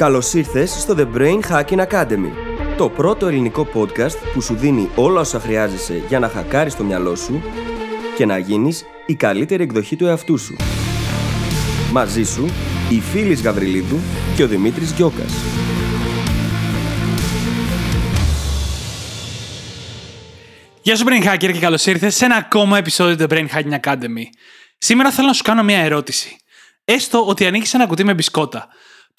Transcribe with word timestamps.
Καλώς 0.00 0.32
ήρθες 0.32 0.70
στο 0.70 0.94
The 0.98 1.16
Brain 1.16 1.40
Hacking 1.50 1.86
Academy, 1.86 2.30
το 2.76 2.88
πρώτο 2.88 3.26
ελληνικό 3.26 3.68
podcast 3.74 4.16
που 4.32 4.40
σου 4.40 4.54
δίνει 4.54 4.90
όλα 4.94 5.20
όσα 5.20 5.40
χρειάζεσαι 5.40 6.02
για 6.08 6.18
να 6.18 6.28
χακάρεις 6.28 6.76
το 6.76 6.84
μυαλό 6.84 7.16
σου 7.16 7.42
και 8.16 8.26
να 8.26 8.38
γίνεις 8.38 8.84
η 9.06 9.14
καλύτερη 9.14 9.62
εκδοχή 9.62 9.96
του 9.96 10.06
εαυτού 10.06 10.38
σου. 10.38 10.56
Μαζί 11.92 12.22
σου, 12.22 12.46
η 12.90 13.00
Φίλης 13.00 13.42
Γαβριλίδου 13.42 13.98
και 14.36 14.42
ο 14.42 14.46
Δημήτρης 14.46 14.92
Γιώκας. 14.92 15.32
Γεια 20.82 20.96
σου 20.96 21.04
Brain 21.06 21.32
Hacker 21.32 21.52
και 21.52 21.58
καλώς 21.60 21.86
ήρθες 21.86 22.14
σε 22.16 22.24
ένα 22.24 22.36
ακόμα 22.36 22.78
επεισόδιο 22.78 23.16
του 23.16 23.26
The 23.28 23.32
Brain 23.32 23.46
Hacking 23.54 23.80
Academy. 23.80 24.24
Σήμερα 24.78 25.10
θέλω 25.10 25.26
να 25.26 25.32
σου 25.32 25.42
κάνω 25.42 25.62
μια 25.62 25.78
ερώτηση. 25.78 26.36
Έστω 26.84 27.26
ότι 27.26 27.46
ανοίξει 27.46 27.72
ένα 27.74 27.86
κουτί 27.86 28.04
με 28.04 28.14
μπισκότα. 28.14 28.68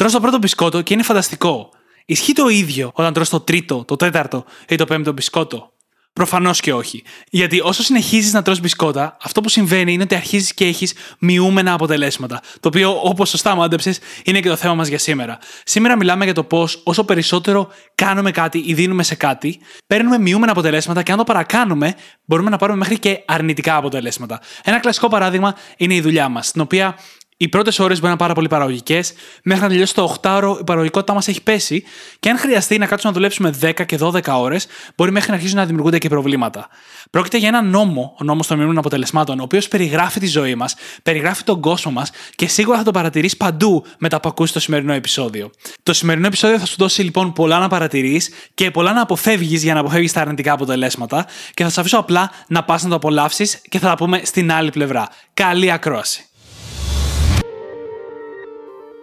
Τρως 0.01 0.13
το 0.13 0.19
πρώτο 0.19 0.37
μπισκότο 0.37 0.81
και 0.81 0.93
είναι 0.93 1.03
φανταστικό. 1.03 1.69
Ισχύει 2.05 2.33
το 2.33 2.47
ίδιο 2.47 2.91
όταν 2.93 3.13
τρως 3.13 3.29
το 3.29 3.39
τρίτο, 3.39 3.85
το 3.85 3.95
τέταρτο 3.95 4.45
ή 4.67 4.75
το 4.75 4.85
πέμπτο 4.85 5.11
μπισκότο; 5.11 5.71
Προφανώς 6.13 6.59
και 6.59 6.73
όχι. 6.73 7.03
Γιατί 7.29 7.59
όσο 7.59 7.83
συνεχίζεις 7.83 8.33
να 8.33 8.41
τρως 8.41 8.59
μπισκότα, 8.59 9.17
αυτό 9.21 9.41
που 9.41 9.49
συμβαίνει 9.49 9.93
είναι 9.93 10.03
ότι 10.03 10.15
αρχίζεις 10.15 10.53
και 10.53 10.65
έχεις 10.65 10.93
μειούμενα 11.19 11.73
αποτελέσματα. 11.73 12.41
Το 12.59 12.67
οποίο, 12.67 12.99
όπως 13.03 13.29
σωστά 13.29 13.55
μάντεψες, 13.55 13.99
είναι 14.23 14.39
και 14.39 14.49
το 14.49 14.55
θέμα 14.55 14.73
μας 14.73 14.87
για 14.87 14.97
σήμερα. 14.97 15.37
Σήμερα 15.63 15.97
μιλάμε 15.97 16.23
για 16.23 16.33
το 16.33 16.43
πώς 16.43 16.81
όσο 16.83 17.03
περισσότερο 17.03 17.67
κάνουμε 17.95 18.31
κάτι 18.31 18.63
ή 18.65 18.73
δίνουμε 18.73 19.03
σε 19.03 19.15
κάτι, 19.15 19.59
παίρνουμε 19.87 20.17
μειούμενα 20.17 20.51
αποτελέσματα 20.51 21.03
και 21.03 21.11
αν 21.11 21.17
το 21.17 21.23
παρακάνουμε, 21.23 21.95
μπορούμε 22.25 22.49
να 22.49 22.57
πάρουμε 22.57 22.77
μέχρι 22.77 22.99
και 22.99 23.23
αρνητικά 23.25 23.75
αποτελέσματα. 23.75 24.41
Ένα 24.63 24.79
κλασικό 24.79 25.07
παράδειγμα 25.07 25.55
είναι 25.77 25.93
η 25.93 26.01
δουλειά 26.01 26.29
μας, 26.29 26.47
στην 26.47 26.61
οποία 26.61 26.95
οι 27.41 27.49
πρώτες 27.49 27.79
ώρες 27.79 27.95
μπορεί 27.95 28.03
να 28.03 28.09
είναι 28.09 28.17
πάρα 28.17 28.33
πολύ 28.33 28.47
παραγωγικές, 28.47 29.13
μέχρι 29.43 29.63
να 29.63 29.69
τελειώσει 29.69 29.93
το 29.93 30.15
8ωρο 30.21 30.57
η 30.59 30.63
παραγωγικότητά 30.63 31.13
μας 31.13 31.27
έχει 31.27 31.43
πέσει, 31.43 31.83
και 32.19 32.29
αν 32.29 32.37
χρειαστεί 32.37 32.77
να 32.77 32.85
κάτσουμε 32.85 33.11
να 33.11 33.17
δουλέψουμε 33.17 33.49
10 33.61 33.85
και 33.85 33.97
12 34.01 34.39
ώρες, 34.39 34.67
μπορεί 34.95 35.11
μέχρι 35.11 35.29
να 35.29 35.35
αρχίσουν 35.35 35.57
να 35.57 35.65
δημιουργούνται 35.65 35.97
και 35.97 36.09
προβλήματα. 36.09 36.67
Πρόκειται 37.09 37.37
για 37.37 37.47
ένα 37.47 37.61
νόμο, 37.61 38.15
ο 38.19 38.23
νόμος 38.23 38.47
των 38.47 38.57
μειωμένων 38.57 38.79
αποτελεσμάτων, 38.79 39.39
ο 39.39 39.43
οποίος 39.43 39.67
περιγράφει 39.67 40.19
τη 40.19 40.27
ζωή 40.27 40.55
μας, 40.55 40.75
περιγράφει 41.03 41.43
τον 41.43 41.61
κόσμο 41.61 41.91
μας 41.91 42.11
και 42.35 42.47
σίγουρα 42.47 42.77
θα 42.77 42.83
το 42.83 42.91
παρατηρεί 42.91 43.29
παντού 43.37 43.85
μετά 43.97 44.19
που 44.19 44.29
ακούσει 44.29 44.53
το 44.53 44.59
σημερινό 44.59 44.93
επεισόδιο. 44.93 45.51
Το 45.83 45.93
σημερινό 45.93 46.27
επεισόδιο 46.27 46.59
θα 46.59 46.65
σου 46.65 46.75
δώσει 46.77 47.01
λοιπόν 47.01 47.33
πολλά 47.33 47.59
να 47.59 47.67
παρατηρείς 47.67 48.29
και 48.53 48.71
πολλά 48.71 48.93
να 48.93 49.01
αποφεύγεις 49.01 49.63
για 49.63 49.73
να 49.73 49.79
αποφεύγεις 49.79 50.11
τα 50.11 50.21
αρνητικά 50.21 50.53
αποτελέσματα 50.53 51.25
και 51.53 51.63
θα 51.63 51.69
σε 51.69 51.79
αφήσω 51.79 51.97
απλά 51.97 52.31
να 52.47 52.63
πας 52.63 52.83
να 52.83 52.89
το 52.89 52.95
απολαύσεις 52.95 53.61
και 53.69 53.79
θα 53.79 53.87
τα 53.87 53.95
πούμε 53.95 54.21
στην 54.23 54.51
άλλη 54.51 54.69
πλευρά. 54.69 55.09
Καλή 55.33 55.71
ακρόαση. 55.71 56.25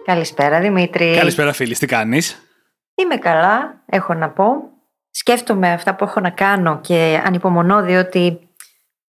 Καλησπέρα 0.09 0.59
Δημήτρη. 0.59 1.15
Καλησπέρα 1.15 1.53
φίλη, 1.53 1.75
τι 1.75 1.85
κάνεις; 1.85 2.41
Είμαι 2.95 3.15
καλά, 3.15 3.83
έχω 3.85 4.13
να 4.13 4.29
πω. 4.29 4.45
Σκέφτομαι 5.11 5.71
αυτά 5.71 5.95
που 5.95 6.03
έχω 6.03 6.19
να 6.19 6.29
κάνω 6.29 6.79
και 6.81 7.21
ανυπομονώ 7.25 7.81
διότι 7.81 8.39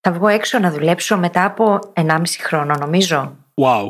θα 0.02 0.12
βγω 0.12 0.28
έξω 0.28 0.60
να 0.60 0.72
δουλέψω 0.72 1.18
μετά 1.18 1.46
από 1.46 1.80
1,5 1.94 2.22
χρόνο 2.40 2.76
νομίζω. 2.80 3.38
Wow. 3.62 3.90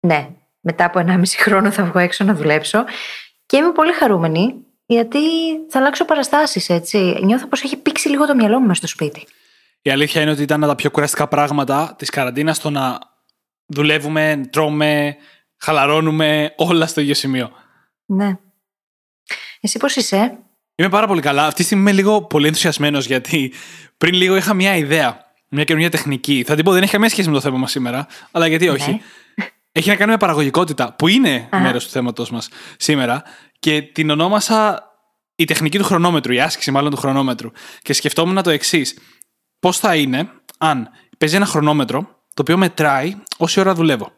Ναι, 0.00 0.28
μετά 0.60 0.84
από 0.84 1.04
1,5 1.06 1.22
χρόνο 1.38 1.70
θα 1.70 1.84
βγω 1.84 1.98
έξω 1.98 2.24
να 2.24 2.34
δουλέψω 2.34 2.84
και 3.46 3.56
είμαι 3.56 3.72
πολύ 3.72 3.92
χαρούμενη 3.92 4.54
γιατί 4.86 5.18
θα 5.68 5.78
αλλάξω 5.78 6.04
παραστάσεις 6.04 6.68
έτσι. 6.68 7.18
Νιώθω 7.22 7.46
πως 7.46 7.62
έχει 7.62 7.76
πήξει 7.76 8.08
λίγο 8.08 8.26
το 8.26 8.34
μυαλό 8.34 8.60
μου 8.60 8.66
μες 8.66 8.76
στο 8.76 8.86
σπίτι. 8.86 9.26
Η 9.82 9.90
αλήθεια 9.90 10.22
είναι 10.22 10.30
ότι 10.30 10.42
ήταν 10.42 10.60
τα 10.60 10.74
πιο 10.74 10.90
κουραστικά 10.90 11.28
πράγματα 11.28 11.94
της 11.98 12.10
καραντίνας 12.10 12.60
το 12.60 12.70
να 12.70 12.98
δουλεύουμε, 13.66 14.40
τρώμε, 14.50 15.16
χαλαρώνουμε 15.60 16.54
όλα 16.56 16.86
στο 16.86 17.00
ίδιο 17.00 17.14
σημείο. 17.14 17.50
Ναι. 18.06 18.38
Εσύ 19.60 19.78
πώς 19.78 19.96
είσαι; 19.96 20.38
Είμαι 20.80 20.88
πάρα 20.88 21.06
πολύ 21.06 21.20
καλά. 21.20 21.44
Αυτή 21.44 21.54
τη 21.54 21.62
στιγμή 21.62 21.82
είμαι 21.82 21.92
λίγο 21.92 22.22
πολύ 22.22 22.46
ενθουσιασμένος 22.46 23.06
γιατί 23.06 23.52
πριν 23.98 24.14
λίγο 24.14 24.36
είχα 24.36 24.54
μια 24.54 24.76
ιδέα, 24.76 25.24
μια 25.48 25.64
καινούργια 25.64 25.90
τεχνική. 25.90 26.44
Θα 26.46 26.54
την 26.54 26.64
πω, 26.64 26.72
δεν 26.72 26.82
έχει 26.82 26.92
καμία 26.92 27.08
σχέση 27.08 27.28
με 27.28 27.34
το 27.34 27.40
θέμα 27.40 27.58
μας 27.58 27.70
σήμερα, 27.70 28.06
αλλά 28.30 28.46
γιατί 28.46 28.68
όχι. 28.68 28.90
Ναι. 28.90 29.46
Έχει 29.72 29.88
να 29.88 29.96
κάνει 29.96 30.10
με 30.10 30.16
παραγωγικότητα, 30.16 30.92
που 30.92 31.08
είναι 31.08 31.48
μέρος 31.52 31.84
του 31.84 31.90
θέματος 31.90 32.30
μας 32.30 32.48
σήμερα 32.76 33.22
και 33.58 33.82
την 33.82 34.10
ονόμασα 34.10 34.84
η 35.34 35.44
τεχνική 35.44 35.78
του 35.78 35.84
χρονόμετρου, 35.84 36.32
η 36.32 36.40
άσκηση 36.40 36.70
μάλλον 36.70 36.90
του 36.90 36.96
χρονόμετρου. 36.96 37.50
Και 37.82 37.92
σκεφτόμουν 37.92 38.42
το 38.42 38.50
εξής. 38.50 38.98
Πώς 39.58 39.78
θα 39.78 39.96
είναι 39.96 40.30
αν 40.58 40.90
παίζει 41.18 41.36
ένα 41.36 41.46
χρονόμετρο 41.46 42.02
το 42.34 42.42
οποίο 42.42 42.56
μετράει 42.56 43.16
όση 43.36 43.60
ώρα 43.60 43.74
δουλεύω. 43.74 44.12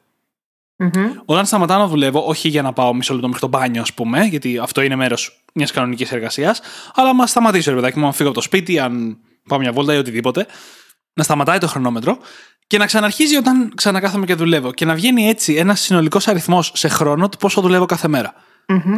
Όταν 1.24 1.46
σταματάω 1.46 1.78
να 1.78 1.86
δουλεύω, 1.86 2.20
όχι 2.26 2.48
για 2.48 2.62
να 2.62 2.72
πάω 2.72 2.94
μισό 2.94 3.12
λεπτό 3.12 3.26
μέχρι 3.26 3.42
το 3.42 3.48
μπάνιο, 3.48 3.80
ας 3.80 3.92
πούμε, 3.92 4.24
γιατί 4.24 4.58
αυτό 4.58 4.80
είναι 4.80 4.96
μέρος 4.96 5.44
μιας 5.54 5.70
κανονικής 5.70 6.12
εργασίας, 6.12 6.60
αλλά 6.94 7.12
να 7.12 7.26
σταματήσω, 7.26 7.70
ρε 7.70 7.76
παιδάκι 7.76 7.98
μου, 7.98 8.06
αν 8.06 8.12
φύγω 8.12 8.28
από 8.28 8.38
το 8.38 8.44
σπίτι, 8.44 8.78
αν 8.78 9.18
πάω 9.48 9.58
μια 9.58 9.72
βόλτα 9.72 9.94
ή 9.94 9.96
οτιδήποτε, 9.96 10.46
να 11.14 11.22
σταματάει 11.22 11.58
το 11.58 11.66
χρονόμετρο 11.66 12.18
και 12.66 12.78
να 12.78 12.86
ξαναρχίζει 12.86 13.36
όταν 13.36 13.72
ξανακάθομαι 13.74 14.26
και 14.26 14.34
δουλεύω. 14.34 14.72
Και 14.72 14.84
να 14.84 14.94
βγαίνει 14.94 15.28
έτσι 15.28 15.54
ένας 15.54 15.80
συνολικός 15.80 16.28
αριθμός 16.28 16.72
σε 16.74 16.88
χρόνο 16.88 17.28
του 17.28 17.36
πόσο 17.36 17.60
δουλεύω 17.60 17.86
κάθε 17.86 18.08
μέρα. 18.08 18.34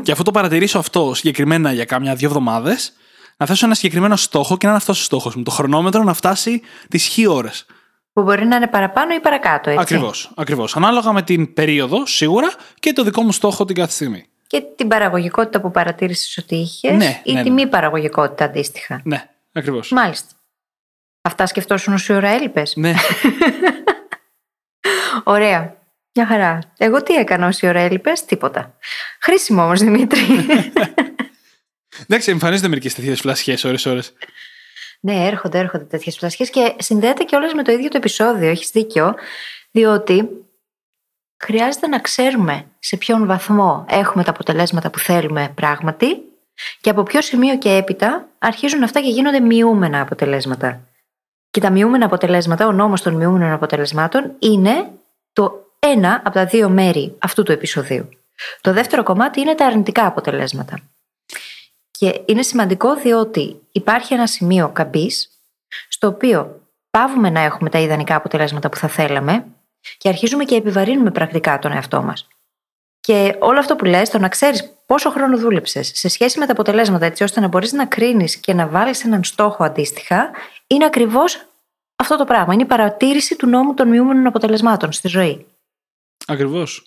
Και 0.03 0.13
αφού 0.13 0.23
το 0.23 0.31
παρατηρήσω 0.31 0.79
αυτό 0.79 1.15
συγκεκριμένα 1.15 1.73
για 1.73 1.85
κάμια 1.85 2.15
δύο 2.15 2.29
εβδομάδες, 2.29 2.93
να 3.37 3.47
θέσω 3.47 3.67
ένα 3.67 3.75
συγκεκριμένο 3.75 4.17
στόχο 4.17 4.57
και 4.57 4.67
να 4.67 4.69
είναι 4.69 4.79
αυτός 4.79 5.01
ο 5.01 5.03
στόχος 5.03 5.35
μου. 5.35 5.43
Το 5.43 5.51
χρονόμετρο 5.51 6.03
να 6.03 6.15
φτάσει 6.15 6.61
τις 6.89 7.05
χι 7.05 7.27
ώρες. 7.27 7.67
Που 8.15 8.23
μπορεί 8.23 8.47
να 8.47 8.57
είναι 8.57 8.67
παραπάνω 8.67 9.15
ή 9.15 9.21
παρακάτω, 9.21 9.71
έτσι. 9.71 9.83
Ακριβώς. 9.83 10.33
Ακριβώς. 10.37 10.77
Ανάλογα 10.77 11.13
με 11.13 11.23
την 11.23 11.55
περίοδο, 11.55 12.07
σίγουρα, 12.07 12.53
και 12.79 12.93
το 12.93 13.03
δικό 13.03 13.23
μου 13.23 13.33
στόχο 13.33 13.65
την 13.65 13.77
κάθε 13.77 13.93
στιγμή. 13.93 14.27
Και 14.47 14.63
την 14.77 14.89
παραγωγικότητα 14.89 15.61
που 15.61 15.71
παρατήρησες 15.71 16.39
ότι 16.39 16.55
είχες 16.55 16.97
Ναι, 16.97 17.21
ή 17.25 17.33
ναι, 17.33 17.43
τη 17.43 17.49
ναι. 17.49 17.55
μη 17.55 17.67
παραγωγικότητα 17.67 18.45
αντίστοιχα. 18.45 19.01
Ναι, 19.05 19.31
ακριβώς. 19.53 19.91
Μάλιστα. 19.91 20.29
Αυτά 21.23 21.47
σκεφτόσουν 21.47 21.95
όση 21.95 22.13
ώρα 22.13 22.29
έλειπες. 22.29 22.73
Ναι. 22.77 22.95
Ωραία. 25.25 25.77
Μια 26.15 26.27
χαρά. 26.27 26.59
Εγώ 26.77 27.03
τι 27.03 27.15
έκανα 27.15 27.47
όση 27.47 27.67
ώρα 27.67 27.81
έλειπες, 27.81 28.25
τίποτα. 28.25 28.77
Χρήσιμο 29.21 29.63
όμως, 29.65 29.81
Δημήτρη. 29.81 30.21
Εντάξει, 32.03 32.31
εμφανίζονται 32.31 32.69
μερικές 32.69 32.95
τέτοιες 32.95 33.21
φλασιές 33.21 33.65
ώρε-ώρε. 33.65 34.01
Ναι, 35.05 35.27
έρχονται, 35.27 35.59
έρχονται 35.59 35.85
τέτοιες 35.85 36.17
φλασιές 36.17 36.51
και 36.51 36.75
συνδέεται 36.79 37.25
και 37.25 37.37
όλες 37.37 37.53
με 37.53 37.63
το 37.63 37.73
ίδιο 37.73 37.89
το 37.89 37.97
επεισόδιο. 37.97 38.49
Έχεις 38.49 38.71
δίκιο, 38.71 39.15
διότι 39.71 40.29
χρειάζεται 41.45 41.87
να 41.87 41.99
ξέρουμε 41.99 42.65
σε 42.79 42.97
ποιον 42.97 43.27
βαθμό 43.27 43.85
έχουμε 43.89 44.25
τα 44.25 44.31
αποτελέσματα 44.31 44.91
που 44.91 44.99
θέλουμε 44.99 45.53
πράγματι 45.55 46.23
και 46.81 46.91
από 46.91 47.03
ποιο 47.03 47.23
σημείο 47.23 47.59
και 47.59 47.71
έπειτα 47.71 48.29
αρχίζουν 48.39 48.83
αυτά 48.83 49.01
και 49.01 49.09
γίνονται 49.09 49.41
μειούμενα 49.41 50.01
αποτελέσματα. 50.01 50.81
Και 51.51 51.61
τα 51.61 51.71
μειούμενα 51.71 52.05
αποτελέσματα, 52.05 52.67
ο 52.67 52.73
νόμος 52.73 53.03
των 53.03 53.15
μειούμενων 53.15 53.53
αποτελεσμάτων 53.53 54.33
είναι 54.39 54.91
το 55.33 55.53
ένα 55.79 56.23
από 56.25 56.35
τα 56.35 56.45
δύο 56.45 56.69
μέρη 56.69 57.15
αυτού 57.19 57.43
του 57.43 57.53
επεισοδίου. 57.53 58.09
Το 58.61 58.73
δεύτερο 58.73 59.03
κομμάτι 59.03 59.41
είναι 59.41 59.55
τα 59.55 59.67
αρνητικά 59.67 60.07
αποτελέσματα. 60.07 60.79
Και 62.05 62.23
είναι 62.27 62.43
σημαντικό 62.43 62.95
διότι 62.95 63.61
υπάρχει 63.73 64.15
ένα 64.15 64.27
σημείο 64.27 64.69
καμπής 64.69 65.31
στο 65.89 66.07
οποίο 66.07 66.61
πάβουμε 66.91 67.31
να 67.31 67.41
έχουμε 67.41 67.71
τα 67.71 67.79
ιδανικά 67.79 68.15
αποτελέσματα 68.17 68.69
που 68.69 68.77
θα 68.77 68.89
θέλαμε 68.89 69.45
και 69.99 70.09
αρχίζουμε 70.09 70.45
και 70.45 70.55
επιβαρύνουμε 70.55 71.11
πρακτικά 71.11 71.59
τον 71.59 71.73
εαυτό 71.73 72.03
μας. 72.03 72.29
Και 73.01 73.37
όλο 73.39 73.59
αυτό 73.59 73.77
που 73.77 73.85
λες, 73.85 74.11
το 74.11 74.19
να 74.19 74.29
ξέρεις 74.29 74.75
πόσο 74.87 75.11
χρόνο 75.11 75.39
δούλεψες 75.39 75.91
σε 75.95 76.09
σχέση 76.09 76.39
με 76.39 76.47
τα 76.47 76.53
αποτελέσματα 76.53 77.07
έτσι 77.07 77.23
ώστε 77.23 77.41
να 77.41 77.49
μπορείς 77.49 77.73
να 77.73 77.87
κρίνεις 77.87 78.37
και 78.37 78.55
να 78.55 78.67
βάλεις 78.67 79.05
έναν 79.05 79.25
στόχο 79.25 79.65
αντίστοιχα, 79.65 80.31
είναι 80.67 80.85
ακριβώς 80.85 81.47
αυτό 81.97 82.17
το 82.17 82.25
πράγμα. 82.25 82.55
Είναι 82.55 82.63
η 82.63 82.67
παρατήρηση 82.67 83.37
του 83.37 83.47
νόμου 83.47 83.75
των 83.75 83.89
μειούμενων 83.89 84.27
αποτελεσμάτων 84.27 84.93
στη 84.93 85.09
ζωή. 85.09 85.47
Ακριβώς. 86.27 86.87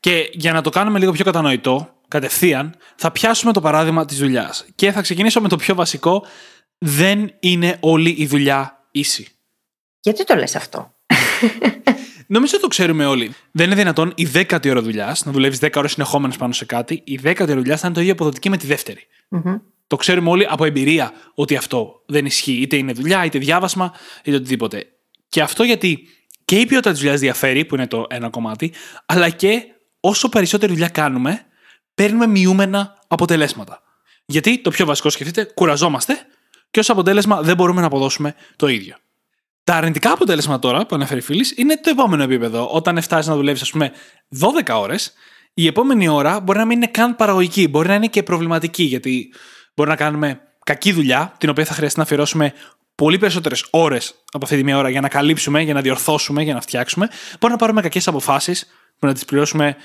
Και 0.00 0.30
για 0.32 0.52
να 0.52 0.62
το 0.62 0.70
κάνουμε 0.70 0.98
λίγο 0.98 1.12
πιο 1.12 1.24
κατανοητό, 1.24 1.95
κατευθείαν, 2.08 2.76
θα 2.96 3.12
πιάσουμε 3.12 3.52
το 3.52 3.60
παράδειγμα 3.60 4.04
της 4.04 4.18
δουλειάς. 4.18 4.64
Και 4.74 4.92
θα 4.92 5.00
ξεκινήσω 5.00 5.40
με 5.40 5.48
το 5.48 5.56
πιο 5.56 5.74
βασικό. 5.74 6.26
Δεν 6.78 7.34
είναι 7.40 7.76
όλη 7.80 8.14
η 8.18 8.26
δουλειά 8.26 8.88
ίση. 8.90 9.28
Γιατί 10.00 10.24
το 10.24 10.34
λες 10.34 10.56
αυτό; 10.56 10.94
Νομίζω 12.26 12.52
ότι 12.52 12.62
το 12.62 12.68
ξέρουμε 12.68 13.06
όλοι. 13.06 13.34
Δεν 13.50 13.66
είναι 13.66 13.74
δυνατόν 13.74 14.12
η 14.14 14.24
δέκατη 14.24 14.70
ώρα 14.70 14.82
δουλειάς 14.82 15.24
να 15.24 15.32
δουλεύεις 15.32 15.58
10 15.62 15.68
ώρες 15.76 15.92
συνεχόμενες 15.92 16.36
πάνω 16.36 16.52
σε 16.52 16.64
κάτι, 16.64 17.02
η 17.04 17.16
δέκατη 17.16 17.50
ώρα 17.50 17.60
δουλειάς 17.60 17.80
θα 17.80 17.86
είναι 17.86 17.94
το 17.94 18.00
ίδιο 18.00 18.12
αποδοτική 18.12 18.50
με 18.50 18.56
τη 18.56 18.66
δεύτερη. 18.66 19.06
Μμμ. 19.28 19.56
Το 19.86 19.96
ξέρουμε 19.96 20.30
όλοι 20.30 20.46
από 20.50 20.64
εμπειρία 20.64 21.12
ότι 21.34 21.56
αυτό 21.56 22.02
δεν 22.06 22.26
ισχύει. 22.26 22.52
Είτε 22.52 22.76
είναι 22.76 22.92
δουλειά, 22.92 23.24
είτε 23.24 23.38
διάβασμα, 23.38 23.94
είτε 24.24 24.36
οτιδήποτε. 24.36 24.86
Και 25.28 25.42
αυτό 25.42 25.62
γιατί 25.62 26.08
και 26.44 26.56
η 26.56 26.66
ποιότητα 26.66 26.90
της 26.90 27.00
δουλειάς 27.00 27.20
διαφέρει, 27.20 27.64
που 27.64 27.74
είναι 27.74 27.86
το 27.86 28.06
ένα 28.08 28.30
κομμάτι, 28.30 28.72
αλλά 29.06 29.30
και 29.30 29.62
όσο 30.00 30.28
περισσότερη 30.28 30.72
δουλειά 30.72 30.88
κάνουμε, 30.88 31.46
παίρνουμε 31.96 32.26
μειούμενα 32.26 32.98
αποτελέσματα. 33.08 33.82
Γιατί 34.26 34.58
το 34.58 34.70
πιο 34.70 34.86
βασικό 34.86 35.10
σκεφτείτε, 35.10 35.44
κουραζόμαστε 35.44 36.18
και 36.70 36.80
ως 36.80 36.90
αποτέλεσμα 36.90 37.42
δεν 37.42 37.56
μπορούμε 37.56 37.80
να 37.80 37.86
αποδώσουμε 37.86 38.34
το 38.56 38.66
ίδιο. 38.66 38.96
Τα 39.64 39.74
αρνητικά 39.74 40.12
αποτέλεσματα 40.12 40.58
τώρα 40.58 40.86
που 40.86 40.94
αναφέρει 40.94 41.18
η 41.18 41.22
φίλης 41.22 41.52
είναι 41.56 41.76
το 41.76 41.90
επόμενο 41.90 42.22
επίπεδο. 42.22 42.68
Όταν 42.72 43.02
φτάσεις 43.02 43.26
να 43.26 43.34
δουλεύεις, 43.34 43.62
ας 43.62 43.70
πούμε, 43.70 43.92
12 44.28 44.80
ώρες, 44.80 45.12
η 45.54 45.66
επόμενη 45.66 46.08
ώρα 46.08 46.40
μπορεί 46.40 46.58
να 46.58 46.64
μην 46.64 46.76
είναι 46.76 46.86
καν 46.86 47.16
παραγωγική, 47.16 47.68
μπορεί 47.68 47.88
να 47.88 47.94
είναι 47.94 48.06
και 48.06 48.22
προβληματική, 48.22 48.82
γιατί 48.82 49.32
μπορεί 49.74 49.88
να 49.88 49.96
κάνουμε 49.96 50.40
κακή 50.64 50.92
δουλειά, 50.92 51.34
την 51.38 51.48
οποία 51.48 51.64
θα 51.64 51.74
χρειαστεί 51.74 51.98
να 51.98 52.04
αφιερώσουμε 52.04 52.52
πολύ 52.94 53.18
περισσότερες 53.18 53.66
ώρες 53.70 54.14
από 54.32 54.44
αυτή 54.44 54.56
τη 54.56 54.64
μία 54.64 54.78
ώρα 54.78 54.88
για 54.88 55.00
να 55.00 55.08
καλύψουμε, 55.08 55.62
για 55.62 55.74
να 55.74 55.80
διορθώσουμε, 55.80 56.42
για 56.42 56.54
να 56.54 56.60
φτιάξουμε. 56.60 57.08
Μπορεί 57.40 57.52
να 57.52 57.58
πάρουμε 57.58 57.80
κακές 57.80 58.08
αποφάσεις, 58.08 58.66
που 58.98 59.06
να 59.06 59.12
τις 59.12 59.24
πληρώσουμε 59.24 59.76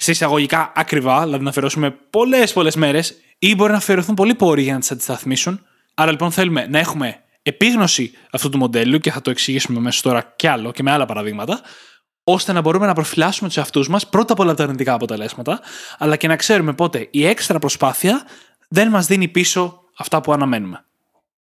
σε 0.00 0.10
εισαγωγικά 0.10 0.72
ακριβά, 0.74 1.22
δηλαδή 1.22 1.44
να 1.44 1.50
αφιερώσουμε 1.50 1.90
πολλές 1.90 2.52
πολλές 2.52 2.76
μέρες, 2.76 3.14
ή 3.38 3.54
μπορεί 3.54 3.70
να 3.70 3.76
αφιερωθούν 3.76 4.14
πολλοί 4.14 4.34
πόροι 4.34 4.62
για 4.62 4.72
να 4.72 4.78
τις 4.78 4.90
αντισταθμίσουν. 4.90 5.60
Άρα 5.94 6.10
λοιπόν 6.10 6.30
θέλουμε 6.30 6.66
να 6.66 6.78
έχουμε 6.78 7.22
επίγνωση 7.42 8.12
αυτού 8.30 8.48
του 8.48 8.58
μοντέλου 8.58 8.98
και 8.98 9.10
θα 9.10 9.20
το 9.20 9.30
εξηγήσουμε 9.30 9.80
μέσα 9.80 10.02
τώρα 10.02 10.32
κι 10.36 10.46
άλλο 10.46 10.72
και 10.72 10.82
με 10.82 10.90
άλλα 10.90 11.06
παραδείγματα, 11.06 11.60
ώστε 12.24 12.52
να 12.52 12.60
μπορούμε 12.60 12.86
να 12.86 12.92
προφυλάσσουμε 12.92 13.48
τους 13.48 13.56
εαυτούς 13.56 13.88
μας 13.88 14.08
πρώτα 14.08 14.32
απ' 14.32 14.38
όλα 14.38 14.54
τα 14.54 14.62
αρνητικά 14.62 14.92
αποτελέσματα, 14.92 15.60
αλλά 15.98 16.16
και 16.16 16.28
να 16.28 16.36
ξέρουμε 16.36 16.72
πότε 16.72 17.08
η 17.10 17.26
έξτρα 17.26 17.58
προσπάθεια 17.58 18.26
δεν 18.68 18.88
μας 18.88 19.06
δίνει 19.06 19.28
πίσω 19.28 19.82
αυτά 19.96 20.20
που 20.20 20.32
αναμένουμε. 20.32 20.84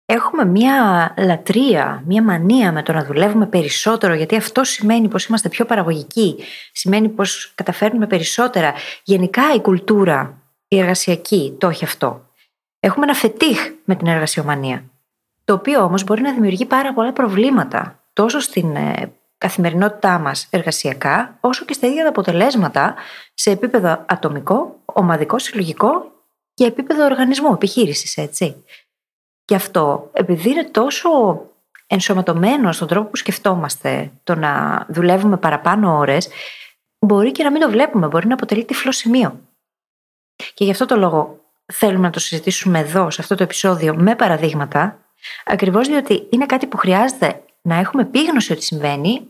Έχουμε 0.07 0.45
μία 0.45 1.13
λατρεία, 1.17 2.03
μία 2.05 2.23
μανία 2.23 2.71
με 2.71 2.83
το 2.83 2.93
να 2.93 3.03
δουλεύουμε 3.03 3.47
περισσότερο, 3.47 4.13
γιατί 4.13 4.35
αυτό 4.35 4.63
σημαίνει 4.63 5.07
πως 5.07 5.25
είμαστε 5.25 5.49
πιο 5.49 5.65
παραγωγικοί, 5.65 6.35
σημαίνει 6.71 7.09
πως 7.09 7.51
καταφέρνουμε 7.55 8.07
περισσότερα. 8.07 8.73
Γενικά 9.03 9.53
η 9.55 9.61
κουλτούρα, 9.61 10.41
η 10.67 10.79
εργασιακή, 10.79 11.55
το 11.59 11.67
έχει 11.67 11.83
αυτό. 11.83 12.29
Έχουμε 12.79 13.05
ένα 13.05 13.15
φετίχ 13.15 13.69
με 13.85 13.95
την 13.95 14.07
εργασιομανία, 14.07 14.83
το 15.43 15.53
οποίο 15.53 15.83
όμως 15.83 16.03
μπορεί 16.03 16.21
να 16.21 16.33
δημιουργεί 16.33 16.65
πάρα 16.65 16.93
πολλά 16.93 17.13
προβλήματα, 17.13 18.03
τόσο 18.13 18.39
στην 18.39 18.75
ε, 18.75 19.11
καθημερινότητά 19.37 20.19
μας 20.19 20.47
εργασιακά, 20.49 21.37
όσο 21.39 21.65
και 21.65 21.73
στα 21.73 21.87
ίδια 21.87 22.03
τα 22.03 22.09
αποτελέσματα 22.09 22.95
σε 23.33 23.51
επίπεδο 23.51 24.05
ατομικό, 24.07 24.79
ομαδικό, 24.85 25.39
συλλογικό 25.39 26.11
και 26.53 26.65
επίπεδο 26.65 27.05
οργανισμού, 27.05 27.53
επιχείρησης, 27.53 28.17
έτσι. 28.17 28.63
Και 29.45 29.55
αυτό, 29.55 30.09
επειδή 30.13 30.49
είναι 30.49 30.63
τόσο 30.63 31.09
ενσωματωμένο 31.87 32.71
στον 32.71 32.87
τρόπο 32.87 33.09
που 33.09 33.15
σκεφτόμαστε 33.15 34.11
το 34.23 34.35
να 34.35 34.85
δουλεύουμε 34.89 35.37
παραπάνω 35.37 35.97
ώρες, 35.97 36.29
μπορεί 36.99 37.31
και 37.31 37.43
να 37.43 37.51
μην 37.51 37.61
το 37.61 37.69
βλέπουμε, 37.69 38.07
μπορεί 38.07 38.27
να 38.27 38.33
αποτελεί 38.33 38.65
τυφλό 38.65 38.91
σημείο. 38.91 39.39
Και 40.53 40.63
γι' 40.63 40.71
αυτό 40.71 40.85
το 40.85 40.97
λόγο 40.97 41.39
θέλουμε 41.73 42.05
να 42.05 42.09
το 42.09 42.19
συζητήσουμε 42.19 42.79
εδώ, 42.79 43.09
σε 43.09 43.21
αυτό 43.21 43.35
το 43.35 43.43
επεισόδιο, 43.43 43.95
με 43.95 44.15
παραδείγματα, 44.15 44.99
ακριβώς 45.45 45.87
διότι 45.87 46.27
είναι 46.29 46.45
κάτι 46.45 46.67
που 46.67 46.77
χρειάζεται 46.77 47.43
να 47.61 47.75
έχουμε 47.75 48.01
επίγνωση 48.01 48.51
ότι 48.51 48.63
συμβαίνει 48.63 49.29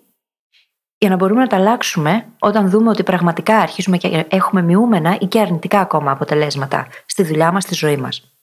για 0.98 1.10
να 1.10 1.16
μπορούμε 1.16 1.42
να 1.42 1.48
τα 1.48 1.56
αλλάξουμε 1.56 2.26
όταν 2.40 2.70
δούμε 2.70 2.90
ότι 2.90 3.04
πραγματικά 3.04 3.58
αρχίζουμε 3.58 3.98
και 3.98 4.26
έχουμε 4.30 4.62
μειούμενα 4.62 5.18
ή 5.20 5.26
και 5.26 5.40
αρνητικά 5.40 5.80
ακόμα 5.80 6.12
αποτελέσματα 6.12 6.88
στη 7.06 7.24
δουλειά 7.24 7.52
μας, 7.52 7.64
στη 7.64 7.74
ζωή 7.74 7.98
μας. 7.98 8.35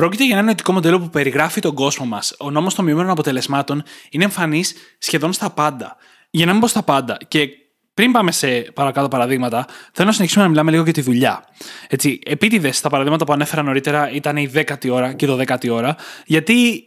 Πρόκειται 0.00 0.24
για 0.24 0.36
ένα 0.36 0.44
νοητικό 0.44 0.72
μοντέλο 0.72 1.00
που 1.00 1.10
περιγράφει 1.10 1.60
τον 1.60 1.74
κόσμο 1.74 2.06
μας. 2.06 2.34
Ο 2.38 2.50
νόμος 2.50 2.74
των 2.74 2.84
μειωμένων 2.84 3.10
αποτελεσμάτων 3.10 3.82
είναι 4.10 4.24
εμφανής 4.24 4.74
σχεδόν 4.98 5.32
στα 5.32 5.50
πάντα. 5.50 5.96
Για 6.30 6.46
να 6.46 6.52
μην 6.52 6.60
πω 6.60 6.66
στα 6.66 6.82
πάντα, 6.82 7.18
και 7.28 7.48
πριν 7.94 8.12
πάμε 8.12 8.32
σε 8.32 8.60
παρακάτω 8.60 9.08
παραδείγματα, 9.08 9.66
θέλω 9.92 10.08
να 10.08 10.14
συνεχίσουμε 10.14 10.44
να 10.44 10.50
μιλάμε 10.50 10.70
λίγο 10.70 10.82
για 10.82 10.92
τη 10.92 11.00
δουλειά. 11.00 11.44
Έτσι, 11.88 12.18
επίτηδες, 12.24 12.80
τα 12.80 12.88
παραδείγματα 12.88 13.24
που 13.24 13.32
ανέφερα 13.32 13.62
νωρίτερα 13.62 14.10
ήταν 14.10 14.36
η 14.36 14.50
10η 14.54 14.90
ώρα 14.90 15.12
και 15.12 15.26
η 15.26 15.38
12η 15.40 15.70
ώρα, 15.70 15.96
γιατί 16.26 16.84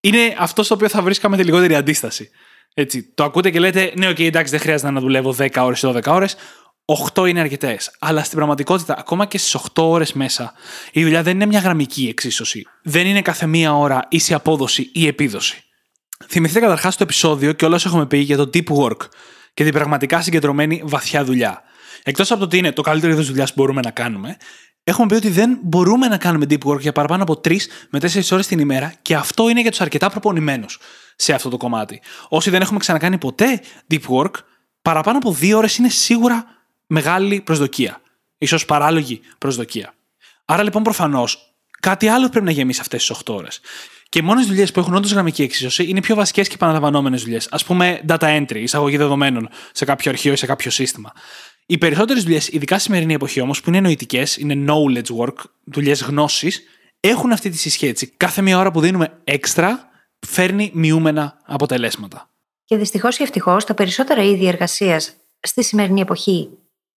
είναι 0.00 0.34
αυτός 0.38 0.66
στο 0.66 0.74
οποίο 0.74 0.88
θα 0.88 1.02
βρίσκαμε 1.02 1.36
τη 1.36 1.44
λιγότερη 1.44 1.74
αντίσταση. 1.74 2.30
Έτσι, 2.74 3.02
το 3.14 3.24
ακούτε 3.24 3.50
και 3.50 3.60
λέτε, 3.60 3.92
ναι, 3.96 4.08
ok, 4.08 4.16
okay, 4.16 4.24
εντάξει, 4.24 4.50
δεν 4.50 4.60
χρειάζεται 4.60 4.90
να 4.90 5.00
δουλεύω 5.00 5.34
10 5.38 5.48
ώρες 5.56 5.82
ή 5.82 5.86
12 5.86 6.00
ώρες. 6.06 6.36
8 7.14 7.28
είναι 7.28 7.40
αρκετές. 7.40 7.96
Αλλά 7.98 8.22
στην 8.22 8.36
πραγματικότητα, 8.36 8.96
ακόμα 8.98 9.26
και 9.26 9.38
στις 9.38 9.54
8 9.54 9.82
ώρες 9.82 10.12
μέσα, 10.12 10.52
η 10.92 11.02
δουλειά 11.02 11.22
δεν 11.22 11.34
είναι 11.34 11.46
μια 11.46 11.60
γραμμική 11.60 12.06
εξίσωση. 12.08 12.66
Δεν 12.82 13.06
είναι 13.06 13.22
κάθε 13.22 13.46
μία 13.46 13.76
ώρα 13.76 14.06
ίση 14.08 14.34
απόδοση 14.34 14.90
ή 14.92 15.06
επίδοση. 15.06 15.64
Θυμηθείτε 16.28 16.60
καταρχάς 16.60 16.96
το 16.96 17.02
επεισόδιο 17.02 17.52
και 17.52 17.64
όλα 17.64 17.74
όσα 17.74 17.88
έχουμε 17.88 18.06
πει 18.06 18.18
για 18.18 18.36
το 18.36 18.50
deep 18.54 18.76
work 18.76 19.08
και 19.54 19.64
την 19.64 19.72
πραγματικά 19.72 20.20
συγκεντρωμένη 20.20 20.82
βαθιά 20.84 21.24
δουλειά. 21.24 21.62
Εκτός 22.02 22.30
από 22.30 22.40
το 22.40 22.46
ότι 22.46 22.58
είναι 22.58 22.72
το 22.72 22.82
καλύτερο 22.82 23.12
είδος 23.12 23.26
δουλειάς 23.26 23.48
που 23.48 23.54
μπορούμε 23.60 23.80
να 23.80 23.90
κάνουμε, 23.90 24.36
έχουμε 24.84 25.06
πει 25.06 25.14
ότι 25.14 25.28
δεν 25.28 25.58
μπορούμε 25.62 26.08
να 26.08 26.16
κάνουμε 26.16 26.46
deep 26.48 26.62
work 26.64 26.80
για 26.80 26.92
παραπάνω 26.92 27.22
από 27.22 27.40
3 27.44 27.56
με 27.90 27.98
4 27.98 28.32
ώρες 28.32 28.46
την 28.46 28.58
ημέρα 28.58 28.94
και 29.02 29.14
αυτό 29.14 29.48
είναι 29.48 29.60
για 29.60 29.70
τους 29.70 29.80
αρκετά 29.80 30.10
προπονημένους 30.10 30.78
σε 31.16 31.32
αυτό 31.32 31.48
το 31.48 31.56
κομμάτι. 31.56 32.02
Όσοι 32.28 32.50
δεν 32.50 32.60
έχουμε 32.60 32.78
ξανακάνει 32.78 33.18
ποτέ 33.18 33.60
deep 33.90 34.06
work, 34.08 34.30
παραπάνω 34.82 35.18
από 35.18 35.36
2 35.40 35.56
ώρες 35.56 35.76
είναι 35.76 35.88
σίγουρα 35.88 36.46
μεγάλη 36.92 37.40
προσδοκία. 37.40 38.00
σω 38.46 38.58
παράλογη 38.66 39.20
προσδοκία. 39.38 39.94
Άρα 40.44 40.62
λοιπόν 40.62 40.82
προφανώς 40.82 41.54
κάτι 41.80 42.08
άλλο 42.08 42.28
πρέπει 42.28 42.44
να 42.44 42.50
γεμίσει 42.50 42.80
αυτές 42.80 43.06
τις 43.06 43.16
8 43.24 43.34
ώρες. 43.34 43.60
Και 44.08 44.18
οι 44.18 44.22
μόνες 44.22 44.46
δουλειές 44.46 44.72
που 44.72 44.80
έχουν 44.80 44.94
όντως 44.94 45.12
γραμμική 45.12 45.42
εξίσωση 45.42 45.84
είναι 45.84 45.98
οι 45.98 46.00
πιο 46.00 46.14
βασικές 46.14 46.48
και 46.48 46.54
επαναλαμβανόμενες 46.54 47.22
δουλειές. 47.22 47.48
Α 47.50 47.56
πούμε, 47.56 48.04
data 48.08 48.18
entry, 48.18 48.56
εισαγωγή 48.56 48.96
δεδομένων 48.96 49.48
σε 49.72 49.84
κάποιο 49.84 50.10
αρχείο 50.10 50.32
ή 50.32 50.36
σε 50.36 50.46
κάποιο 50.46 50.70
σύστημα. 50.70 51.12
Οι 51.66 51.78
περισσότερες 51.78 52.22
δουλειές, 52.22 52.48
ειδικά 52.48 52.74
στη 52.74 52.84
σημερινή 52.84 53.14
εποχή 53.14 53.40
όμως, 53.40 53.60
που 53.60 53.68
είναι 53.70 53.80
νοητικέ, 53.80 54.22
είναι 54.38 54.64
knowledge 54.68 55.16
work, 55.18 55.36
δουλειές 55.64 56.02
γνώσης, 56.02 56.62
έχουν 57.00 57.32
αυτή 57.32 57.50
τη 57.50 57.56
συσχέτιση. 57.56 58.06
Κάθε 58.16 58.42
μία 58.42 58.58
ώρα 58.58 58.70
που 58.70 58.80
δίνουμε 58.80 59.20
έξτρα 59.24 59.90
φέρνει 60.26 60.70
μειούμενα 60.74 61.38
αποτελέσματα. 61.46 62.30
Και 62.64 62.76
δυστυχώς 62.76 63.18
ή 63.18 63.22
ευτυχώς, 63.22 63.64
τα 63.64 63.74
περισσότερα 63.74 64.22
είδη 64.22 64.46
εργασίας 64.46 65.12
στη 65.40 65.64
σημερινή 65.64 66.00
εποχή 66.00 66.48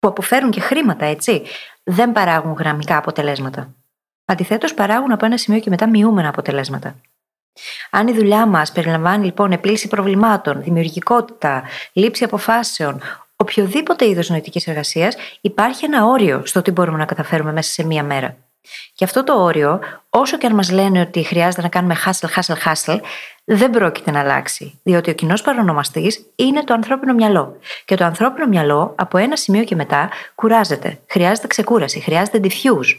που 0.03 0.09
αποφέρουν 0.09 0.51
και 0.51 0.61
χρήματα, 0.61 1.05
έτσι, 1.05 1.43
δεν 1.83 2.13
παράγουν 2.13 2.53
γραμμικά 2.53 2.97
αποτελέσματα. 2.97 3.75
Αντιθέτως, 4.25 4.75
παράγουν 4.75 5.13
από 5.13 5.25
ένα 5.25 5.37
σημείο 5.37 5.61
και 5.61 5.71
μετά 5.71 5.89
μειούμενα 5.89 6.29
αποτελέσματα. 6.29 6.95
Αν 7.91 8.09
η 8.09 8.13
δουλειά 8.13 8.47
μας 8.47 8.73
περιλαμβάνει 8.73 9.25
λοιπόν 9.25 9.53
επίλυση 9.53 9.89
προβλημάτων, 9.89 10.63
δημιουργικότητα, 10.63 11.63
λήψη 11.93 12.25
αποφάσεων, 12.25 13.01
οποιοδήποτε 13.37 14.09
είδος 14.09 14.31
νοητικής 14.31 14.67
εργασίας, 14.67 15.17
υπάρχει 15.41 15.85
ένα 15.85 16.05
όριο 16.05 16.47
στο 16.47 16.63
τι 16.63 16.71
μπορούμε 16.71 16.99
να 16.99 17.05
καταφέρουμε 17.05 17.53
μέσα 17.53 17.73
σε 17.73 17.85
μία 17.85 18.03
μέρα. 18.03 18.37
Και 18.95 19.05
αυτό 19.05 19.25
το 19.25 19.43
όριο, 19.43 19.81
όσο 20.11 20.39
και 20.39 20.47
αν 20.47 20.55
μας 20.55 20.71
λένε 20.71 21.01
ότι 21.01 21.23
χρειάζεται 21.23 21.63
να 21.63 21.69
κάνουμε 21.69 21.97
hustle, 22.05 22.41
hustle, 22.41 22.73
hustle, 22.73 23.01
δεν 23.45 23.71
πρόκειται 23.71 24.11
να 24.11 24.21
αλλάξει. 24.21 24.81
Διότι 24.83 25.11
ο 25.11 25.15
κοινός 25.15 25.43
παρονομαστής 25.43 26.27
είναι 26.37 26.65
το 26.65 26.75
ανθρώπινο 26.75 27.15
μυαλό. 27.15 27.57
Και 27.85 27.95
το 27.95 28.05
ανθρώπινο 28.05 28.47
μυαλό 28.47 28.95
από 28.99 29.19
ένα 29.19 29.37
σημείο 29.37 29.65
και 29.65 29.75
μετά 29.75 30.11
κουράζεται. 30.35 30.99
Χρειάζεται 31.07 31.47
ξεκούραση, 31.47 32.01
χρειάζεται 32.01 32.41
diffuse. 32.43 32.97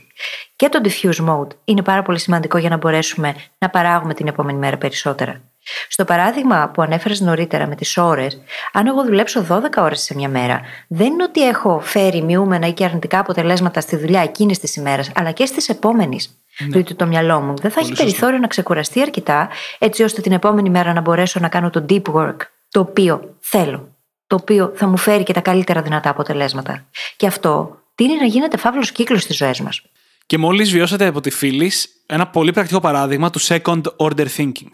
Και 0.55 0.69
το 0.69 0.81
diffuse 0.83 1.29
mode 1.29 1.55
είναι 1.63 1.81
πάρα 1.81 2.01
πολύ 2.01 2.19
σημαντικό 2.19 2.57
για 2.57 2.69
να 2.69 2.77
μπορέσουμε 2.77 3.35
να 3.57 3.69
παράγουμε 3.69 4.13
την 4.13 4.27
επόμενη 4.27 4.57
μέρα 4.57 4.77
περισσότερα. 4.77 5.41
Στο 5.87 6.05
παράδειγμα 6.05 6.69
που 6.73 6.81
ανέφερες 6.81 7.19
νωρίτερα 7.19 7.67
με 7.67 7.75
τις 7.75 7.97
ώρες, 7.97 8.39
αν 8.71 8.87
εγώ 8.87 9.03
δουλέψω 9.03 9.45
12 9.49 9.59
ώρες 9.77 10.01
σε 10.01 10.15
μια 10.15 10.29
μέρα, 10.29 10.61
δεν 10.87 11.07
είναι 11.07 11.23
ότι 11.23 11.47
έχω 11.47 11.79
φέρει 11.79 12.21
μειούμενα 12.21 12.67
ή 12.67 12.73
και 12.73 12.85
αρνητικά 12.85 13.19
αποτελέσματα 13.19 13.81
στη 13.81 13.95
δουλειά 13.95 14.21
εκείνης 14.21 14.59
της 14.59 14.75
ημέρας, 14.75 15.11
αλλά 15.15 15.31
και 15.31 15.45
στις 15.45 15.69
επόμενες. 15.69 16.29
Ναι. 16.59 16.67
Διότι 16.67 16.93
το 16.93 17.05
μυαλό 17.05 17.39
μου 17.39 17.55
δεν 17.55 17.71
θα 17.71 17.79
Πολύ 17.79 17.91
έχει 17.91 18.01
περιθώριο 18.01 18.37
να 18.37 18.47
ξεκουραστεί 18.47 19.01
αρκετά, 19.01 19.49
έτσι 19.79 20.03
ώστε 20.03 20.21
την 20.21 20.31
επόμενη 20.31 20.69
μέρα 20.69 20.93
να 20.93 21.01
μπορέσω 21.01 21.39
να 21.39 21.47
κάνω 21.47 21.69
το 21.69 21.85
deep 21.89 22.01
work, 22.13 22.37
το 22.69 22.79
οποίο 22.79 23.35
θέλω. 23.39 23.87
Το 24.27 24.35
οποίο 24.41 24.71
θα 24.75 24.87
μου 24.87 24.97
φέρει 24.97 25.23
και 25.23 25.33
τα 25.33 25.41
καλύτερα 25.41 25.81
δυνατά 25.81 26.09
αποτελέσματα. 26.09 26.85
Και 27.17 27.27
αυτό 27.27 27.77
τίνει 27.95 28.15
να 28.15 28.25
γίνεται 28.25 28.57
φαύλος 28.57 28.91
κύκλος 28.91 29.21
στις 29.21 29.35
ζωές 29.35 29.59
μας. 29.59 29.81
Και 30.25 30.37
μόλις 30.37 30.71
βιώσατε 30.71 31.05
από 31.05 31.21
τη 31.21 31.29
φίλη 31.29 31.71
ένα 32.05 32.27
πολύ 32.27 32.51
πρακτικό 32.51 32.79
παράδειγμα 32.79 33.29
του 33.29 33.41
second 33.41 33.81
order 33.97 34.27
thinking. 34.37 34.69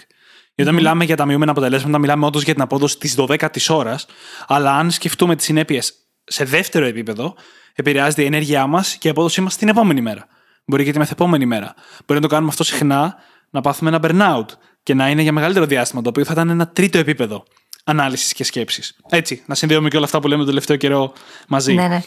Γιατί 0.59 0.73
όταν 0.73 0.83
μιλάμε 0.83 1.05
για 1.05 1.15
τα 1.15 1.25
μειούμενα 1.25 1.51
αποτελέσματα, 1.51 1.97
μιλάμε 1.97 2.25
όντως 2.25 2.43
για 2.43 2.53
την 2.53 2.61
απόδοση 2.61 2.97
της 2.97 3.15
12η 3.17 3.67
ώρας, 3.67 4.05
αλλά 4.47 4.73
αν 4.73 4.91
σκεφτούμε 4.91 5.35
τις 5.35 5.45
συνέπειες 5.45 5.93
σε 6.23 6.43
δεύτερο 6.43 6.85
επίπεδο, 6.85 7.35
επηρεάζεται 7.75 8.21
η 8.21 8.25
ενέργειά 8.25 8.67
μας 8.67 8.95
και 8.95 9.07
η 9.07 9.11
απόδοσή 9.11 9.41
μας 9.41 9.55
την 9.55 9.67
επόμενη 9.67 10.01
μέρα. 10.01 10.27
Μπορεί 10.65 10.83
και 10.83 10.91
τη 10.91 10.97
μεθεπόμενη 10.97 11.45
μέρα. 11.45 11.73
Μπορεί 12.05 12.19
να 12.19 12.27
το 12.27 12.27
κάνουμε 12.27 12.49
αυτό 12.49 12.63
συχνά, 12.63 13.15
να 13.49 13.61
πάθουμε 13.61 13.89
ένα 13.89 13.99
burnout 14.03 14.45
και 14.83 14.93
να 14.93 15.09
είναι 15.09 15.21
για 15.21 15.31
μεγαλύτερο 15.31 15.65
διάστημα, 15.65 16.01
το 16.01 16.09
οποίο 16.09 16.25
θα 16.25 16.31
ήταν 16.33 16.49
ένα 16.49 16.67
τρίτο 16.67 16.97
επίπεδο 16.97 17.43
ανάλυσης 17.83 18.33
και 18.33 18.43
σκέψης. 18.43 18.95
Έτσι, 19.09 19.43
να 19.45 19.55
συνδέουμε 19.55 19.89
και 19.89 19.95
όλα 19.95 20.05
αυτά 20.05 20.19
που 20.19 20.27
λέμε 20.27 20.41
το 20.41 20.47
τελευταίο 20.47 20.75
καιρό 20.75 21.13
μαζί. 21.47 21.73
Ναι, 21.73 21.87
ναι. 21.87 22.01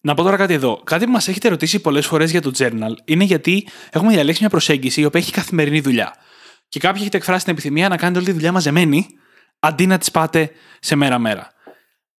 Να 0.00 0.14
πω 0.14 0.22
τώρα 0.22 0.36
κάτι 0.36 0.54
εδώ. 0.54 0.80
Κάτι 0.84 1.04
που 1.04 1.10
μας 1.10 1.28
έχετε 1.28 1.48
ρωτήσει 1.48 1.80
πολλές 1.80 2.06
φορές 2.06 2.30
για 2.30 2.40
το 2.42 2.52
journal 2.58 2.92
είναι 3.04 3.24
γιατί 3.24 3.68
έχουμε 3.90 4.12
διαλέξει 4.12 4.40
μια 4.40 4.50
προσέγγιση 4.50 5.00
η 5.00 5.04
οποία 5.04 5.20
έχει 5.20 5.32
καθημερινή 5.32 5.80
δουλειά. 5.80 6.14
Και 6.72 6.78
κάποιοι 6.78 7.00
έχετε 7.00 7.16
εκφράσει 7.16 7.44
την 7.44 7.52
επιθυμία 7.52 7.88
να 7.88 7.96
κάνετε 7.96 8.18
όλη 8.18 8.26
τη 8.26 8.32
δουλειά 8.32 8.52
μαζεμένη, 8.52 9.06
αντί 9.58 9.86
να 9.86 9.98
τη 9.98 10.10
πάτε 10.10 10.50
σε 10.80 10.94
μέρα-μέρα. 10.94 11.52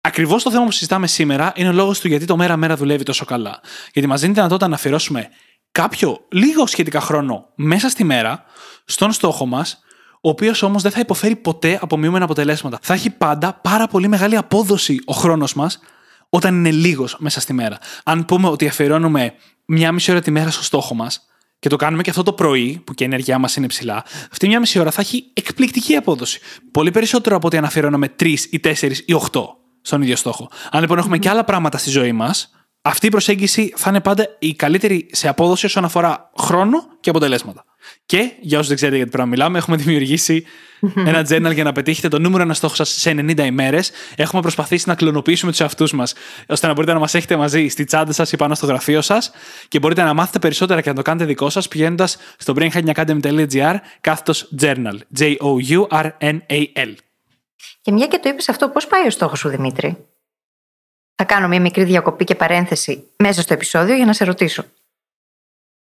Ακριβώς 0.01 0.43
το 0.43 0.51
θέμα 0.51 0.63
που 0.63 0.71
συζητάμε 0.71 1.07
σήμερα 1.07 1.51
είναι 1.55 1.69
ο 1.69 1.71
λόγος 1.71 1.99
του 1.99 2.07
γιατί 2.07 2.25
το 2.25 2.37
μέρα-μέρα 2.37 2.75
δουλεύει 2.75 3.03
τόσο 3.03 3.25
καλά. 3.25 3.59
Γιατί 3.93 4.09
μας 4.09 4.19
δίνει 4.19 4.33
τη 4.33 4.37
δυνατότητα 4.39 4.69
να 4.69 4.75
αφιερώσουμε 4.75 5.29
κάποιο 5.71 6.25
λίγο 6.31 6.67
σχετικά 6.67 6.99
χρόνο 7.01 7.45
μέσα 7.55 7.89
στη 7.89 8.03
μέρα 8.03 8.43
στον 8.85 9.11
στόχο 9.11 9.45
μας, 9.45 9.79
ο 10.21 10.29
οποίος 10.29 10.61
όμως 10.61 10.81
δεν 10.81 10.91
θα 10.91 10.99
υποφέρει 10.99 11.35
ποτέ 11.35 11.79
από 11.81 11.97
μειούμενα 11.97 12.23
αποτελέσματα. 12.23 12.79
Θα 12.81 12.93
έχει 12.93 13.09
πάντα 13.09 13.53
πάρα 13.53 13.87
πολύ 13.87 14.07
μεγάλη 14.07 14.35
απόδοση 14.35 14.99
ο 15.05 15.13
χρόνος 15.13 15.53
μας 15.53 15.79
όταν 16.29 16.55
είναι 16.55 16.71
λίγος 16.71 17.15
μέσα 17.19 17.39
στη 17.39 17.53
μέρα. 17.53 17.77
Αν 18.03 18.25
πούμε 18.25 18.47
ότι 18.47 18.67
αφιερώνουμε 18.67 19.33
μια 19.65 19.91
μισή 19.91 20.11
ώρα 20.11 20.21
τη 20.21 20.31
μέρα 20.31 20.51
στο 20.51 20.63
στόχο 20.63 20.95
μας 20.95 21.27
και 21.63 21.69
το 21.69 21.75
κάνουμε 21.75 22.03
και 22.03 22.09
αυτό 22.09 22.23
το 22.23 22.33
πρωί, 22.33 22.81
που 22.83 22.93
και 22.93 23.03
η 23.03 23.07
ενέργειά 23.07 23.37
μας 23.37 23.55
είναι 23.55 23.67
ψηλά, 23.67 24.03
αυτή 24.31 24.47
μια 24.47 24.59
μισή 24.59 24.79
ώρα 24.79 24.91
θα 24.91 25.01
έχει 25.01 25.25
εκπληκτική 25.33 25.95
απόδοση. 25.95 26.39
Πολύ 26.71 26.91
περισσότερο 26.91 27.35
από 27.35 27.47
ότι 27.47 27.57
αν 27.57 27.65
αφιερώνουμε 27.65 28.07
τρεις 28.07 28.47
ή 28.51 28.59
τέσσερις 28.59 29.03
ή 29.05 29.13
οχτώ 29.13 29.57
στον 29.81 30.01
ίδιο 30.01 30.15
στόχο. 30.15 30.49
Αν 30.71 30.81
λοιπόν 30.81 30.97
έχουμε 30.97 31.17
και 31.17 31.29
άλλα 31.29 31.43
πράγματα 31.43 31.77
στη 31.77 31.89
ζωή 31.89 32.11
μας, 32.11 32.51
αυτή 32.85 33.05
η 33.05 33.09
προσέγγιση 33.09 33.73
θα 33.75 33.89
είναι 33.89 34.01
πάντα 34.01 34.35
η 34.39 34.53
καλύτερη 34.53 35.07
σε 35.11 35.27
απόδοση 35.27 35.65
όσον 35.65 35.85
αφορά 35.85 36.31
χρόνο 36.37 36.87
και 36.99 37.09
αποτελέσματα. 37.09 37.65
Και 38.05 38.31
για 38.41 38.57
όσους 38.57 38.67
δεν 38.67 38.75
ξέρετε 38.75 38.97
γιατί 38.97 39.11
πρέπει 39.11 39.29
να 39.29 39.35
μιλάμε, 39.35 39.57
έχουμε 39.57 39.77
δημιουργήσει 39.77 40.45
ένα 41.07 41.27
journal 41.29 41.53
για 41.53 41.63
να 41.63 41.71
πετύχετε 41.71 42.07
το 42.07 42.19
νούμερο 42.19 42.43
ένα 42.43 42.53
στόχο 42.53 42.75
σας 42.75 42.89
σε 42.89 43.11
90 43.11 43.37
ημέρες. 43.37 43.91
Έχουμε 44.15 44.41
προσπαθήσει 44.41 44.89
να 44.89 44.95
κλωνοποιήσουμε 44.95 45.51
τους 45.51 45.59
εαυτούς 45.59 45.93
μας, 45.93 46.13
ώστε 46.47 46.67
να 46.67 46.73
μπορείτε 46.73 46.93
να 46.93 46.99
μας 46.99 47.13
έχετε 47.13 47.35
μαζί 47.35 47.67
στη 47.67 47.83
τσάντα 47.83 48.11
σας 48.11 48.31
ή 48.31 48.37
πάνω 48.37 48.55
στο 48.55 48.65
γραφείο 48.65 49.01
σας 49.01 49.31
και 49.67 49.79
μπορείτε 49.79 50.03
να 50.03 50.13
μάθετε 50.13 50.39
περισσότερα 50.39 50.81
και 50.81 50.89
να 50.89 50.95
το 50.95 51.01
κάνετε 51.01 51.25
δικό 51.25 51.49
σας 51.49 51.67
πηγαίνοντας 51.67 52.17
στο 52.37 52.53
brainhackingacademy.gr 52.57 53.75
κάθετος 54.01 54.49
journal. 54.61 54.97
J-O-U-R-N-A-L. 55.19 56.93
Και 57.81 57.91
μια 57.91 58.07
και 58.07 58.17
το 58.17 58.29
είπες 58.29 58.49
αυτό, 58.49 58.69
πώς 58.69 58.87
πάει 58.87 59.07
ο 59.07 59.09
στόχος 59.09 59.39
σου, 59.39 59.49
Δημήτρη; 59.49 59.97
Θα 61.15 61.23
κάνω 61.23 61.47
μια 61.47 61.61
μικρή 61.61 61.83
διακοπή 61.83 62.23
και 62.23 62.35
παρένθεση 62.35 63.03
μέσα 63.17 63.41
στο 63.41 63.53
επεισόδιο 63.53 63.95
για 63.95 64.05
να 64.05 64.13
σε 64.13 64.23
ρωτήσω. 64.23 64.63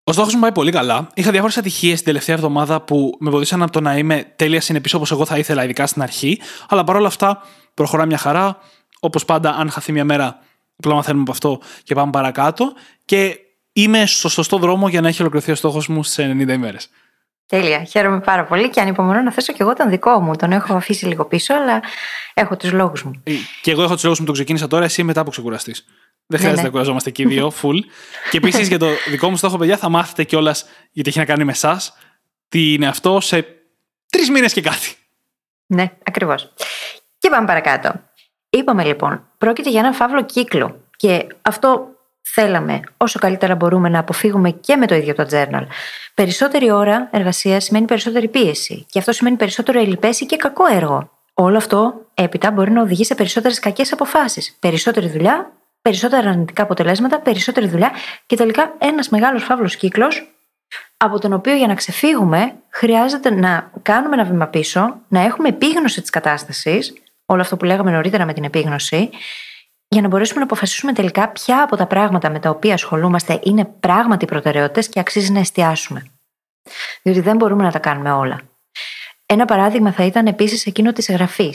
Ο 0.03 0.11
στόχος 0.11 0.33
μου 0.33 0.39
πάει 0.39 0.51
πολύ 0.51 0.71
καλά. 0.71 1.09
Είχα 1.13 1.31
διάφορες 1.31 1.57
ατυχίες 1.57 1.95
την 1.95 2.05
τελευταία 2.05 2.35
εβδομάδα 2.35 2.81
που 2.81 3.17
με 3.19 3.29
βοήθησαν 3.29 3.61
από 3.61 3.71
το 3.71 3.81
να 3.81 3.97
είμαι 3.97 4.33
τέλεια 4.35 4.61
συνεπής 4.61 4.93
όπως 4.93 5.11
εγώ 5.11 5.25
θα 5.25 5.37
ήθελα, 5.37 5.63
ειδικά 5.63 5.87
στην 5.87 6.01
αρχή. 6.01 6.39
Αλλά 6.69 6.83
παρόλα 6.83 7.07
αυτά 7.07 7.41
προχωρά 7.73 8.05
μια 8.05 8.17
χαρά. 8.17 8.57
Όπως 8.99 9.25
πάντα, 9.25 9.55
αν 9.55 9.69
χαθεί 9.69 9.91
μια 9.91 10.05
μέρα, 10.05 10.39
απλά 10.77 10.93
μαθαίνουμε 10.93 11.21
από 11.21 11.31
αυτό 11.31 11.59
και 11.83 11.95
πάμε 11.95 12.11
παρακάτω. 12.11 12.73
Και 13.05 13.39
είμαι 13.73 14.05
στο 14.05 14.29
σωστό 14.29 14.57
δρόμο 14.57 14.87
για 14.87 15.01
να 15.01 15.07
έχει 15.07 15.21
ολοκληρωθεί 15.21 15.51
ο 15.51 15.55
στόχος 15.55 15.87
μου 15.87 16.03
σε 16.03 16.23
90 16.23 16.53
ημέρες. 16.53 16.89
Τέλεια. 17.47 17.83
Χαίρομαι 17.83 18.19
πάρα 18.19 18.45
πολύ 18.45 18.69
και 18.69 18.81
ανυπομονώ 18.81 19.21
να 19.21 19.31
θέσω 19.31 19.53
και 19.53 19.63
εγώ 19.63 19.73
τον 19.73 19.89
δικό 19.89 20.19
μου. 20.19 20.35
Τον 20.35 20.51
έχω 20.51 20.73
αφήσει 20.73 21.05
λίγο 21.05 21.25
πίσω, 21.25 21.53
αλλά 21.53 21.81
έχω 22.33 22.57
τους 22.57 22.71
λόγους 22.71 23.03
μου. 23.03 23.11
Ε, 23.23 23.31
και 23.61 23.71
εγώ 23.71 23.83
έχω 23.83 23.93
τους 23.93 24.03
λόγους 24.03 24.19
μου, 24.19 24.25
το 24.25 24.31
ξεκίνησα 24.31 24.67
τώρα, 24.67 24.83
εσύ 24.83 25.03
μετά 25.03 25.23
που 25.23 25.29
ξεκουραστείς. 25.29 25.85
Δεν 26.25 26.39
χρειάζεται 26.39 26.61
ναι, 26.61 26.67
να 26.67 26.73
κουραζόμαστε 26.73 27.09
και 27.09 27.21
οι 27.21 27.25
δύο, 27.25 27.53
full. 27.61 27.79
και 28.31 28.37
επίσης 28.37 28.67
για 28.67 28.79
το 28.79 28.87
δικό 29.09 29.29
μου 29.29 29.35
στόχο, 29.35 29.57
παιδιά, 29.57 29.77
θα 29.77 29.89
μάθετε 29.89 30.23
κιόλας, 30.23 30.65
γιατί 30.91 31.09
έχει 31.09 31.19
να 31.19 31.25
κάνει 31.25 31.43
με 31.43 31.51
εσάς, 31.51 31.93
τι 32.49 32.73
είναι 32.73 32.87
αυτό 32.87 33.19
σε 33.19 33.45
τρεις 34.09 34.29
μήνες 34.29 34.53
και 34.53 34.61
κάτι. 34.61 34.95
Ναι, 35.65 35.91
ακριβώς. 36.03 36.53
Και 37.17 37.29
πάμε 37.29 37.47
παρακάτω. 37.47 37.93
Είπαμε 38.49 38.83
λοιπόν, 38.83 39.27
πρόκειται 39.37 39.69
για 39.69 39.79
ένα 39.79 39.91
φαύλο 39.91 40.25
κύκλο. 40.25 40.81
Και 40.95 41.27
αυτό 41.41 41.87
θέλαμε 42.33 42.79
όσο 42.97 43.19
καλύτερα 43.19 43.55
μπορούμε 43.55 43.89
να 43.89 43.99
αποφύγουμε 43.99 44.51
και 44.51 44.75
με 44.75 44.85
το 44.85 44.95
ίδιο 44.95 45.13
το 45.13 45.27
journal. 45.31 45.65
Περισσότερη 46.13 46.71
ώρα 46.71 47.09
εργασίας 47.11 47.63
σημαίνει 47.63 47.85
περισσότερη 47.85 48.27
πίεση. 48.27 48.85
Και 48.89 48.99
αυτό 48.99 49.11
σημαίνει 49.11 49.35
περισσότερο 49.35 49.79
ελληπέση 49.79 50.25
και 50.25 50.35
κακό 50.35 50.65
έργο. 50.65 51.11
Όλο 51.33 51.57
αυτό 51.57 51.93
έπειτα 52.13 52.51
μπορεί 52.51 52.71
να 52.71 52.81
οδηγεί 52.81 53.03
σε 53.03 53.15
περισσότερες 53.15 53.59
κακές 53.59 53.91
αποφάσεις. 53.91 54.57
Περισσότερη 54.59 55.09
δουλειά, 55.09 55.51
περισσότερα 55.81 56.29
αρνητικά 56.29 56.63
αποτελέσματα, 56.63 57.19
περισσότερη 57.19 57.67
δουλειά 57.67 57.91
και 58.25 58.35
τελικά 58.35 58.75
ένας 58.77 59.09
μεγάλος 59.09 59.43
φαύλος 59.43 59.75
κύκλος 59.75 60.31
από 60.97 61.19
τον 61.19 61.33
οποίο 61.33 61.55
για 61.55 61.67
να 61.67 61.73
ξεφύγουμε 61.73 62.53
χρειάζεται 62.69 63.29
να 63.29 63.71
κάνουμε 63.81 64.15
ένα 64.15 64.23
βήμα 64.23 64.47
πίσω, 64.47 64.99
να 65.07 65.21
έχουμε 65.21 65.47
επίγνωση 65.47 66.01
της 66.01 66.09
κατάστασης, 66.09 66.93
όλο 67.25 67.41
αυτό 67.41 67.57
που 67.57 67.65
λέγαμε 67.65 67.91
νωρίτερα 67.91 68.25
με 68.25 68.33
την 68.33 68.43
επίγνωση, 68.43 69.09
για 69.87 70.01
να 70.01 70.07
μπορέσουμε 70.07 70.39
να 70.39 70.45
αποφασίσουμε 70.45 70.93
τελικά 70.93 71.29
ποια 71.29 71.63
από 71.63 71.75
τα 71.75 71.87
πράγματα 71.87 72.29
με 72.29 72.39
τα 72.39 72.49
οποία 72.49 72.73
ασχολούμαστε 72.73 73.39
είναι 73.43 73.65
πράγματι 73.65 74.25
προτεραιότητες 74.25 74.89
και 74.89 74.99
αξίζει 74.99 75.31
να 75.31 75.39
εστιάσουμε. 75.39 76.05
Διότι 77.01 77.19
δεν 77.19 77.35
μπορούμε 77.35 77.63
να 77.63 77.71
τα 77.71 77.79
κάνουμε 77.79 78.11
όλα. 78.11 78.41
Ένα 79.25 79.45
παράδειγμα 79.45 79.91
θα 79.91 80.03
ήταν 80.03 80.27
επίσης 80.27 80.65
εκείνο 80.65 80.93
της 80.93 81.09
εγγραφή. 81.09 81.53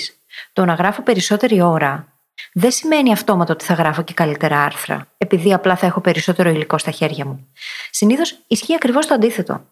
Το 0.53 0.65
να 0.65 0.75
γράφω 0.75 1.03
περισσότερη 1.03 1.61
ώρα 1.61 2.07
δεν 2.53 2.71
σημαίνει 2.71 3.13
αυτόματο 3.13 3.53
ότι 3.53 3.65
θα 3.65 3.75
γράφω 3.75 4.03
και 4.03 4.15
καλύτερα 4.15 4.63
άρθρα, 4.63 5.07
επειδή 5.19 5.53
απλά 5.53 5.77
θα 5.77 5.87
έχω 5.87 6.01
περισσότερο 6.01 6.51
υλικό 6.51 6.79
στα 6.79 6.91
χέρια 6.91 7.25
μου. 7.27 7.49
Συνήθως 7.91 8.39
ισχύει 8.47 8.75
ακριβώς 8.75 9.07
το 9.07 9.15
αντίθετο. 9.15 9.65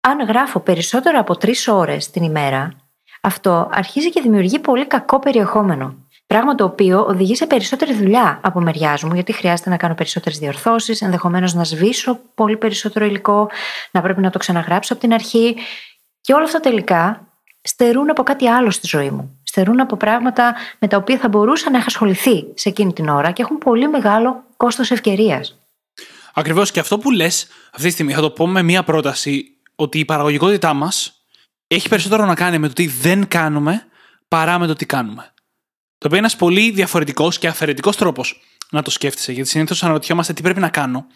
Αν 0.00 0.26
γράφω 0.26 0.60
περισσότερο 0.60 1.18
από 1.18 1.36
τρεις 1.36 1.68
ώρες 1.68 2.10
την 2.10 2.22
ημέρα, 2.22 2.70
αυτό 3.20 3.68
αρχίζει 3.72 4.10
και 4.10 4.20
δημιουργεί 4.20 4.58
πολύ 4.58 4.86
κακό 4.86 5.18
περιεχόμενο. 5.18 6.07
Πράγμα 6.28 6.54
το 6.54 6.64
οποίο 6.64 7.04
οδηγεί 7.08 7.34
σε 7.34 7.46
περισσότερη 7.46 7.94
δουλειά 7.94 8.40
από 8.42 8.60
μεριάς 8.60 9.02
μου, 9.02 9.14
γιατί 9.14 9.32
χρειάζεται 9.32 9.70
να 9.70 9.76
κάνω 9.76 9.94
περισσότερες 9.94 10.38
διορθώσεις, 10.38 11.02
ενδεχομένως 11.02 11.54
να 11.54 11.64
σβήσω 11.64 12.20
πολύ 12.34 12.56
περισσότερο 12.56 13.04
υλικό, 13.04 13.50
να 13.90 14.00
πρέπει 14.00 14.20
να 14.20 14.30
το 14.30 14.38
ξαναγράψω 14.38 14.92
από 14.92 15.02
την 15.02 15.12
αρχή. 15.12 15.56
Και 16.20 16.32
όλα 16.32 16.44
αυτά 16.44 16.60
τελικά 16.60 17.28
στερούν 17.62 18.10
από 18.10 18.22
κάτι 18.22 18.48
άλλο 18.48 18.70
στη 18.70 18.86
ζωή 18.86 19.10
μου. 19.10 19.38
Στερούν 19.42 19.80
από 19.80 19.96
πράγματα 19.96 20.54
με 20.78 20.88
τα 20.88 20.96
οποία 20.96 21.18
θα 21.18 21.28
μπορούσα 21.28 21.70
να 21.70 21.76
έχω 21.76 21.86
ασχοληθεί 21.88 22.44
σε 22.54 22.68
εκείνη 22.68 22.92
την 22.92 23.08
ώρα 23.08 23.30
και 23.30 23.42
έχουν 23.42 23.58
πολύ 23.58 23.88
μεγάλο 23.88 24.44
κόστος 24.56 24.90
ευκαιρίας. 24.90 25.58
Ακριβώς 26.34 26.70
και 26.70 26.80
αυτό 26.80 26.98
που 26.98 27.10
λες 27.10 27.46
αυτή 27.72 27.86
τη 27.86 27.92
στιγμή, 27.92 28.12
θα 28.12 28.20
το 28.20 28.30
πω 28.30 28.46
με 28.46 28.62
μία 28.62 28.82
πρόταση, 28.82 29.44
ότι 29.74 29.98
η 29.98 30.04
παραγωγικότητά 30.04 30.74
μας 30.74 31.22
έχει 31.66 31.88
περισσότερο 31.88 32.24
να 32.24 32.34
κάνει 32.34 32.58
με 32.58 32.68
το 32.68 32.72
τι 32.72 32.86
δεν 32.86 33.28
κάνουμε 33.28 33.86
παρά 34.28 34.58
με 34.58 34.66
το 34.66 34.74
τι 34.74 34.86
κάνουμε. 34.86 35.32
Το 35.98 36.06
οποίο 36.06 36.18
είναι 36.18 36.26
ένας 36.26 36.36
πολύ 36.36 36.70
διαφορετικός 36.70 37.38
και 37.38 37.48
αφαιρετικός 37.48 37.96
τρόπος 37.96 38.40
να 38.70 38.82
το 38.82 38.90
σκέφτεσαι. 38.90 39.32
Γιατί 39.32 39.48
συνήθως 39.48 39.82
αναρωτιόμαστε 39.82 40.32
τι 40.32 40.42
πρέπει 40.42 40.60
να 40.60 40.68
κάνω, 40.68 41.06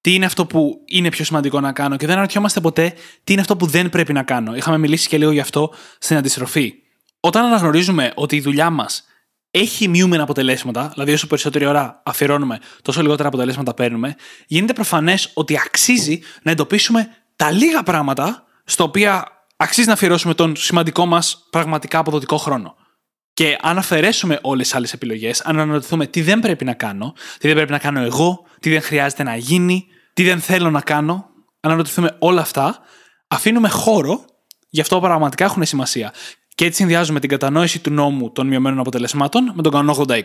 τι 0.00 0.14
είναι 0.14 0.26
αυτό 0.26 0.46
που 0.46 0.82
είναι 0.86 1.08
πιο 1.08 1.24
σημαντικό 1.24 1.60
να 1.60 1.72
κάνω 1.72 1.96
και 1.96 2.06
δεν 2.06 2.14
αναρωτιόμαστε 2.14 2.60
ποτέ 2.60 2.94
τι 3.24 3.32
είναι 3.32 3.40
αυτό 3.40 3.56
που 3.56 3.66
δεν 3.66 3.90
πρέπει 3.90 4.12
να 4.12 4.22
κάνω. 4.22 4.54
Είχαμε 4.54 4.78
μιλήσει 4.78 5.08
και 5.08 5.18
λίγο 5.18 5.30
γι' 5.30 5.40
αυτό 5.40 5.72
στην 5.98 6.16
αντιστροφή. 6.16 6.74
Όταν 7.20 7.44
αναγνωρίζουμε 7.44 8.12
ότι 8.14 8.36
η 8.36 8.40
δουλειά 8.40 8.70
μας 8.70 9.04
έχει 9.50 9.88
μειούμενα 9.88 10.22
αποτελέσματα, 10.22 10.88
δηλαδή 10.92 11.12
όσο 11.12 11.26
περισσότερη 11.26 11.66
ώρα 11.66 12.02
αφιερώνουμε, 12.04 12.58
τόσο 12.82 13.02
λιγότερα 13.02 13.28
αποτελέσματα 13.28 13.74
παίρνουμε, 13.74 14.16
γίνεται 14.46 14.72
προφανές 14.72 15.30
ότι 15.34 15.58
αξίζει 15.58 16.20
να 16.42 16.50
εντοπίσουμε 16.50 17.08
τα 17.36 17.50
λίγα 17.50 17.82
πράγματα 17.82 18.44
στα 18.64 18.84
οποία 18.84 19.26
αξίζει 19.56 19.86
να 19.86 19.92
αφιερώσουμε 19.92 20.34
τον 20.34 20.56
σημαντικό 20.56 21.06
μας 21.06 21.46
πραγματικά 21.50 21.98
αποδοτικό 21.98 22.36
χρόνο. 22.36 22.76
Και 23.42 23.58
αν 23.60 23.78
αφαιρέσουμε 23.78 24.38
όλες 24.42 24.66
τις 24.66 24.76
άλλες 24.76 24.92
επιλογές, 24.92 25.40
αν 25.40 25.58
αναρωτηθούμε 25.58 26.06
τι 26.06 26.22
δεν 26.22 26.40
πρέπει 26.40 26.64
να 26.64 26.72
κάνω, 26.72 27.14
τι 27.38 27.46
δεν 27.46 27.56
πρέπει 27.56 27.70
να 27.70 27.78
κάνω 27.78 28.00
εγώ, 28.00 28.44
τι 28.60 28.70
δεν 28.70 28.82
χρειάζεται 28.82 29.22
να 29.22 29.36
γίνει, 29.36 29.86
τι 30.12 30.22
δεν 30.22 30.40
θέλω 30.40 30.70
να 30.70 30.80
κάνω, 30.80 31.12
αν 31.12 31.70
αναρωτηθούμε 31.70 32.16
όλα 32.18 32.40
αυτά, 32.40 32.78
αφήνουμε 33.28 33.68
χώρο 33.68 34.24
για 34.68 34.82
αυτό 34.82 34.94
που 34.94 35.02
πραγματικά 35.02 35.44
έχουν 35.44 35.64
σημασία. 35.64 36.12
Και 36.54 36.64
έτσι 36.64 36.76
συνδυάζουμε 36.76 37.20
την 37.20 37.28
κατανόηση 37.28 37.80
του 37.80 37.90
νόμου 37.90 38.32
των 38.32 38.46
μειωμένων 38.46 38.78
αποτελεσμάτων 38.78 39.52
με 39.54 39.62
τον 39.62 39.72
κανόνα 39.72 40.04
80-20. 40.08 40.22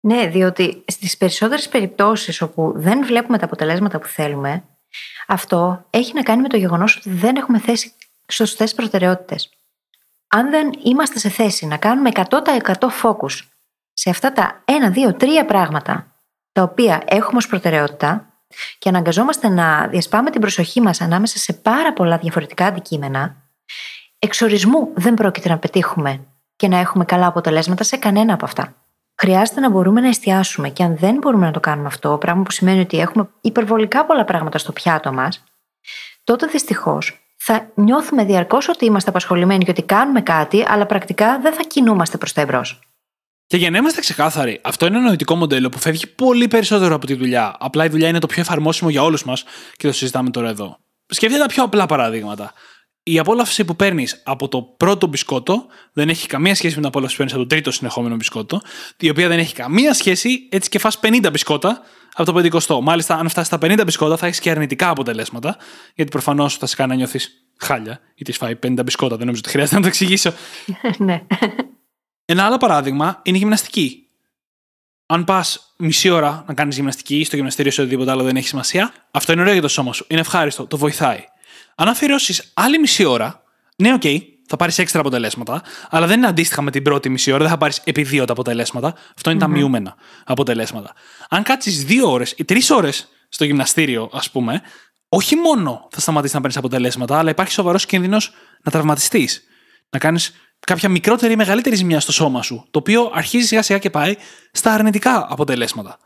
Ναι, 0.00 0.26
διότι 0.26 0.84
στις 0.86 1.16
περισσότερες 1.16 1.68
περιπτώσεις 1.68 2.42
όπου 2.42 2.72
δεν 2.76 3.06
βλέπουμε 3.06 3.38
τα 3.38 3.44
αποτελέσματα 3.44 3.98
που 3.98 4.06
θέλουμε, 4.06 4.64
αυτό 5.26 5.86
έχει 5.90 6.12
να 6.14 6.22
κάνει 6.22 6.42
με 6.42 6.48
το 6.48 6.56
γεγονός 6.56 6.96
ότι 6.96 7.10
δεν 7.10 7.36
έχουμε 7.36 7.58
θέσει 7.58 7.92
σωστές 8.28 8.74
προτεραιότητες 8.74 9.50
αν 10.32 10.50
δεν 10.50 10.70
είμαστε 10.84 11.18
σε 11.18 11.28
θέση 11.28 11.66
να 11.66 11.76
κάνουμε 11.76 12.10
100% 12.14 12.24
focus 13.02 13.40
σε 13.92 14.10
αυτά 14.10 14.32
τα 14.32 14.64
1, 14.64 14.72
2, 15.10 15.16
3 15.16 15.26
πράγματα 15.46 16.14
τα 16.52 16.62
οποία 16.62 17.02
έχουμε 17.06 17.36
ως 17.36 17.46
προτεραιότητα 17.46 18.30
και 18.78 18.88
αναγκαζόμαστε 18.88 19.48
να 19.48 19.86
διασπάμε 19.86 20.30
την 20.30 20.40
προσοχή 20.40 20.80
μας 20.80 21.00
ανάμεσα 21.00 21.38
σε 21.38 21.52
πάρα 21.52 21.92
πολλά 21.92 22.18
διαφορετικά 22.18 22.66
αντικείμενα, 22.66 23.36
εξορισμού 24.18 24.92
δεν 24.94 25.14
πρόκειται 25.14 25.48
να 25.48 25.58
πετύχουμε 25.58 26.26
και 26.56 26.68
να 26.68 26.78
έχουμε 26.78 27.04
καλά 27.04 27.26
αποτελέσματα 27.26 27.84
σε 27.84 27.96
κανένα 27.96 28.34
από 28.34 28.44
αυτά. 28.44 28.74
Χρειάζεται 29.14 29.60
να 29.60 29.70
μπορούμε 29.70 30.00
να 30.00 30.08
εστιάσουμε 30.08 30.68
και 30.68 30.82
αν 30.82 30.96
δεν 30.96 31.14
μπορούμε 31.14 31.46
να 31.46 31.52
το 31.52 31.60
κάνουμε 31.60 31.86
αυτό, 31.86 32.18
πράγμα 32.18 32.42
που 32.42 32.50
σημαίνει 32.50 32.80
ότι 32.80 32.98
έχουμε 32.98 33.28
υπερβολικά 33.40 34.06
πολλά 34.06 34.24
πράγματα 34.24 34.58
στο 34.58 34.72
πιάτο 34.72 35.12
μας, 35.12 35.44
τότε 36.24 36.46
δυστυχώς 36.46 37.20
θα 37.42 37.72
νιώθουμε 37.74 38.24
διαρκώς 38.24 38.68
ότι 38.68 38.84
είμαστε 38.84 39.10
απασχολημένοι 39.10 39.64
και 39.64 39.70
ότι 39.70 39.82
κάνουμε 39.82 40.20
κάτι, 40.20 40.64
αλλά 40.68 40.86
πρακτικά 40.86 41.38
δεν 41.40 41.52
θα 41.52 41.62
κινούμαστε 41.62 42.18
προς 42.18 42.32
τα 42.32 42.40
εμπρός. 42.40 42.78
Και 43.46 43.56
για 43.56 43.70
να 43.70 43.78
είμαστε 43.78 44.00
ξεκάθαροι, 44.00 44.60
αυτό 44.62 44.86
είναι 44.86 44.96
ένα 44.96 45.06
νοητικό 45.06 45.34
μοντέλο 45.34 45.68
που 45.68 45.78
φεύγει 45.78 46.06
πολύ 46.06 46.48
περισσότερο 46.48 46.94
από 46.94 47.06
τη 47.06 47.14
δουλειά. 47.14 47.56
Απλά 47.58 47.84
η 47.84 47.88
δουλειά 47.88 48.08
είναι 48.08 48.18
το 48.18 48.26
πιο 48.26 48.40
εφαρμόσιμο 48.40 48.90
για 48.90 49.02
όλους 49.02 49.24
μας 49.24 49.44
και 49.76 49.86
το 49.86 49.92
συζητάμε 49.92 50.30
τώρα 50.30 50.48
εδώ. 50.48 50.76
Σκεφτείτε 51.06 51.42
τα 51.42 51.48
πιο 51.48 51.62
απλά 51.62 51.86
παραδείγματα. 51.86 52.52
Η 53.02 53.18
απόλαυση 53.18 53.64
που 53.64 53.76
παίρνεις 53.76 54.22
από 54.24 54.48
το 54.48 54.62
πρώτο 54.62 55.06
μπισκότο 55.06 55.66
δεν 55.92 56.08
έχει 56.08 56.26
καμία 56.26 56.54
σχέση 56.54 56.74
με 56.74 56.80
την 56.80 56.86
απόλαυση 56.86 57.12
που 57.12 57.18
παίρνεις 57.18 57.34
από 57.34 57.48
το 57.48 57.54
τρίτο 57.54 57.70
συνεχόμενο 57.70 58.16
μπισκότο, 58.16 58.60
η 58.98 59.10
οποία 59.10 59.28
δεν 59.28 59.38
έχει 59.38 59.54
καμία 59.54 59.94
σχέση 59.94 60.48
έτσι 60.50 60.68
και 60.68 60.78
φας 60.78 61.00
50 61.02 61.28
μπισκότα 61.32 61.82
από 62.14 62.32
το 62.32 62.58
50. 62.58 62.82
Μάλιστα, 62.82 63.14
αν 63.14 63.28
φτάσει 63.28 63.46
στα 63.46 63.58
50 63.62 63.82
μπισκότα, 63.84 64.16
θα 64.16 64.26
έχεις 64.26 64.40
και 64.40 64.50
αρνητικά 64.50 64.88
αποτελέσματα, 64.88 65.56
γιατί 65.94 66.10
προφανώς 66.10 66.56
θα 66.56 66.66
σε 66.66 66.76
κάνει 66.76 66.90
να 66.90 66.96
νιώθεις 66.96 67.46
χάλια, 67.56 68.00
γιατί 68.14 68.32
φάει 68.32 68.58
50 68.62 68.80
μπισκότα. 68.84 69.16
Δεν 69.16 69.24
νομίζω 69.24 69.40
ότι 69.44 69.50
χρειάζεται 69.50 69.76
να 69.76 69.82
το 69.82 69.88
εξηγήσω. 69.88 70.32
ναι. 70.98 71.22
Ένα 72.24 72.44
άλλο 72.44 72.56
παράδειγμα 72.56 73.20
είναι 73.22 73.36
η 73.36 73.40
γυμναστική. 73.40 74.08
αν 75.06 75.24
πας 75.24 75.74
μισή 75.76 76.10
ώρα 76.10 76.44
να 76.46 76.54
κάνεις 76.54 76.76
γυμναστική 76.76 77.24
στο 77.24 77.36
γυμναστήριο 77.36 77.72
ή 77.76 77.80
οτιδήποτε 77.80 78.10
άλλο 78.10 78.22
δεν 78.22 78.36
έχει 78.36 78.48
σημασία, 78.48 78.92
αυτό 79.10 79.32
είναι 79.32 79.40
ωραίο 79.40 79.52
για 79.52 79.62
το 79.62 79.68
σώμα 79.68 79.92
σου. 79.92 80.04
Είναι 80.08 80.20
ευχάριστο, 80.20 80.66
το 80.66 80.76
βοηθάει. 80.76 81.24
Αν 81.74 81.88
αφιερώσεις 81.88 82.50
άλλη 82.54 82.78
μισή 82.78 83.04
ώρα, 83.04 83.42
ναι, 83.76 83.92
ok, 83.92 84.00
okay, 84.04 84.18
θα 84.50 84.56
πάρεις 84.56 84.78
έξτρα 84.78 85.00
αποτελέσματα, 85.00 85.62
αλλά 85.90 86.06
δεν 86.06 86.18
είναι 86.18 86.26
αντίστοιχα 86.26 86.62
με 86.62 86.70
την 86.70 86.82
πρώτη 86.82 87.08
μισή 87.08 87.30
ώρα, 87.30 87.40
δεν 87.40 87.50
θα 87.50 87.58
πάρεις 87.58 87.80
επί 87.84 88.02
δύο 88.02 88.24
τα 88.24 88.32
αποτελέσματα. 88.32 88.94
Αυτό 89.16 89.36
τα 89.36 89.48
μειούμενα 89.48 89.94
αποτελέσματα. 90.24 90.94
Αν 91.28 91.42
κάτσεις 91.42 91.84
δύο 91.84 92.10
ώρες 92.10 92.34
ή 92.36 92.44
τρεις 92.44 92.70
ώρες 92.70 93.08
στο 93.28 93.44
γυμναστήριο, 93.44 94.10
ας 94.12 94.30
πούμε, 94.30 94.62
όχι 95.08 95.36
μόνο 95.36 95.88
θα 95.90 96.00
σταματήσεις 96.00 96.34
να 96.34 96.40
παίρνεις 96.40 96.58
αποτελέσματα, 96.58 97.18
αλλά 97.18 97.30
υπάρχει 97.30 97.52
σοβαρός 97.52 97.86
κίνδυνος 97.86 98.32
να 98.62 98.70
τραυματιστείς. 98.70 99.42
Να 99.90 99.98
κάνεις 99.98 100.32
κάποια 100.60 100.88
μικρότερη 100.88 101.32
ή 101.32 101.36
μεγαλύτερη 101.36 101.76
ζημιά 101.76 102.00
στο 102.00 102.12
σώμα 102.12 102.42
σου, 102.42 102.66
το 102.70 102.78
οποίο 102.78 103.10
αρχίζει 103.14 103.46
σιγά 103.46 103.62
σιγά 103.62 103.78
και 103.78 103.90
πάει 103.90 104.16
στα 104.52 104.72
αρνητικά 104.72 105.26
αποτελέσματα. 105.30 105.98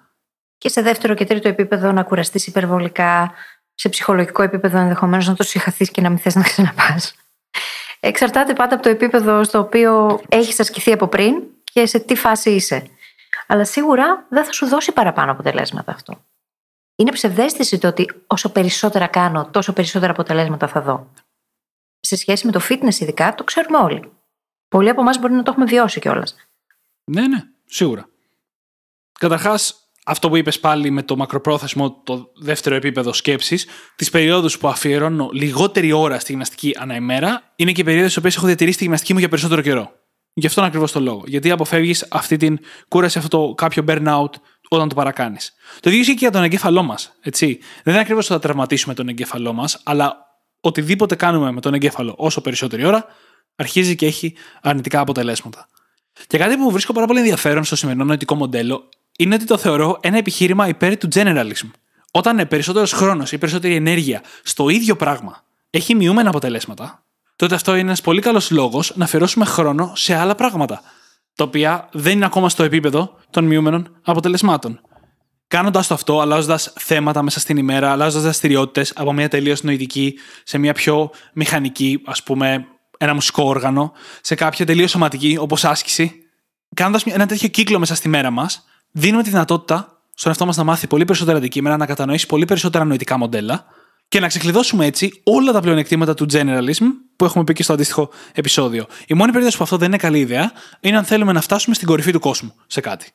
Και 0.58 0.68
σε 0.68 0.82
δεύτερο 0.82 1.14
και 1.14 1.24
τρίτο 1.24 1.48
επίπεδο 1.48 1.92
να 1.92 2.02
κουραστείς 2.02 2.46
υπερβολικά, 2.46 3.32
σε 3.74 3.88
ψυχολογικό 3.88 4.42
επίπεδο 4.42 4.78
ενδεχομένως 4.78 5.26
να 5.26 5.34
το 5.34 5.42
συγχαθείς 5.42 5.90
και 5.90 6.00
να 6.00 6.08
μην 6.08 6.18
θες 6.18 6.34
να 6.34 6.42
ξαναπάς. 6.42 7.14
Εξαρτάται 8.06 8.52
πάντα 8.52 8.74
από 8.74 8.82
το 8.82 8.88
επίπεδο 8.88 9.44
στο 9.44 9.58
οποίο 9.58 10.20
έχεις 10.28 10.60
ασκηθεί 10.60 10.92
από 10.92 11.06
πριν 11.06 11.42
και 11.64 11.86
σε 11.86 11.98
τι 11.98 12.14
φάση 12.14 12.50
είσαι. 12.50 12.86
Αλλά 13.46 13.64
σίγουρα 13.64 14.26
δεν 14.28 14.44
θα 14.44 14.52
σου 14.52 14.66
δώσει 14.66 14.92
παραπάνω 14.92 15.32
αποτελέσματα 15.32 15.92
αυτό. 15.92 16.24
Είναι 16.96 17.12
ψευδέστηση 17.12 17.78
το 17.78 17.88
ότι 17.88 18.10
όσο 18.26 18.52
περισσότερα 18.52 19.06
κάνω, 19.06 19.48
τόσο 19.50 19.72
περισσότερα 19.72 20.12
αποτελέσματα 20.12 20.68
θα 20.68 20.80
δω. 20.80 21.10
Σε 22.00 22.16
σχέση 22.16 22.46
με 22.46 22.52
το 22.52 22.60
fitness, 22.68 23.00
ειδικά, 23.00 23.34
το 23.34 23.44
ξέρουμε 23.44 23.78
όλοι. 23.78 24.12
Πολλοί 24.68 24.88
από 24.88 25.00
εμάς 25.00 25.18
μπορεί 25.18 25.32
να 25.32 25.42
το 25.42 25.50
έχουμε 25.50 25.66
βιώσει 25.66 26.00
κιόλας. 26.00 26.36
Ναι, 27.04 27.26
ναι, 27.26 27.38
σίγουρα. 27.64 28.08
Καταρχάς, 29.18 29.83
αυτό 30.04 30.28
που 30.28 30.36
είπες 30.36 30.60
πάλι 30.60 30.90
με 30.90 31.02
το 31.02 31.16
μακροπρόθεσμο, 31.16 32.02
το 32.04 32.30
δεύτερο 32.34 32.74
επίπεδο 32.74 33.12
σκέψης, 33.12 33.66
τις 33.96 34.10
περιόδους 34.10 34.58
που 34.58 34.68
αφιερώνω 34.68 35.28
λιγότερη 35.32 35.92
ώρα 35.92 36.18
στη 36.18 36.30
γυμναστική 36.30 36.74
ανά 36.78 36.94
ημέρα, 36.94 37.52
είναι 37.56 37.72
και 37.72 37.80
οι 37.80 37.84
περιόδου 37.84 38.04
στις 38.04 38.16
οποίες 38.16 38.36
έχω 38.36 38.46
διατηρήσει 38.46 38.76
τη 38.76 38.82
γυμναστική 38.82 39.12
μου 39.12 39.18
για 39.18 39.28
περισσότερο 39.28 39.60
καιρό. 39.60 39.92
Γι' 40.34 40.46
αυτόν 40.46 40.64
ακριβώς 40.64 40.92
το 40.92 41.00
λόγο. 41.00 41.22
Γιατί 41.26 41.50
αποφεύγεις 41.50 42.06
αυτή 42.10 42.36
την 42.36 42.58
κούραση, 42.88 43.18
αυτό 43.18 43.46
το 43.46 43.54
κάποιο 43.54 43.84
burnout 43.88 44.30
όταν 44.68 44.88
το 44.88 44.94
παρακάνεις. 44.94 45.52
Το 45.80 45.88
ίδιο 45.88 46.00
ισχύει 46.00 46.12
και 46.12 46.18
για 46.18 46.30
τον 46.30 46.42
εγκέφαλό 46.42 46.82
μας. 46.82 47.12
Δεν 47.22 47.58
είναι 47.84 47.98
ακριβώς 47.98 48.24
ότι 48.24 48.34
θα 48.34 48.40
τραυματίσουμε 48.40 48.94
τον 48.94 49.08
εγκέφαλό 49.08 49.52
μας, 49.52 49.80
αλλά 49.84 50.16
οτιδήποτε 50.60 51.14
κάνουμε 51.14 51.52
με 51.52 51.60
τον 51.60 51.74
εγκέφαλο 51.74 52.14
όσο 52.16 52.40
περισσότερη 52.40 52.84
ώρα, 52.84 53.06
αρχίζει 53.56 53.94
και 53.94 54.06
έχει 54.06 54.36
αρνητικά 54.62 55.00
αποτελέσματα. 55.00 55.68
Και 56.26 56.38
κάτι 56.38 56.56
που 56.56 56.70
βρίσκω 56.70 56.92
πάρα 56.92 57.06
πολύ 57.06 57.18
ενδιαφέρον 57.18 57.64
στο 57.64 57.76
σημερινό 57.76 58.04
νοητικό 58.04 58.34
μοντέλο 58.34 58.88
είναι 59.18 59.34
ότι 59.34 59.44
το 59.44 59.56
θεωρώ 59.56 59.98
ένα 60.00 60.16
επιχείρημα 60.16 60.68
υπέρ 60.68 60.96
του 60.96 61.08
generalism. 61.14 61.70
Όταν 62.10 62.48
περισσότερος 62.48 62.92
χρόνος 62.92 63.32
ή 63.32 63.38
περισσότερη 63.38 63.74
ενέργεια 63.74 64.22
στο 64.42 64.68
ίδιο 64.68 64.96
πράγμα 64.96 65.44
έχει 65.70 65.94
μειούμενα 65.94 66.28
αποτελέσματα, 66.28 67.04
τότε 67.36 67.54
αυτό 67.54 67.72
είναι 67.72 67.86
ένας 67.86 68.00
πολύ 68.00 68.20
καλός 68.20 68.50
λόγος 68.50 68.92
να 68.96 69.04
αφιερώσουμε 69.04 69.44
χρόνο 69.44 69.92
σε 69.94 70.14
άλλα 70.14 70.34
πράγματα, 70.34 70.82
τα 71.34 71.44
οποία 71.44 71.88
δεν 71.92 72.12
είναι 72.12 72.24
ακόμα 72.24 72.48
στο 72.48 72.62
επίπεδο 72.62 73.16
των 73.30 73.44
μειούμενων 73.44 73.96
αποτελεσμάτων. 74.02 74.80
Κάνοντας 75.46 75.86
το 75.86 75.94
αυτό, 75.94 76.20
αλλάζοντας 76.20 76.72
θέματα 76.76 77.22
μέσα 77.22 77.40
στην 77.40 77.56
ημέρα, 77.56 77.90
αλλάζοντας 77.90 78.22
δραστηριότητες 78.22 78.92
από 78.96 79.12
μια 79.12 79.28
τελείως 79.28 79.62
νοητική 79.62 80.18
σε 80.44 80.58
μια 80.58 80.72
πιο 80.72 81.10
μηχανική, 81.32 82.02
ας 82.04 82.22
πούμε, 82.22 82.66
ένα 82.98 83.14
μουσικό 83.14 83.42
όργανο, 83.44 83.92
σε 84.20 84.34
κάποια 84.34 84.66
τελείως 84.66 84.90
σωματική, 84.90 85.36
όπως 85.40 85.64
άσκηση, 85.64 86.12
κάνοντας 86.74 87.04
ένα 87.04 87.26
τέτοιο 87.26 87.48
κύκλο 87.48 87.78
μέσα 87.78 87.94
στη 87.94 88.08
μέρα 88.08 88.30
μας, 88.30 88.64
δίνουμε 88.94 89.22
τη 89.22 89.30
δυνατότητα 89.30 90.02
στον 90.14 90.30
εαυτό 90.30 90.46
μας 90.46 90.56
να 90.56 90.64
μάθει 90.64 90.86
πολύ 90.86 91.04
περισσότερα 91.04 91.38
αντικείμενα, 91.38 91.76
να 91.76 91.86
κατανοήσει 91.86 92.26
πολύ 92.26 92.44
περισσότερα 92.44 92.84
νοητικά 92.84 93.18
μοντέλα 93.18 93.64
και 94.08 94.20
να 94.20 94.28
ξεκλειδώσουμε 94.28 94.86
έτσι 94.86 95.20
όλα 95.24 95.52
τα 95.52 95.60
πλεονεκτήματα 95.60 96.14
του 96.14 96.26
generalism 96.32 96.86
που 97.16 97.24
έχουμε 97.24 97.44
πει 97.44 97.52
και 97.52 97.62
στο 97.62 97.72
αντίστοιχο 97.72 98.10
επεισόδιο. 98.34 98.86
Η 99.06 99.14
μόνη 99.14 99.30
περίπτωση 99.30 99.56
που 99.56 99.64
αυτό 99.64 99.76
δεν 99.76 99.88
είναι 99.88 99.96
καλή 99.96 100.18
ιδέα 100.18 100.52
είναι 100.80 100.96
αν 100.96 101.04
θέλουμε 101.04 101.32
να 101.32 101.40
φτάσουμε 101.40 101.74
στην 101.74 101.86
κορυφή 101.86 102.12
του 102.12 102.20
κόσμου 102.20 102.54
σε 102.66 102.80
κάτι. 102.80 103.10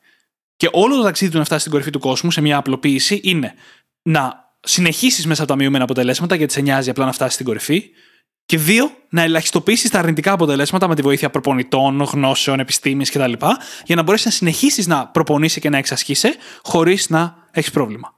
Και 0.55 0.69
όλο 0.71 0.95
το 0.95 1.03
ταξίδι 1.03 1.31
του 1.31 1.37
να 1.37 1.43
φτάσει 1.43 1.59
στην 1.59 1.71
κορυφή 1.71 1.89
του 1.89 1.99
κόσμου 1.99 2.31
σε 2.31 2.41
μια 2.41 2.57
απλοποίηση 2.57 3.19
είναι 3.23 3.53
να 4.01 4.53
συνεχίσεις 4.59 5.25
μέσα 5.25 5.41
από 5.41 5.51
τα 5.51 5.57
μειωμένα 5.57 5.83
αποτελέσματα 5.83 6.35
γιατί 6.35 6.53
σε 6.53 6.61
νοιάζει 6.61 6.89
απλά 6.89 7.05
να 7.05 7.11
φτάσεις 7.11 7.33
στην 7.33 7.45
κορυφή, 7.45 7.83
και 8.49 8.57
δύο, 8.57 8.91
να 9.09 9.21
ελαχιστοποιήσεις 9.21 9.89
τα 9.89 9.99
αρνητικά 9.99 10.31
αποτελέσματα 10.31 10.87
με 10.87 10.95
τη 10.95 11.01
βοήθεια 11.01 11.29
προπονητών, 11.29 12.01
γνώσεων, 12.01 12.59
επιστήμης 12.59 13.11
κτλ. 13.11 13.31
για 13.85 13.95
να 13.95 14.01
μπορέσεις 14.03 14.25
να 14.25 14.31
συνεχίσεις 14.31 14.87
να 14.87 15.07
προπονείσαι 15.07 15.59
και 15.59 15.69
να 15.69 15.77
εξασκείσαι 15.77 16.35
χωρίς 16.63 17.09
να 17.09 17.35
έχεις 17.51 17.71
πρόβλημα. 17.71 18.13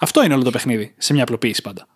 Αυτό 0.00 0.24
είναι 0.24 0.34
όλο 0.34 0.42
το 0.42 0.50
παιχνίδι, 0.50 0.94
σε 0.98 1.12
μια 1.12 1.22
απλοποίηση 1.22 1.62
πάντα. 1.62 1.86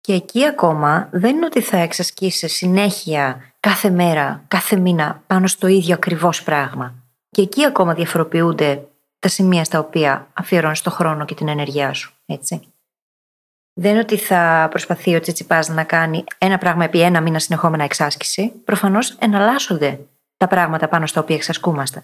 Και 0.00 0.12
εκεί 0.12 0.44
ακόμα 0.44 1.08
δεν 1.12 1.36
είναι 1.36 1.44
ότι 1.44 1.60
θα 1.60 1.76
εξασκήσεις 1.76 2.52
συνέχεια 2.52 3.52
κάθε 3.60 3.90
μέρα, 3.90 4.44
κάθε 4.48 4.76
μήνα 4.76 5.22
πάνω 5.26 5.46
στο 5.46 5.66
ίδιο 5.66 5.94
ακριβώς 5.94 6.42
πράγμα. 6.42 6.94
Και 7.30 7.42
εκεί 7.42 7.64
ακόμα 7.64 7.94
διαφοροποιούνται 7.94 8.88
τα 9.18 9.28
σημεία 9.28 9.64
στα 9.64 9.78
οποία 9.78 10.28
αφιερώνεις 10.32 10.80
το 10.80 10.90
χρόνο 10.90 11.24
και 11.24 11.34
την 11.34 11.48
ενέργειά 11.48 11.92
σου. 11.92 12.12
Έτσι. 12.26 12.60
Δεν 13.80 13.90
είναι 13.90 14.00
ότι 14.00 14.16
θα 14.16 14.66
προσπαθεί 14.70 15.14
ο 15.14 15.20
Τσιτσιπάς 15.20 15.68
να 15.68 15.84
κάνει 15.84 16.24
ένα 16.38 16.58
πράγμα 16.58 16.84
επί 16.84 17.00
ένα 17.00 17.20
μήνα 17.20 17.38
συνεχόμενα 17.38 17.84
εξάσκηση. 17.84 18.48
Προφανώς 18.48 19.10
εναλλάσσονται 19.10 20.00
τα 20.36 20.46
πράγματα 20.46 20.88
πάνω 20.88 21.06
στα 21.06 21.20
οποία 21.20 21.36
εξασκούμαστε. 21.36 22.02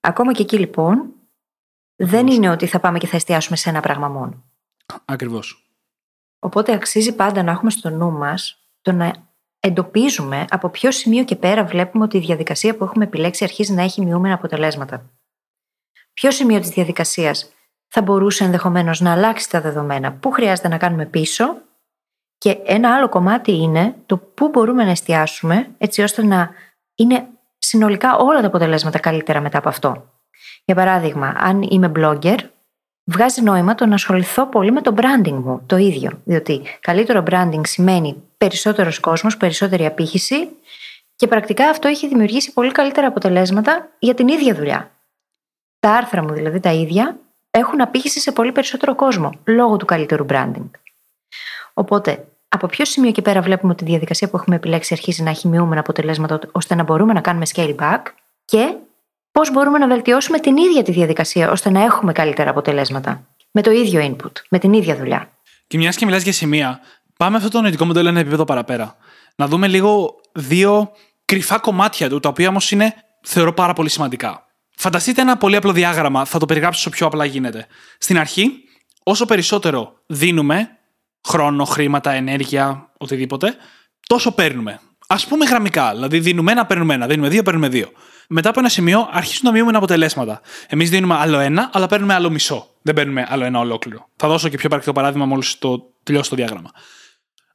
Ακόμα 0.00 0.32
και 0.32 0.42
εκεί 0.42 0.58
λοιπόν, 0.58 1.12
δεν 1.96 2.26
είναι 2.26 2.50
ότι 2.50 2.66
θα 2.66 2.80
πάμε 2.80 2.98
και 2.98 3.06
θα 3.06 3.16
εστιάσουμε 3.16 3.56
σε 3.56 3.68
ένα 3.68 3.80
πράγμα 3.80 4.08
μόνο. 4.08 4.44
Ακριβώς. 5.04 5.70
Οπότε 6.38 6.72
αξίζει 6.72 7.14
πάντα 7.14 7.42
να 7.42 7.50
έχουμε 7.50 7.70
στο 7.70 7.90
νου 7.90 8.10
μας 8.10 8.68
το 8.80 8.92
να 8.92 9.12
εντοπίζουμε 9.60 10.44
από 10.50 10.68
ποιο 10.68 10.90
σημείο 10.90 11.24
και 11.24 11.36
πέρα 11.36 11.64
βλέπουμε 11.64 12.04
ότι 12.04 12.16
η 12.16 12.20
διαδικασία 12.20 12.76
που 12.76 12.84
έχουμε 12.84 13.04
επιλέξει 13.04 13.44
αρχίζει 13.44 13.72
να 13.72 13.82
έχει 13.82 14.04
μειούμενα 14.04 14.34
αποτελέσματα. 14.34 15.10
Ποιο 16.12 16.30
σημείο 16.30 16.60
της 16.60 16.68
διαδικασίας 16.68 17.50
θα 17.88 18.02
μπορούσε 18.02 18.44
ενδεχομένως 18.44 19.00
να 19.00 19.12
αλλάξει 19.12 19.50
τα 19.50 19.60
δεδομένα. 19.60 20.12
Πού 20.12 20.30
χρειάζεται 20.30 20.68
να 20.68 20.76
κάνουμε 20.76 21.06
πίσω. 21.06 21.56
Και 22.38 22.58
ένα 22.64 22.94
άλλο 22.94 23.08
κομμάτι 23.08 23.52
είναι 23.52 23.94
το 24.06 24.16
πού 24.16 24.48
μπορούμε 24.48 24.84
να 24.84 24.90
εστιάσουμε 24.90 25.70
έτσι 25.78 26.02
ώστε 26.02 26.24
να 26.24 26.50
είναι 26.94 27.26
συνολικά 27.58 28.16
όλα 28.16 28.40
τα 28.40 28.46
αποτελέσματα 28.46 28.98
καλύτερα 28.98 29.40
μετά 29.40 29.58
από 29.58 29.68
αυτό. 29.68 30.10
Για 30.64 30.74
παράδειγμα, 30.74 31.34
αν 31.38 31.62
είμαι 31.62 31.92
blogger, 31.96 32.38
βγάζει 33.04 33.42
νόημα 33.42 33.74
το 33.74 33.86
να 33.86 33.94
ασχοληθώ 33.94 34.46
πολύ 34.46 34.72
με 34.72 34.80
το 34.80 34.94
branding 34.96 35.38
μου 35.44 35.62
το 35.66 35.76
ίδιο. 35.76 36.20
Διότι 36.24 36.62
καλύτερο 36.80 37.22
branding 37.30 37.60
σημαίνει 37.66 38.22
περισσότερος 38.38 39.00
κόσμος, 39.00 39.36
περισσότερη 39.36 39.86
απήχηση 39.86 40.48
και 41.16 41.26
πρακτικά 41.26 41.68
αυτό 41.68 41.88
έχει 41.88 42.08
δημιουργήσει 42.08 42.52
πολύ 42.52 42.72
καλύτερα 42.72 43.06
αποτελέσματα 43.06 43.88
για 43.98 44.14
την 44.14 44.28
ίδια 44.28 44.54
δουλειά. 44.54 44.90
Τα 45.78 45.90
άρθρα 45.90 46.22
μου 46.22 46.32
δηλαδή 46.32 46.60
τα 46.60 46.72
ίδια 46.72 47.18
έχουν 47.58 47.80
απήχηση 47.80 48.20
σε 48.20 48.32
πολύ 48.32 48.52
περισσότερο 48.52 48.94
κόσμο 48.94 49.32
λόγω 49.44 49.76
του 49.76 49.84
καλύτερου 49.84 50.26
branding. 50.28 50.70
Οπότε, 51.74 52.28
από 52.48 52.66
ποιο 52.66 52.84
σημείο 52.84 53.10
και 53.10 53.22
πέρα 53.22 53.40
βλέπουμε 53.40 53.72
ότι 53.72 53.84
η 53.84 53.86
διαδικασία 53.86 54.28
που 54.28 54.36
έχουμε 54.36 54.56
επιλέξει 54.56 54.94
αρχίζει 54.94 55.22
να 55.22 55.30
έχει 55.30 55.48
μειούμενα 55.48 55.80
αποτελέσματα 55.80 56.38
ώστε 56.52 56.74
να 56.74 56.82
μπορούμε 56.82 57.12
να 57.12 57.20
κάνουμε 57.20 57.46
scale 57.54 57.74
back 57.76 58.02
και 58.44 58.74
πώς 59.32 59.52
μπορούμε 59.52 59.78
να 59.78 59.86
βελτιώσουμε 59.86 60.38
την 60.38 60.56
ίδια 60.56 60.82
τη 60.82 60.92
διαδικασία 60.92 61.50
ώστε 61.50 61.70
να 61.70 61.82
έχουμε 61.82 62.12
καλύτερα 62.12 62.50
αποτελέσματα. 62.50 63.26
Με 63.50 63.62
το 63.62 63.70
ίδιο 63.70 64.00
input, 64.16 64.32
με 64.48 64.58
την 64.58 64.72
ίδια 64.72 64.96
δουλειά. 64.96 65.30
Και 65.66 65.78
μιας 65.78 65.96
και 65.96 66.04
μιλάς 66.04 66.22
για 66.22 66.32
σημεία, 66.32 66.80
πάμε 67.16 67.36
αυτό 67.36 67.48
το 67.48 67.60
νοητικό 67.60 67.84
μοντέλο 67.84 68.08
ένα 68.08 68.20
επίπεδο 68.20 68.44
παραπέρα. 68.44 68.96
Να 69.36 69.46
δούμε 69.46 69.68
λίγο 69.68 70.20
δύο 70.32 70.92
κρυφά 71.24 71.58
κομμάτια 71.58 72.08
του, 72.08 72.20
τα 72.20 72.28
οποία 72.28 72.48
όμως 72.48 72.70
είναι, 72.70 72.94
θεωρώ, 73.22 73.52
πάρα 73.52 73.72
πολύ 73.72 73.88
σημαντικά. 73.88 74.45
Φανταστείτε 74.76 75.20
ένα 75.20 75.36
πολύ 75.36 75.56
απλό 75.56 75.72
διάγραμμα, 75.72 76.24
θα 76.24 76.38
το 76.38 76.46
περιγράψω 76.46 76.80
όσο 76.80 76.90
πιο 76.90 77.06
απλά 77.06 77.24
γίνεται. 77.24 77.66
Στην 77.98 78.18
αρχή, 78.18 78.52
όσο 79.02 79.24
περισσότερο 79.24 80.02
δίνουμε 80.06 80.68
χρόνο, 81.26 81.64
χρήματα, 81.64 82.10
ενέργεια, 82.10 82.92
οτιδήποτε, 82.98 83.54
τόσο 84.06 84.32
παίρνουμε. 84.32 84.80
Α 85.06 85.16
πούμε 85.28 85.44
γραμμικά, 85.44 85.90
δηλαδή 85.92 86.18
δίνουμε 86.18 86.52
ένα, 86.52 86.66
παίρνουμε 86.66 86.94
ένα, 86.94 87.06
δίνουμε 87.06 87.28
δύο, 87.28 87.42
παίρνουμε 87.42 87.68
δύο. 87.68 87.90
Μετά 88.28 88.48
από 88.48 88.58
ένα 88.58 88.68
σημείο 88.68 89.08
αρχίζουν 89.12 89.40
να 89.44 89.52
μειώνουν 89.52 89.76
αποτελέσματα. 89.76 90.40
Εμείς 90.66 90.90
δίνουμε 90.90 91.14
άλλο 91.14 91.38
ένα, 91.38 91.70
αλλά 91.72 91.86
παίρνουμε 91.86 92.14
άλλο 92.14 92.30
μισό. 92.30 92.68
Δεν 92.82 92.94
παίρνουμε 92.94 93.26
άλλο 93.28 93.44
ένα 93.44 93.58
ολόκληρο. 93.58 94.08
Θα 94.16 94.28
δώσω 94.28 94.48
και 94.48 94.56
πιο 94.56 94.68
πρακτικό 94.68 94.92
παράδειγμα 94.92 95.26
μόλις 95.26 95.58
το 95.58 95.92
τελειώσω 96.02 96.30
το 96.30 96.36
διάγραμμα. 96.36 96.70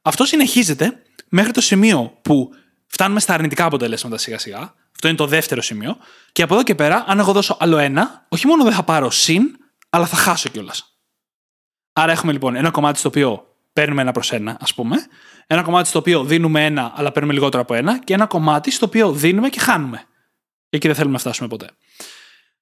Αυτό 0.02 0.24
συνεχίζεται 0.24 1.02
μέχρι 1.28 1.52
το 1.52 1.60
σημείο 1.60 2.18
που 2.22 2.50
φτάνουμε 2.86 3.20
στα 3.20 3.34
αρνητικά 3.34 3.64
αποτελέσματα 3.64 4.18
σιγά 4.18 4.38
σιγά 4.38 4.74
αυτό 5.02 5.14
είναι 5.14 5.28
το 5.30 5.36
δεύτερο 5.36 5.62
σημείο. 5.62 5.96
Και 6.32 6.42
από 6.42 6.54
εδώ 6.54 6.62
και 6.62 6.74
πέρα, 6.74 7.04
αν 7.06 7.18
εγώ 7.18 7.32
δώσω 7.32 7.56
άλλο 7.60 7.78
ένα, 7.78 8.26
όχι 8.28 8.46
μόνο 8.46 8.64
δεν 8.64 8.72
θα 8.72 8.82
πάρω 8.82 9.10
συν, 9.10 9.42
αλλά 9.90 10.06
θα 10.06 10.16
χάσω 10.16 10.48
κιόλας. 10.48 10.96
Άρα 11.92 12.12
έχουμε 12.12 12.32
λοιπόν 12.32 12.54
ένα 12.54 12.70
κομμάτι 12.70 12.98
στο 12.98 13.08
οποίο 13.08 13.56
παίρνουμε 13.72 14.02
ένα 14.02 14.12
προς 14.12 14.32
ένα, 14.32 14.56
ας 14.60 14.74
πούμε. 14.74 15.06
Ένα 15.46 15.62
κομμάτι 15.62 15.88
στο 15.88 15.98
οποίο 15.98 16.24
δίνουμε 16.24 16.64
ένα, 16.64 16.92
αλλά 16.94 17.12
παίρνουμε 17.12 17.34
λιγότερο 17.34 17.62
από 17.62 17.74
ένα. 17.74 17.98
Και 17.98 18.14
ένα 18.14 18.26
κομμάτι 18.26 18.70
στο 18.70 18.86
οποίο 18.86 19.12
δίνουμε 19.12 19.48
και 19.48 19.60
χάνουμε. 19.60 20.04
Εκεί 20.68 20.86
δεν 20.86 20.96
θέλουμε 20.96 21.14
να 21.14 21.20
φτάσουμε 21.20 21.48
ποτέ. 21.48 21.70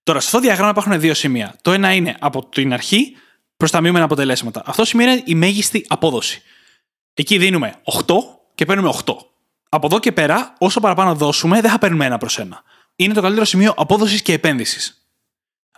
Τώρα, 0.02 0.20
σε 0.20 0.26
αυτό 0.26 0.38
το 0.38 0.44
διάγραμμα 0.44 0.70
υπάρχουν 0.70 1.00
δύο 1.00 1.14
σημεία. 1.14 1.56
Το 1.62 1.72
ένα 1.72 1.92
είναι 1.92 2.16
από 2.20 2.46
την 2.46 2.72
αρχή 2.72 3.16
προ 3.56 3.68
τα 3.68 3.80
μειούμενα 3.80 4.04
αποτελέσματα. 4.04 4.62
Αυτό 4.66 4.84
σημαίνει 4.84 5.12
είναι 5.12 5.22
η 5.24 5.34
μέγιστη 5.34 5.84
απόδοση. 5.88 6.42
Εκεί 7.14 7.38
δίνουμε 7.38 7.74
8 8.06 8.14
και 8.54 8.64
παίρνουμε 8.64 8.94
8. 9.04 9.14
Από 9.72 9.86
εδώ 9.86 9.98
και 9.98 10.12
πέρα, 10.12 10.54
όσο 10.58 10.80
παραπάνω 10.80 11.14
δώσουμε, 11.14 11.60
δεν 11.60 11.70
θα 11.70 11.78
παίρνουμε 11.78 12.04
ένα 12.04 12.18
προς 12.18 12.38
ένα. 12.38 12.62
Είναι 12.96 13.14
το 13.14 13.20
καλύτερο 13.20 13.44
σημείο 13.44 13.74
απόδοσης 13.76 14.22
και 14.22 14.32
επένδυσης. 14.32 15.08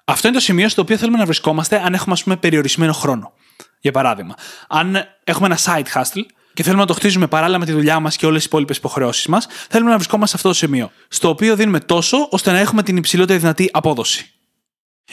Αυτό 0.04 0.28
είναι 0.28 0.36
το 0.36 0.42
σημείο 0.42 0.68
στο 0.68 0.82
οποίο 0.82 0.96
θέλουμε 0.96 1.18
να 1.18 1.24
βρισκόμαστε 1.24 1.82
αν 1.84 1.94
έχουμε, 1.94 2.14
ας 2.14 2.22
πούμε, 2.22 2.36
περιορισμένο 2.36 2.92
χρόνο. 2.92 3.32
Για 3.80 3.92
παράδειγμα, 3.92 4.34
αν 4.68 4.98
έχουμε 5.24 5.46
ένα 5.46 5.58
side 5.64 5.98
hustle 6.00 6.24
και 6.54 6.62
θέλουμε 6.62 6.80
να 6.80 6.86
το 6.86 6.94
χτίζουμε 6.94 7.26
παράλληλα 7.26 7.58
με 7.58 7.64
τη 7.64 7.72
δουλειά 7.72 8.00
μας 8.00 8.16
και 8.16 8.26
όλες 8.26 8.40
τι 8.40 8.46
υπόλοιπες 8.46 8.76
υποχρεώσεις 8.76 9.26
μας, 9.26 9.46
θέλουμε 9.68 9.90
να 9.90 9.96
βρισκόμαστε 9.96 10.36
σε 10.36 10.36
αυτό 10.36 10.48
το 10.48 10.66
σημείο. 10.66 10.90
Στο 11.08 11.28
οποίο 11.28 11.56
δίνουμε 11.56 11.80
τόσο 11.80 12.28
ώστε 12.30 12.52
να 12.52 12.58
έχουμε 12.58 12.82
την 12.82 12.96
υψηλότερη 12.96 13.38
δυνατή 13.38 13.70
απόδοση. 13.72 14.32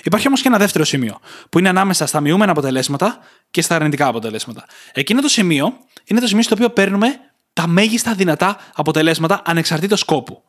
Υπάρχει 0.03 0.27
όμως 0.27 0.41
και 0.41 0.47
ένα 0.47 0.57
δεύτερο 0.57 0.83
σημείο, 0.83 1.19
που 1.49 1.59
είναι 1.59 1.69
ανάμεσα 1.69 2.05
στα 2.05 2.19
μειούμενα 2.19 2.51
αποτελέσματα 2.51 3.19
και 3.51 3.61
στα 3.61 3.75
αρνητικά 3.75 4.07
αποτελέσματα. 4.07 4.65
Εκείνο 4.91 5.21
το 5.21 5.27
σημείο 5.27 5.73
είναι 6.05 6.19
το 6.19 6.27
σημείο 6.27 6.43
στο 6.43 6.55
οποίο 6.55 6.69
παίρνουμε 6.69 7.19
τα 7.53 7.67
μέγιστα 7.67 8.13
δυνατά 8.13 8.57
αποτελέσματα 8.73 9.41
ανεξαρτήτως 9.45 9.99
σκόπου. 9.99 10.43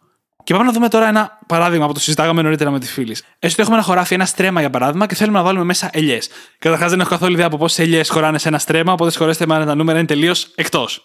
Και 0.44 0.52
πάμε 0.52 0.66
να 0.66 0.72
δούμε 0.72 0.88
τώρα 0.88 1.08
ένα 1.08 1.38
παράδειγμα 1.46 1.86
που 1.86 1.92
το 1.92 2.00
συζητάγαμε 2.00 2.42
νωρίτερα 2.42 2.70
με 2.70 2.78
τη 2.78 2.86
φίλη. 2.86 3.16
Έστω 3.38 3.62
έχουμε 3.62 3.76
ένα 3.76 3.86
χωράφι, 3.86 4.14
ένα 4.14 4.24
στρέμα 4.24 4.60
για 4.60 4.70
παράδειγμα, 4.70 5.06
και 5.06 5.14
θέλουμε 5.14 5.38
να 5.38 5.44
βάλουμε 5.44 5.64
μέσα 5.64 5.90
ελιές. 5.92 6.28
Καταρχάς 6.58 6.90
δεν 6.90 7.00
έχω 7.00 7.08
καθόλου 7.08 7.32
ιδέα 7.32 7.46
από 7.46 7.56
πόσε 7.56 7.82
ελιές 7.82 8.08
χωράνε 8.08 8.38
σε 8.38 8.48
ένα 8.48 8.58
στρέμα, 8.58 8.92
οπότε 8.92 9.10
συγχωρέστε 9.10 9.46
με 9.46 9.54
αν 9.54 9.66
τα 9.66 9.74
νούμερα 9.74 9.98
είναι 9.98 10.06
τελείως 10.06 10.50
εκτός. 10.54 11.04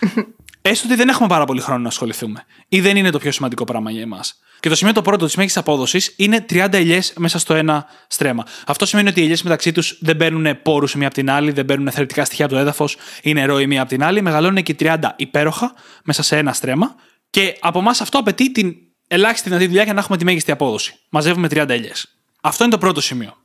Έστω 0.62 0.86
ότι 0.86 0.96
δεν 0.96 1.08
έχουμε 1.08 1.28
πάρα 1.28 1.44
πολύ 1.44 1.60
χρόνο 1.60 1.82
να 1.82 1.88
ασχοληθούμε. 1.88 2.44
Ή 2.68 2.80
δεν 2.80 2.96
είναι 2.96 3.10
το 3.10 3.18
πιο 3.18 3.32
σημαντικό 3.32 3.64
πράγμα 3.64 3.90
για 3.90 4.02
εμάς. 4.02 4.38
Και 4.60 4.68
το 4.68 4.74
σημείο 4.74 4.92
το 4.92 5.02
πρώτο 5.02 5.24
της 5.24 5.36
μέγιστης 5.36 5.60
απόδοσης 5.60 6.14
είναι 6.16 6.44
30 6.50 6.72
ελιές 6.72 7.12
μέσα 7.16 7.38
στο 7.38 7.54
ένα 7.54 7.86
στρέμα. 8.08 8.44
Αυτό 8.66 8.86
σημαίνει 8.86 9.08
ότι 9.08 9.20
οι 9.20 9.22
ελιές 9.22 9.42
μεταξύ 9.42 9.72
τους 9.72 9.98
δεν 10.00 10.16
παίρνουν 10.16 10.62
πόρους 10.62 10.94
μία 10.94 11.06
από 11.06 11.16
την 11.16 11.30
άλλη, 11.30 11.50
δεν 11.50 11.64
παίρνουν 11.64 11.90
θερετικά 11.90 12.24
στοιχεία 12.24 12.44
από 12.44 12.54
το 12.54 12.60
έδαφος 12.60 12.96
ή 13.22 13.32
νερό 13.32 13.60
η 13.60 13.66
μία 13.66 13.80
από 13.80 13.90
την 13.90 14.02
άλλη. 14.02 14.22
Μεγαλώνουν 14.22 14.62
και 14.62 14.76
30 14.78 14.98
υπέροχα 15.16 15.74
μέσα 16.04 16.22
σε 16.22 16.36
ένα 16.36 16.52
στρέμα. 16.52 16.94
Και 17.30 17.56
από 17.60 17.78
εμάς 17.78 18.00
αυτό 18.00 18.18
απαιτεί 18.18 18.52
την 18.52 18.74
ελάχιστη 19.08 19.48
δυνατή 19.48 19.66
δουλειά 19.66 19.82
για 19.82 19.92
να 19.92 20.00
έχουμε 20.00 20.16
τη 20.16 20.24
μέγιστη 20.24 20.50
απόδοση. 20.50 20.94
Μαζεύουμε 21.08 21.48
30 21.50 21.68
ελιές. 21.68 22.18
Αυτό 22.40 22.64
είναι 22.64 22.72
το 22.72 22.78
πρώτο 22.78 23.00
σημείο. 23.00 23.36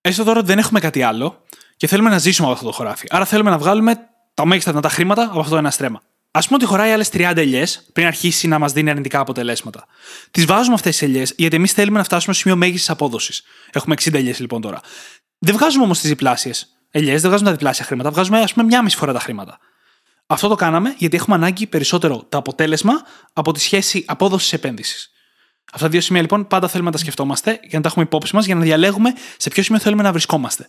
Έστω 0.00 0.24
τώρα 0.24 0.38
ότι 0.38 0.46
δεν 0.46 0.58
έχουμε 0.58 0.80
κάτι 0.80 1.02
άλλο 1.02 1.42
και 1.76 1.86
θέλουμε 1.86 2.10
να 2.10 2.18
ζήσουμε 2.18 2.46
από 2.46 2.56
αυτό 2.56 2.66
το 2.66 2.72
χωράφι. 2.72 3.06
Άρα 3.10 3.24
θέλουμε 3.24 3.50
να 3.50 3.58
βγάλουμε 3.58 3.98
τα 4.34 4.46
μέγιστα 4.46 4.70
δυνατά 4.70 4.88
χρήματα 4.88 5.22
από 5.22 5.38
αυτό 5.38 5.50
το 5.50 5.56
ένα 5.56 5.70
στρέμα. 5.70 6.02
Α 6.34 6.40
πούμε 6.40 6.54
ότι 6.54 6.64
χωράει 6.64 6.90
άλλες 6.90 7.08
30 7.12 7.32
ελιές 7.36 7.86
πριν 7.92 8.06
αρχίσει 8.06 8.48
να 8.48 8.58
μας 8.58 8.72
δίνει 8.72 8.90
αρνητικά 8.90 9.20
αποτελέσματα. 9.20 9.86
Τις 10.30 10.44
βάζουμε 10.44 10.74
αυτές 10.74 10.96
τις 10.96 11.08
ελιές 11.08 11.34
γιατί 11.36 11.56
εμείς 11.56 11.72
θέλουμε 11.72 11.98
να 11.98 12.04
φτάσουμε 12.04 12.34
στο 12.34 12.42
σημείο 12.42 12.56
μέγιστης 12.56 12.90
απόδοσης. 12.90 13.42
Έχουμε 13.72 13.94
60 14.02 14.14
ελιές 14.14 14.38
λοιπόν 14.38 14.60
τώρα. 14.60 14.80
Δεν 15.38 15.54
βγάζουμε 15.54 15.84
όμως 15.84 15.98
τις 16.00 16.08
διπλάσιες 16.08 16.66
ελιές, 16.90 17.20
δεν 17.20 17.30
βγάζουμε 17.30 17.50
τα 17.50 17.56
διπλάσια 17.56 17.84
χρήματα, 17.84 18.10
βγάζουμε 18.10 18.40
ας 18.40 18.52
πούμε 18.52 18.66
μια 18.66 18.82
μισή 18.82 18.96
φορά 18.96 19.12
τα 19.12 19.20
χρήματα. 19.20 19.58
Αυτό 20.26 20.48
το 20.48 20.54
κάναμε 20.54 20.94
γιατί 20.98 21.16
έχουμε 21.16 21.36
ανάγκη 21.36 21.66
περισσότερο 21.66 22.26
το 22.28 22.38
αποτέλεσμα 22.38 22.92
από 23.32 23.52
τη 23.52 23.60
σχέση 23.60 24.04
απόδοση-επένδυση. 24.06 25.10
Αυτά 25.72 25.86
τα 25.86 25.92
δύο 25.92 26.00
σημεία 26.00 26.22
λοιπόν 26.22 26.46
πάντα 26.46 26.68
θέλουμε 26.68 26.88
να 26.90 26.94
τα 26.94 27.02
σκεφτόμαστε 27.02 27.50
για 27.50 27.78
να 27.78 27.80
τα 27.80 27.88
έχουμε 27.88 28.04
υπόψη 28.04 28.34
μας 28.34 28.46
για 28.46 28.54
να 28.54 28.60
διαλέγουμε 28.60 29.12
σε 29.36 29.50
ποιο 29.50 29.62
σημείο 29.62 29.80
θέλουμε 29.80 30.02
να 30.02 30.12
βρισκόμαστε. 30.12 30.68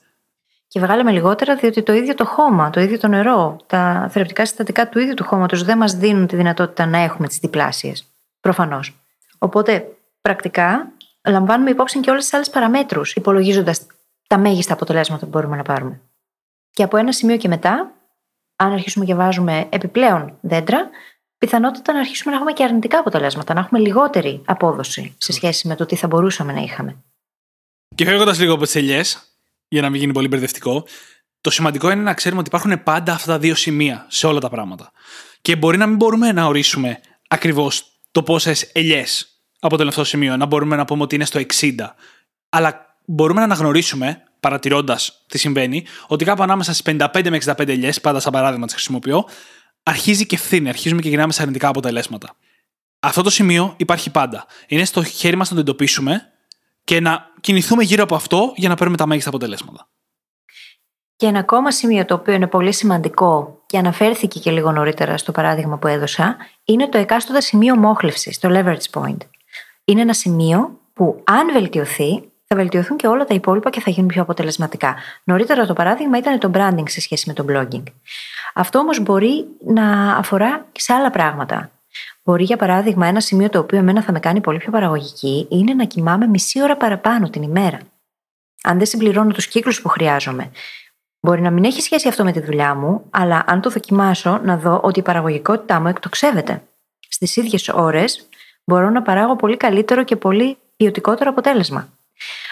Και 0.73 0.79
βγάλαμε 0.79 1.11
λιγότερα 1.11 1.55
διότι 1.55 1.83
το 1.83 1.93
ίδιο 1.93 2.13
το 2.13 2.25
χώμα, 2.25 2.69
το 2.69 2.81
ίδιο 2.81 2.97
το 2.97 3.07
νερό, 3.07 3.57
τα 3.67 4.07
θρεπτικά 4.11 4.45
συστατικά 4.45 4.89
του 4.89 4.99
ίδιου 4.99 5.13
του 5.13 5.23
χώματος 5.23 5.63
δεν 5.63 5.77
μας 5.77 5.93
δίνουν 5.93 6.27
τη 6.27 6.35
δυνατότητα 6.35 6.85
να 6.85 6.97
έχουμε 6.97 7.27
τις 7.27 7.37
διπλάσιες. 7.37 8.07
Προφανώς. 8.39 8.95
Οπότε 9.37 9.95
πρακτικά 10.21 10.91
λαμβάνουμε 11.29 11.69
υπόψη 11.69 11.99
και 11.99 12.09
όλες 12.09 12.23
τις 12.23 12.33
άλλες 12.33 12.49
παραμέτρους, 12.49 13.15
υπολογίζοντας 13.15 13.85
τα 14.27 14.37
μέγιστα 14.37 14.73
αποτελέσματα 14.73 15.25
που 15.25 15.31
μπορούμε 15.31 15.55
να 15.55 15.63
πάρουμε. 15.63 16.01
Και 16.71 16.83
από 16.83 16.97
ένα 16.97 17.11
σημείο 17.11 17.37
και 17.37 17.47
μετά, 17.47 17.91
αν 18.55 18.71
αρχίσουμε 18.71 19.05
και 19.05 19.15
βάζουμε 19.15 19.67
επιπλέον 19.69 20.37
δέντρα, 20.41 20.89
πιθανότητα 21.37 21.93
να 21.93 21.99
αρχίσουμε 21.99 22.31
να 22.31 22.37
έχουμε 22.37 22.51
και 22.51 22.63
αρνητικά 22.63 22.99
αποτελέσματα, 22.99 23.53
να 23.53 23.59
έχουμε 23.59 23.79
λιγότερη 23.79 24.41
απόδοση 24.45 25.15
σε 25.17 25.31
σχέση 25.31 25.67
με 25.67 25.75
το 25.75 25.85
τι 25.85 25.95
θα 25.95 26.07
μπορούσαμε 26.07 26.53
να 26.53 26.59
είχαμε. 26.59 26.95
Και 27.95 28.05
φεύγοντας 28.05 28.39
λίγο 28.39 28.53
από 28.53 28.63
τις 28.63 28.75
ελιές, 28.75 29.32
για 29.73 29.81
να 29.81 29.89
μην 29.89 29.99
γίνει 29.99 30.13
πολύ 30.13 30.27
μπερδευτικό, 30.27 30.85
το 31.41 31.49
σημαντικό 31.49 31.91
είναι 31.91 32.01
να 32.01 32.13
ξέρουμε 32.13 32.39
ότι 32.39 32.49
υπάρχουν 32.49 32.83
πάντα 32.83 33.13
αυτά 33.13 33.31
τα 33.31 33.39
δύο 33.39 33.55
σημεία 33.55 34.05
σε 34.09 34.27
όλα 34.27 34.39
τα 34.39 34.49
πράγματα. 34.49 34.91
Και 35.41 35.55
μπορεί 35.55 35.77
να 35.77 35.85
μην 35.87 35.95
μπορούμε 35.95 36.31
να 36.31 36.45
ορίσουμε 36.45 36.99
ακριβώς 37.27 37.83
το 38.11 38.23
πόσες 38.23 38.69
ελιές 38.73 39.27
αποτελούν 39.59 39.89
αυτό 39.89 40.01
το 40.01 40.07
σημείο, 40.07 40.37
να 40.37 40.45
μπορούμε 40.45 40.75
να 40.75 40.85
πούμε 40.85 41.03
ότι 41.03 41.15
είναι 41.15 41.25
στο 41.25 41.39
60. 41.39 41.71
Αλλά 42.49 42.97
μπορούμε 43.05 43.39
να 43.39 43.45
αναγνωρίσουμε, 43.45 44.23
παρατηρώντας 44.39 45.25
τι 45.27 45.37
συμβαίνει, 45.37 45.85
ότι 46.07 46.25
κάπου 46.25 46.43
ανάμεσα 46.43 46.73
στις 46.73 46.95
55 46.95 47.29
με 47.29 47.37
65 47.45 47.67
ελιές, 47.67 48.01
πάντα 48.01 48.19
σαν 48.19 48.31
παράδειγμα 48.31 48.65
τις 48.65 48.75
χρησιμοποιώ, 48.75 49.25
αρχίζει 49.83 50.25
και 50.25 50.35
ευθύνη, 50.35 50.69
αρχίζουμε 50.69 51.01
και 51.01 51.09
γυρνάμε 51.09 51.33
σε 51.33 51.41
αρνητικά 51.41 51.67
αποτελέσματα. 51.67 52.35
Αυτό 52.99 53.21
το 53.21 53.29
σημείο 53.29 53.73
υπάρχει 53.77 54.09
πάντα. 54.09 54.45
Είναι 54.67 54.85
στο 54.85 55.03
χέρι 55.03 55.35
μας 55.35 55.49
να 55.49 55.55
το 55.55 55.61
εντοπίσουμε 55.61 56.32
και 56.83 56.99
να 56.99 57.31
κινηθούμε 57.41 57.83
γύρω 57.83 58.03
από 58.03 58.15
αυτό 58.15 58.53
για 58.55 58.69
να 58.69 58.75
παίρνουμε 58.75 58.97
τα 58.97 59.05
μέγιστα 59.05 59.29
αποτελέσματα. 59.29 59.87
Και 61.15 61.25
ένα 61.25 61.39
ακόμα 61.39 61.71
σημείο 61.71 62.05
το 62.05 62.13
οποίο 62.13 62.33
είναι 62.33 62.47
πολύ 62.47 62.73
σημαντικό 62.73 63.61
και 63.65 63.77
αναφέρθηκε 63.77 64.39
και 64.39 64.51
λίγο 64.51 64.71
νωρίτερα 64.71 65.17
στο 65.17 65.31
παράδειγμα 65.31 65.77
που 65.77 65.87
έδωσα, 65.87 66.37
είναι 66.63 66.87
το 66.87 66.97
εκάστοτε 66.97 67.41
σημείο 67.41 67.75
μόχλευσης, 67.75 68.39
το 68.39 68.49
leverage 68.51 69.01
point. 69.01 69.17
Είναι 69.85 70.01
ένα 70.01 70.13
σημείο 70.13 70.79
που, 70.93 71.21
αν 71.23 71.51
βελτιωθεί, 71.51 72.31
θα 72.47 72.55
βελτιωθούν 72.55 72.97
και 72.97 73.07
όλα 73.07 73.25
τα 73.25 73.33
υπόλοιπα 73.33 73.69
και 73.69 73.81
θα 73.81 73.89
γίνουν 73.89 74.07
πιο 74.07 74.21
αποτελεσματικά. 74.21 74.95
Νωρίτερα 75.23 75.65
το 75.65 75.73
παράδειγμα 75.73 76.17
ήταν 76.17 76.39
το 76.39 76.51
branding 76.53 76.89
σε 76.89 77.01
σχέση 77.01 77.27
με 77.27 77.33
το 77.33 77.45
blogging. 77.49 77.83
Αυτό 78.53 78.79
όμως 78.79 78.99
μπορεί 78.99 79.45
να 79.65 80.15
αφορά 80.15 80.65
και 80.71 80.81
σε 80.81 80.93
άλλα 80.93 81.09
πράγματα. 81.09 81.71
Μπορεί, 82.23 82.43
για 82.43 82.57
παράδειγμα, 82.57 83.07
ένα 83.07 83.19
σημείο 83.19 83.49
το 83.49 83.59
οποίο 83.59 83.77
εμένα 83.77 84.01
θα 84.01 84.11
με 84.11 84.19
κάνει 84.19 84.41
πολύ 84.41 84.57
πιο 84.57 84.71
παραγωγική 84.71 85.47
είναι 85.49 85.73
να 85.73 85.85
κοιμάμαι 85.85 86.27
μισή 86.27 86.61
ώρα 86.61 86.77
παραπάνω 86.77 87.29
την 87.29 87.41
ημέρα. 87.41 87.79
Αν 88.63 88.77
δεν 88.77 88.85
συμπληρώνω 88.85 89.31
τους 89.31 89.47
κύκλους 89.47 89.81
που 89.81 89.89
χρειάζομαι. 89.89 90.51
Μπορεί 91.19 91.41
να 91.41 91.51
μην 91.51 91.63
έχει 91.63 91.81
σχέση 91.81 92.07
αυτό 92.07 92.23
με 92.23 92.31
τη 92.31 92.39
δουλειά 92.39 92.75
μου, 92.75 93.05
αλλά 93.09 93.43
αν 93.47 93.61
το 93.61 93.69
δοκιμάσω, 93.69 94.39
να 94.43 94.57
δω 94.57 94.79
ότι 94.83 94.99
η 94.99 95.01
παραγωγικότητά 95.01 95.79
μου 95.79 95.87
εκτοξεύεται. 95.87 96.63
Στις 97.09 97.35
ίδιες 97.35 97.69
ώρες 97.69 98.27
μπορώ 98.63 98.89
να 98.89 99.01
παράγω 99.01 99.35
πολύ 99.35 99.57
καλύτερο 99.57 100.03
και 100.03 100.15
πολύ 100.15 100.57
ποιοτικότερο 100.77 101.29
αποτέλεσμα. 101.29 101.89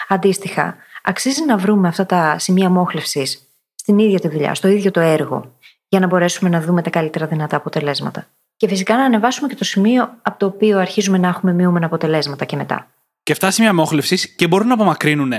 Αντίστοιχα, 0.08 0.76
αξίζει 1.02 1.44
να 1.44 1.56
βρούμε 1.56 1.88
αυτά 1.88 2.06
τα 2.06 2.38
σημεία 2.38 2.70
μόχλευσης 2.70 3.42
στην 3.74 3.98
ίδια 3.98 4.20
τη 4.20 4.28
δουλειά, 4.28 4.54
στο 4.54 4.68
ίδιο 4.68 4.90
το 4.90 5.00
έργο, 5.00 5.58
για 5.88 6.00
να 6.00 6.06
μπορέσουμε 6.06 6.50
να 6.50 6.60
δούμε 6.60 6.82
τα 6.82 6.90
καλύτερα 6.90 7.26
δυνατά 7.26 7.56
αποτελέσματα. 7.56 8.26
Και 8.62 8.68
φυσικά 8.68 8.96
να 8.96 9.04
ανεβάσουμε 9.04 9.48
και 9.48 9.54
το 9.54 9.64
σημείο 9.64 10.18
από 10.22 10.38
το 10.38 10.46
οποίο 10.46 10.78
αρχίζουμε 10.78 11.18
να 11.18 11.28
έχουμε 11.28 11.52
μειούμενα 11.52 11.86
αποτελέσματα 11.86 12.44
και 12.44 12.56
μετά. 12.56 12.90
Και 13.22 13.32
αυτά 13.32 13.50
σημεία 13.50 13.74
μόχλευσης 13.74 14.34
και 14.34 14.46
μπορούν 14.46 14.66
να 14.66 14.74
απομακρύνουν 14.74 15.32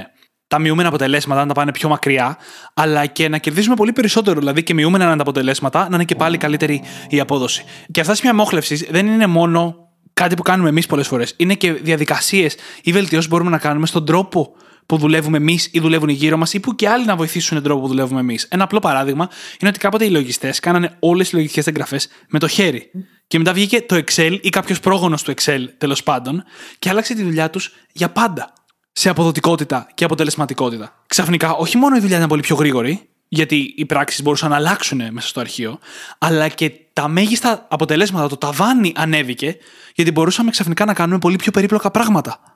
τα 0.47 0.59
μειούμενα 0.59 0.87
αποτελέσματα, 0.87 1.41
να 1.41 1.47
τα 1.47 1.53
πάνε 1.53 1.71
πιο 1.71 1.89
μακριά, 1.89 2.37
αλλά 2.73 3.05
και 3.05 3.29
να 3.29 3.37
κερδίσουμε 3.37 3.75
πολύ 3.75 3.93
περισσότερο. 3.93 4.39
Δηλαδή 4.39 4.63
και 4.63 4.73
μειούμενα 4.73 5.03
να 5.03 5.09
είναι 5.09 5.15
τα 5.15 5.29
αποτελέσματα, 5.29 5.89
να 5.89 5.95
είναι 5.95 6.03
και 6.03 6.15
πάλι 6.15 6.37
καλύτερη 6.37 6.83
η 7.09 7.19
απόδοση. 7.19 7.63
Και 7.91 7.99
αυτά 7.99 8.15
σημεία 8.15 8.33
μόχλευσης 8.33 8.87
δεν 8.89 9.07
είναι 9.07 9.27
μόνο 9.27 9.75
κάτι 10.13 10.35
που 10.35 10.41
κάνουμε 10.41 10.69
εμείς 10.69 10.85
πολλές 10.85 11.07
φορές. 11.07 11.33
Είναι 11.37 11.53
και 11.53 11.73
διαδικασίες 11.73 12.55
ή 12.83 12.91
βελτιώσεις 12.91 13.27
που 13.27 13.35
μπορούμε 13.35 13.51
να 13.51 13.57
κάνουμε 13.57 13.85
στον 13.85 14.05
τρόπο 14.05 14.55
που 14.85 14.97
δουλεύουμε 14.97 15.37
εμείς 15.37 15.69
ή 15.71 15.79
δουλεύουν 15.79 16.09
γύρω 16.09 16.37
μας 16.37 16.53
ή 16.53 16.59
που 16.59 16.75
και 16.75 16.89
άλλοι 16.89 17.05
να 17.05 17.15
βοηθήσουν 17.15 17.55
τον 17.55 17.63
τρόπο 17.63 17.81
που 17.81 17.87
δουλεύουμε 17.87 18.19
εμείς. 18.19 18.43
Ένα 18.43 18.63
απλό 18.63 18.79
παράδειγμα 18.79 19.29
είναι 19.59 19.69
ότι 19.69 19.79
κάποτε 19.79 20.05
οι 20.05 20.09
λογιστές 20.09 20.59
κάνανε 20.59 20.95
όλες 20.99 21.23
τις 21.23 21.33
λογιστικές 21.33 21.67
εγγραφές 21.67 22.07
με 22.29 22.39
το 22.39 22.47
χέρι. 22.47 22.91
Και 23.33 23.39
μετά 23.39 23.53
βγήκε 23.53 23.81
το 23.81 23.95
Excel 23.95 24.37
ή 24.41 24.49
κάποιος 24.49 24.79
πρόγονος 24.79 25.23
του 25.23 25.33
Excel 25.35 25.65
τέλος 25.77 26.03
πάντων 26.03 26.43
και 26.79 26.89
άλλαξε 26.89 27.13
τη 27.13 27.23
δουλειά 27.23 27.49
τους 27.49 27.73
για 27.91 28.09
πάντα. 28.09 28.53
Σε 28.91 29.09
αποδοτικότητα 29.09 29.87
και 29.93 30.03
αποτελεσματικότητα. 30.03 31.03
Ξαφνικά, 31.07 31.53
όχι 31.53 31.77
μόνο 31.77 31.95
η 31.95 31.99
δουλειά 31.99 32.17
ήταν 32.17 32.29
πολύ 32.29 32.41
πιο 32.41 32.55
γρήγορη, 32.55 33.09
γιατί 33.27 33.73
οι 33.77 33.85
πράξεις 33.85 34.21
μπορούσαν 34.21 34.49
να 34.49 34.55
αλλάξουν 34.55 35.01
μέσα 35.11 35.27
στο 35.27 35.39
αρχείο, 35.39 35.79
αλλά 36.17 36.47
και 36.47 36.71
τα 36.93 37.07
μέγιστα 37.07 37.67
αποτελέσματα, 37.69 38.27
το 38.27 38.37
ταβάνι 38.37 38.93
ανέβηκε, 38.95 39.57
γιατί 39.95 40.11
μπορούσαμε 40.11 40.51
ξαφνικά 40.51 40.85
να 40.85 40.93
κάνουμε 40.93 41.19
πολύ 41.19 41.35
πιο 41.35 41.51
περίπλοκα 41.51 41.91
πράγματα. 41.91 42.52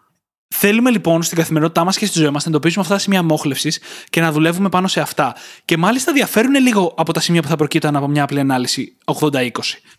Θέλουμε 0.49 0.89
λοιπόν 0.89 1.23
στην 1.23 1.37
καθημερινότητά 1.37 1.83
μας 1.83 1.97
και 1.97 2.05
στη 2.05 2.19
ζωή 2.19 2.29
μας 2.29 2.43
να 2.43 2.49
εντοπίσουμε 2.49 2.81
αυτά 2.81 2.95
τα 2.95 3.01
σημεία 3.01 3.23
μόχλευση 3.23 3.79
και 4.09 4.21
να 4.21 4.31
δουλεύουμε 4.31 4.69
πάνω 4.69 4.87
σε 4.87 5.01
αυτά. 5.01 5.35
Και 5.65 5.77
μάλιστα 5.77 6.13
διαφέρουν 6.13 6.53
λίγο 6.53 6.93
από 6.97 7.13
τα 7.13 7.19
σημεία 7.19 7.41
που 7.41 7.47
θα 7.47 7.55
προκύπτουν 7.55 7.95
από 7.95 8.07
μια 8.07 8.23
απλή 8.23 8.39
ανάλυση 8.39 8.97
80-20. 9.05 9.49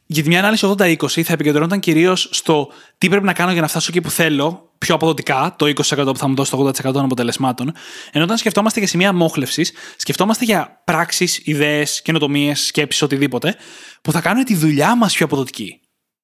Γιατί 0.07 0.29
μια 0.29 0.39
ανάλυση 0.39 0.75
80-20 0.79 1.23
θα 1.23 1.33
επικεντρωνόταν 1.33 1.81
κυρίως 1.81 2.29
στο 2.33 2.73
τι 2.99 3.09
πρέπει 3.09 3.25
να 3.25 3.33
κάνω 3.33 3.53
για 3.53 3.61
να 3.61 3.69
φτάσω 3.69 3.87
εκεί 3.91 4.01
που 4.01 4.11
θέλω, 4.11 4.73
πιο 4.79 4.95
αποδοτικά, 4.95 5.55
το 5.59 5.67
20% 5.67 6.05
που 6.07 6.17
θα 6.17 6.29
μου 6.29 6.35
δώσει 6.35 6.51
το 6.51 6.67
80% 6.69 6.73
των 6.93 7.05
αποτελεσμάτων. 7.05 7.73
Ενώ 8.13 8.25
όταν 8.25 8.37
σκεφτόμαστε 8.37 8.79
για 8.79 8.89
σημεία 8.89 9.13
μόχλευση, 9.13 9.65
σκεφτόμαστε 9.97 10.45
για 10.45 10.81
πράξεις, 10.85 11.41
ιδέες, 11.45 12.03
καινοτομίες, 12.03 12.67
σκέψεις, 12.67 13.03
οτιδήποτε, 13.03 13.57
που 14.03 14.13
θα 14.13 14.21
κάνουν 14.21 14.45
τη 14.45 14.55
δουλειά 14.55 14.97
μας 14.97 15.15
πιο 15.15 15.25
αποδοτική. 15.25 15.81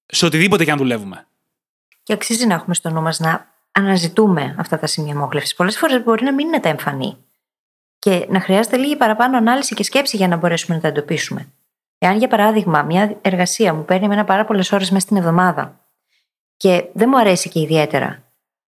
Σε 0.07 0.27
οτιδήποτε 0.27 0.65
και 0.65 0.71
αν 0.71 0.79
δουλεύουμε. 0.79 1.27
Και 2.03 2.13
αξίζει 2.13 2.47
να 2.47 2.55
έχουμε 2.55 2.75
στο 2.75 2.91
νου 2.91 3.03
μας 3.03 3.19
να 3.19 3.54
αναζητούμε 3.75 4.55
αυτά 4.59 4.79
τα 4.79 4.87
σημεία 4.87 5.15
μόχλευσης. 5.15 5.55
Πολλές 5.55 5.79
φορές 5.79 6.03
μπορεί 6.03 6.25
να 6.25 6.33
μην 6.33 6.47
είναι 6.47 6.61
τα 6.61 6.69
εμφανή. 6.69 7.17
Και 7.99 8.27
να 8.31 8.41
χρειάζεται 8.41 8.77
λίγη 8.77 8.97
παραπάνω 8.97 9.37
ανάλυση 9.37 9.75
και 9.75 9.85
σκέψη 9.85 10.17
για 10.17 10.29
να 10.29 10.37
μπορέσουμε 10.37 10.77
να 10.77 10.83
τα 10.83 10.89
εντοπίσουμε. 10.89 11.49
Εάν, 11.99 12.19
για 12.19 12.29
παράδειγμα, 12.29 12.83
μια 12.83 13.17
εργασία 13.21 13.75
μου 13.75 13.85
παίρνει 13.85 14.05
εμένα 14.05 14.25
πάρα 14.25 14.45
πολλές 14.45 14.73
ώρες 14.73 14.91
μέσα 14.91 15.05
στην 15.05 15.17
εβδομάδα 15.17 15.81
και 16.57 16.85
δεν 16.93 17.09
μου 17.11 17.19
αρέσει 17.19 17.49
και 17.49 17.61
ιδιαίτερα, 17.61 18.23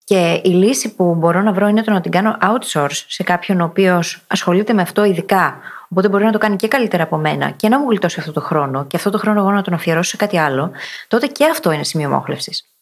και 0.05 0.41
η 0.45 0.49
λύση 0.49 0.95
που 0.95 1.15
μπορώ 1.15 1.43
να 1.43 1.53
βρω 1.53 1.69
είναι 1.69 1.83
το 1.83 1.91
να 1.91 2.01
την 2.01 2.11
κάνω 2.11 2.37
outsource 2.43 3.05
σε 3.09 3.23
κάποιον 3.23 3.61
ο 3.61 3.65
οποίος 3.65 4.25
ασχολείται 4.27 4.73
με 4.73 4.83
αυτό 4.83 5.05
ειδικά, 5.05 5.59
οπότε 5.89 6.09
μπορεί 6.09 6.25
να 6.25 6.33
το 6.33 6.39
κάνει 6.39 6.57
και 6.57 6.69
καλύτερα 6.69 7.03
από 7.03 7.17
μένα 7.17 7.51
και 7.51 7.69
να 7.69 7.79
μου 7.79 7.89
γλιτώσει 7.89 8.21
αυτό 8.21 8.33
το 8.33 8.41
χρόνο 8.41 8.87
και 8.87 8.97
αυτό 8.97 9.11
το 9.11 9.19
χρόνο 9.19 9.41
εγώ 9.41 9.51
να 9.51 9.63
τον 9.63 9.75
αφιερώσω 9.75 10.11
σε 10.11 10.17
κάτι 10.17 10.39
άλλο, 10.39 10.71
τότε 11.09 11.27
και 11.27 11.45
αυτό 11.45 11.73
είναι 11.73 11.85
σημείο 11.85 12.09
μόχλευσης. 12.09 12.76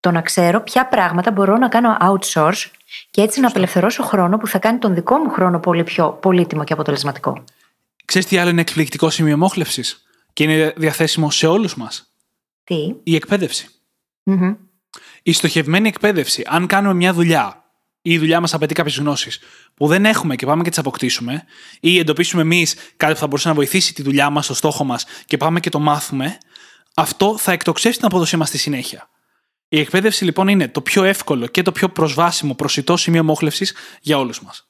Το 0.00 0.10
να 0.10 0.20
ξέρω 0.20 0.60
ποια 0.60 0.86
πράγματα 0.86 1.30
μπορώ 1.30 1.56
να 1.56 1.68
κάνω 1.68 1.96
outsource 2.00 2.70
και 3.10 3.20
έτσι 3.20 3.40
να 3.40 3.48
απελευθερώσω 3.48 4.02
χρόνο 4.02 4.36
που 4.36 4.46
θα 4.46 4.58
κάνει 4.58 4.78
τον 4.78 4.94
δικό 4.94 5.16
μου 5.16 5.30
χρόνο 5.30 5.60
πολύ 5.60 5.84
πιο 5.84 6.18
πολύτιμο 6.22 6.64
και 6.64 6.72
αποτελεσματικό. 6.72 7.44
Ξέρεις 8.04 8.28
τι 8.28 8.38
άλλο 8.38 8.50
είναι 8.50 8.60
εκπληκτικό 8.60 9.10
σημείο 9.10 9.36
μόχλευσης 9.36 10.02
και 10.32 10.42
είναι 10.42 10.72
διαθέσιμο 10.76 11.30
σε 11.30 11.46
όλους 11.46 11.76
μας; 11.76 12.12
Τι; 12.64 12.94
Η 13.02 13.14
εκπαίδευση. 13.14 13.68
Η 15.22 15.32
στοχευμένη 15.32 15.88
εκπαίδευση, 15.88 16.42
αν 16.46 16.66
κάνουμε 16.66 16.94
μια 16.94 17.12
δουλειά 17.12 17.64
ή 18.02 18.12
η 18.12 18.18
δουλειά 18.18 18.40
μας 18.40 18.54
απαιτεί 18.54 18.74
κάποιες 18.74 18.98
γνώσεις 18.98 19.38
που 19.74 19.86
δεν 19.86 20.04
έχουμε 20.04 20.36
και 20.36 20.46
πάμε 20.46 20.62
και 20.62 20.68
τις 20.68 20.78
αποκτήσουμε, 20.78 21.44
ή 21.80 21.98
εντοπίσουμε 21.98 22.42
εμείς 22.42 22.76
κάτι 22.96 23.12
που 23.12 23.18
θα 23.18 23.26
μπορούσε 23.26 23.48
να 23.48 23.54
βοηθήσει 23.54 23.94
τη 23.94 24.02
δουλειά 24.02 24.30
μας, 24.30 24.46
το 24.46 24.54
στόχο 24.54 24.84
μας 24.84 25.04
και 25.26 25.36
πάμε 25.36 25.60
και 25.60 25.70
το 25.70 25.78
μάθουμε, 25.78 26.38
αυτό 26.94 27.38
θα 27.38 27.52
εκτοξεύσει 27.52 27.98
την 27.98 28.06
απόδοσή 28.06 28.36
μας 28.36 28.48
στη 28.48 28.58
συνέχεια. 28.58 29.09
Η 29.72 29.80
εκπαίδευση 29.80 30.24
λοιπόν 30.24 30.48
είναι 30.48 30.68
το 30.68 30.80
πιο 30.80 31.04
εύκολο 31.04 31.46
και 31.46 31.62
το 31.62 31.72
πιο 31.72 31.88
προσβάσιμο 31.88 32.54
προσιτό 32.54 32.96
σημείο 32.96 33.24
μόχλευσης 33.24 33.74
για 34.00 34.18
όλους 34.18 34.42
μας. 34.42 34.68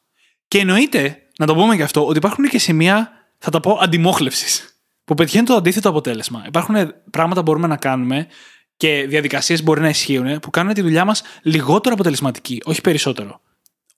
Και 0.48 0.58
εννοείται, 0.58 1.18
να 1.38 1.46
το 1.46 1.54
πούμε 1.54 1.76
και 1.76 1.82
αυτό, 1.82 2.06
ότι 2.06 2.18
υπάρχουν 2.18 2.48
και 2.48 2.58
σημεία, 2.58 3.10
θα 3.38 3.50
τα 3.50 3.60
πω, 3.60 3.78
αντιμόχλευσης. 3.82 4.80
Που 5.04 5.14
πετυχαίνουν 5.14 5.46
το 5.46 5.54
αντίθετο 5.54 5.88
αποτέλεσμα. 5.88 6.44
Υπάρχουν 6.46 6.92
πράγματα 7.10 7.40
που 7.40 7.50
μπορούμε 7.50 7.66
να 7.66 7.76
κάνουμε 7.76 8.26
και 8.76 9.06
διαδικασίες 9.08 9.62
μπορεί 9.62 9.80
να 9.80 9.88
ισχύουν 9.88 10.38
που 10.38 10.50
κάνουν 10.50 10.74
τη 10.74 10.80
δουλειά 10.80 11.04
μας 11.04 11.22
λιγότερο 11.42 11.94
αποτελεσματική, 11.94 12.60
όχι 12.64 12.80
περισσότερο. 12.80 13.40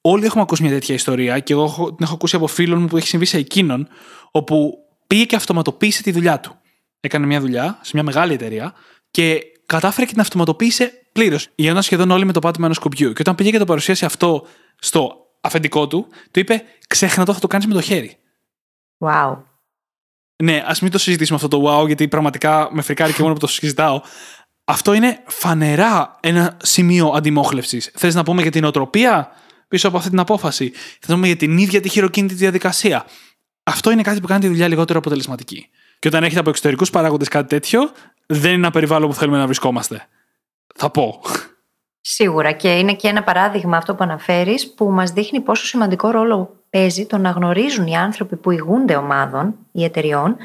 Όλοι 0.00 0.24
έχουμε 0.24 0.42
ακούσει 0.42 0.62
μια 0.62 0.72
τέτοια 0.72 0.94
ιστορία 0.94 1.38
και 1.38 1.52
εγώ 1.52 1.94
την 1.96 2.04
έχω 2.04 2.14
ακούσει 2.14 2.36
από 2.36 2.46
φίλων 2.46 2.80
μου 2.80 2.86
που 2.86 2.96
έχει 2.96 3.06
συμβεί 3.06 3.24
σε 3.24 3.38
εκείνον, 3.38 3.88
όπου 4.30 4.78
πήγε 5.06 5.24
και 5.24 5.36
αυτοματοποίησε 5.36 6.02
τη 6.02 6.12
δουλειά 6.12 6.40
του. 6.40 6.56
Έκανε 7.00 7.26
μια 7.26 7.40
δουλειά 7.40 7.78
σε 7.82 7.90
μια 7.94 8.02
μεγάλη 8.02 8.32
εταιρεία 8.32 8.74
και 9.10 9.40
κατάφερε 9.72 10.06
και 10.06 10.12
την 10.12 10.20
αυτοματοποίησε 10.20 10.92
πλήρως. 11.12 11.48
Γίνοντα 11.54 11.82
σχεδόν 11.82 12.10
όλοι 12.10 12.24
με 12.24 12.32
το 12.32 12.38
πάτημα 12.38 12.64
ενός 12.64 12.78
κουμπιού. 12.78 13.12
Και 13.12 13.20
όταν 13.20 13.34
πήγε 13.34 13.50
και 13.50 13.58
το 13.58 13.64
παρουσίασε 13.64 14.04
αυτό 14.04 14.46
στο 14.78 15.16
αφεντικό 15.40 15.86
του, 15.86 16.06
του 16.30 16.40
είπε: 16.40 16.62
Ξέχνα 16.88 17.24
το, 17.24 17.32
θα 17.32 17.40
το 17.40 17.46
κάνεις 17.46 17.66
με 17.66 17.74
το 17.74 17.80
χέρι. 17.80 18.16
Wow. 18.98 19.36
Ναι, 20.42 20.62
ας 20.66 20.80
μην 20.80 20.90
το 20.90 20.98
συζητήσουμε 20.98 21.36
αυτό 21.42 21.48
το 21.48 21.80
wow, 21.80 21.86
γιατί 21.86 22.08
πραγματικά 22.08 22.68
με 22.72 22.82
φρικάρει 22.82 23.12
και 23.12 23.22
μόνο 23.22 23.34
που 23.34 23.40
το 23.40 23.46
συζητάω. 23.46 24.00
Αυτό 24.64 24.92
είναι 24.92 25.22
φανερά 25.26 26.18
ένα 26.20 26.56
σημείο 26.62 27.08
αντιμόχλευσης. 27.08 27.90
Θες 27.94 28.14
να 28.14 28.22
πούμε 28.22 28.42
για 28.42 28.50
την 28.50 28.64
οτροπία 28.64 29.28
πίσω 29.68 29.88
από 29.88 29.96
αυτή 29.96 30.10
την 30.10 30.18
απόφαση; 30.18 30.70
Θες 30.70 31.08
να 31.08 31.14
πούμε 31.14 31.26
για 31.26 31.36
την 31.36 31.58
ίδια 31.58 31.80
τη 31.80 31.88
χειροκίνητη 31.88 32.34
διαδικασία; 32.34 33.06
Αυτό 33.62 33.90
είναι 33.90 34.02
κάτι 34.02 34.20
που 34.20 34.26
κάνει 34.26 34.40
τη 34.40 34.48
δουλειά 34.48 34.68
λιγότερο 34.68 34.98
αποτελεσματική. 34.98 35.68
Και 35.98 36.08
όταν 36.08 36.24
έχετε 36.24 36.40
από 36.40 36.50
εξωτερικούς 36.50 36.90
παράγοντες 36.90 37.28
κάτι 37.28 37.48
τέτοιο, 37.48 37.90
δεν 38.26 38.50
είναι 38.50 38.52
ένα 38.52 38.70
περιβάλλον 38.70 39.08
που 39.08 39.14
θέλουμε 39.14 39.38
να 39.38 39.44
βρισκόμαστε. 39.44 40.06
Θα 40.74 40.90
πω. 40.90 41.20
Σίγουρα. 42.00 42.52
Και 42.52 42.78
είναι 42.78 42.94
και 42.94 43.08
ένα 43.08 43.22
παράδειγμα 43.22 43.76
αυτό 43.76 43.94
που 43.94 44.04
αναφέρεις 44.04 44.74
που 44.74 44.90
μας 44.90 45.10
δείχνει 45.10 45.40
πόσο 45.40 45.64
σημαντικό 45.64 46.10
ρόλο 46.10 46.64
παίζει 46.70 47.06
το 47.06 47.18
να 47.18 47.30
γνωρίζουν 47.30 47.86
οι 47.86 47.96
άνθρωποι 47.96 48.36
που 48.36 48.50
ηγούνται 48.50 48.96
ομάδων 48.96 49.54
ή 49.72 49.84
εταιριών 49.84 50.36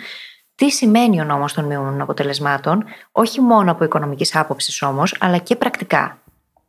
τι 0.58 0.72
σημαίνει 0.72 1.22
ο 1.22 1.24
νόμος 1.24 1.54
των 1.54 1.66
μειωμένων 1.66 2.02
αποτελεσμάτων, 2.02 2.86
όχι 3.12 3.42
μόνο 3.42 3.72
από 3.72 3.84
οικονομικής 3.84 4.36
άποψης 4.36 4.82
όμως, 4.82 5.16
αλλά 5.20 5.38
και 5.38 5.56
πρακτικά. 5.56 6.22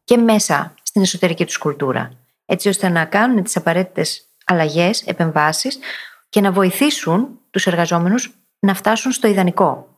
Και 0.05 0.17
μέσα 0.17 0.75
στην 0.83 1.03
εσωτερική 1.03 1.45
τους 1.45 1.59
κουλτούρα. 1.59 2.11
Έτσι 2.47 2.69
ώστε 2.69 2.89
να 2.89 3.05
κάνουν 3.05 3.43
τις 3.43 3.57
απαραίτητες 3.57 4.27
αλλαγές, 4.45 5.03
επεμβάσεις 5.03 5.79
και 6.29 6.41
να 6.41 6.53
βοηθήσουν 6.53 7.29
τους 7.51 7.67
εργαζόμενους 7.67 8.35
να 8.59 8.75
φτάσουν 8.75 9.13
στο 9.13 9.29
ιδανικό. 9.29 9.98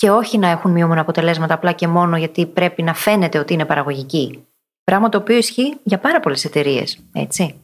Και 0.00 0.10
όχι 0.10 0.38
να 0.38 0.48
έχουν 0.48 0.70
μειωμένα 0.70 1.00
αποτελέσματα 1.00 1.54
απλά 1.54 1.72
και 1.72 1.86
μόνο 1.86 2.16
γιατί 2.16 2.46
πρέπει 2.46 2.82
να 2.82 2.94
φαίνεται 2.94 3.38
ότι 3.38 3.52
είναι 3.52 3.64
παραγωγική. 3.64 4.46
Πράγμα 4.84 5.08
το 5.08 5.18
οποίο 5.18 5.36
ισχύει 5.36 5.76
για 5.82 5.98
πάρα 5.98 6.20
πολλές 6.20 6.44
εταιρείες, 6.44 6.98
έτσι. 7.12 7.60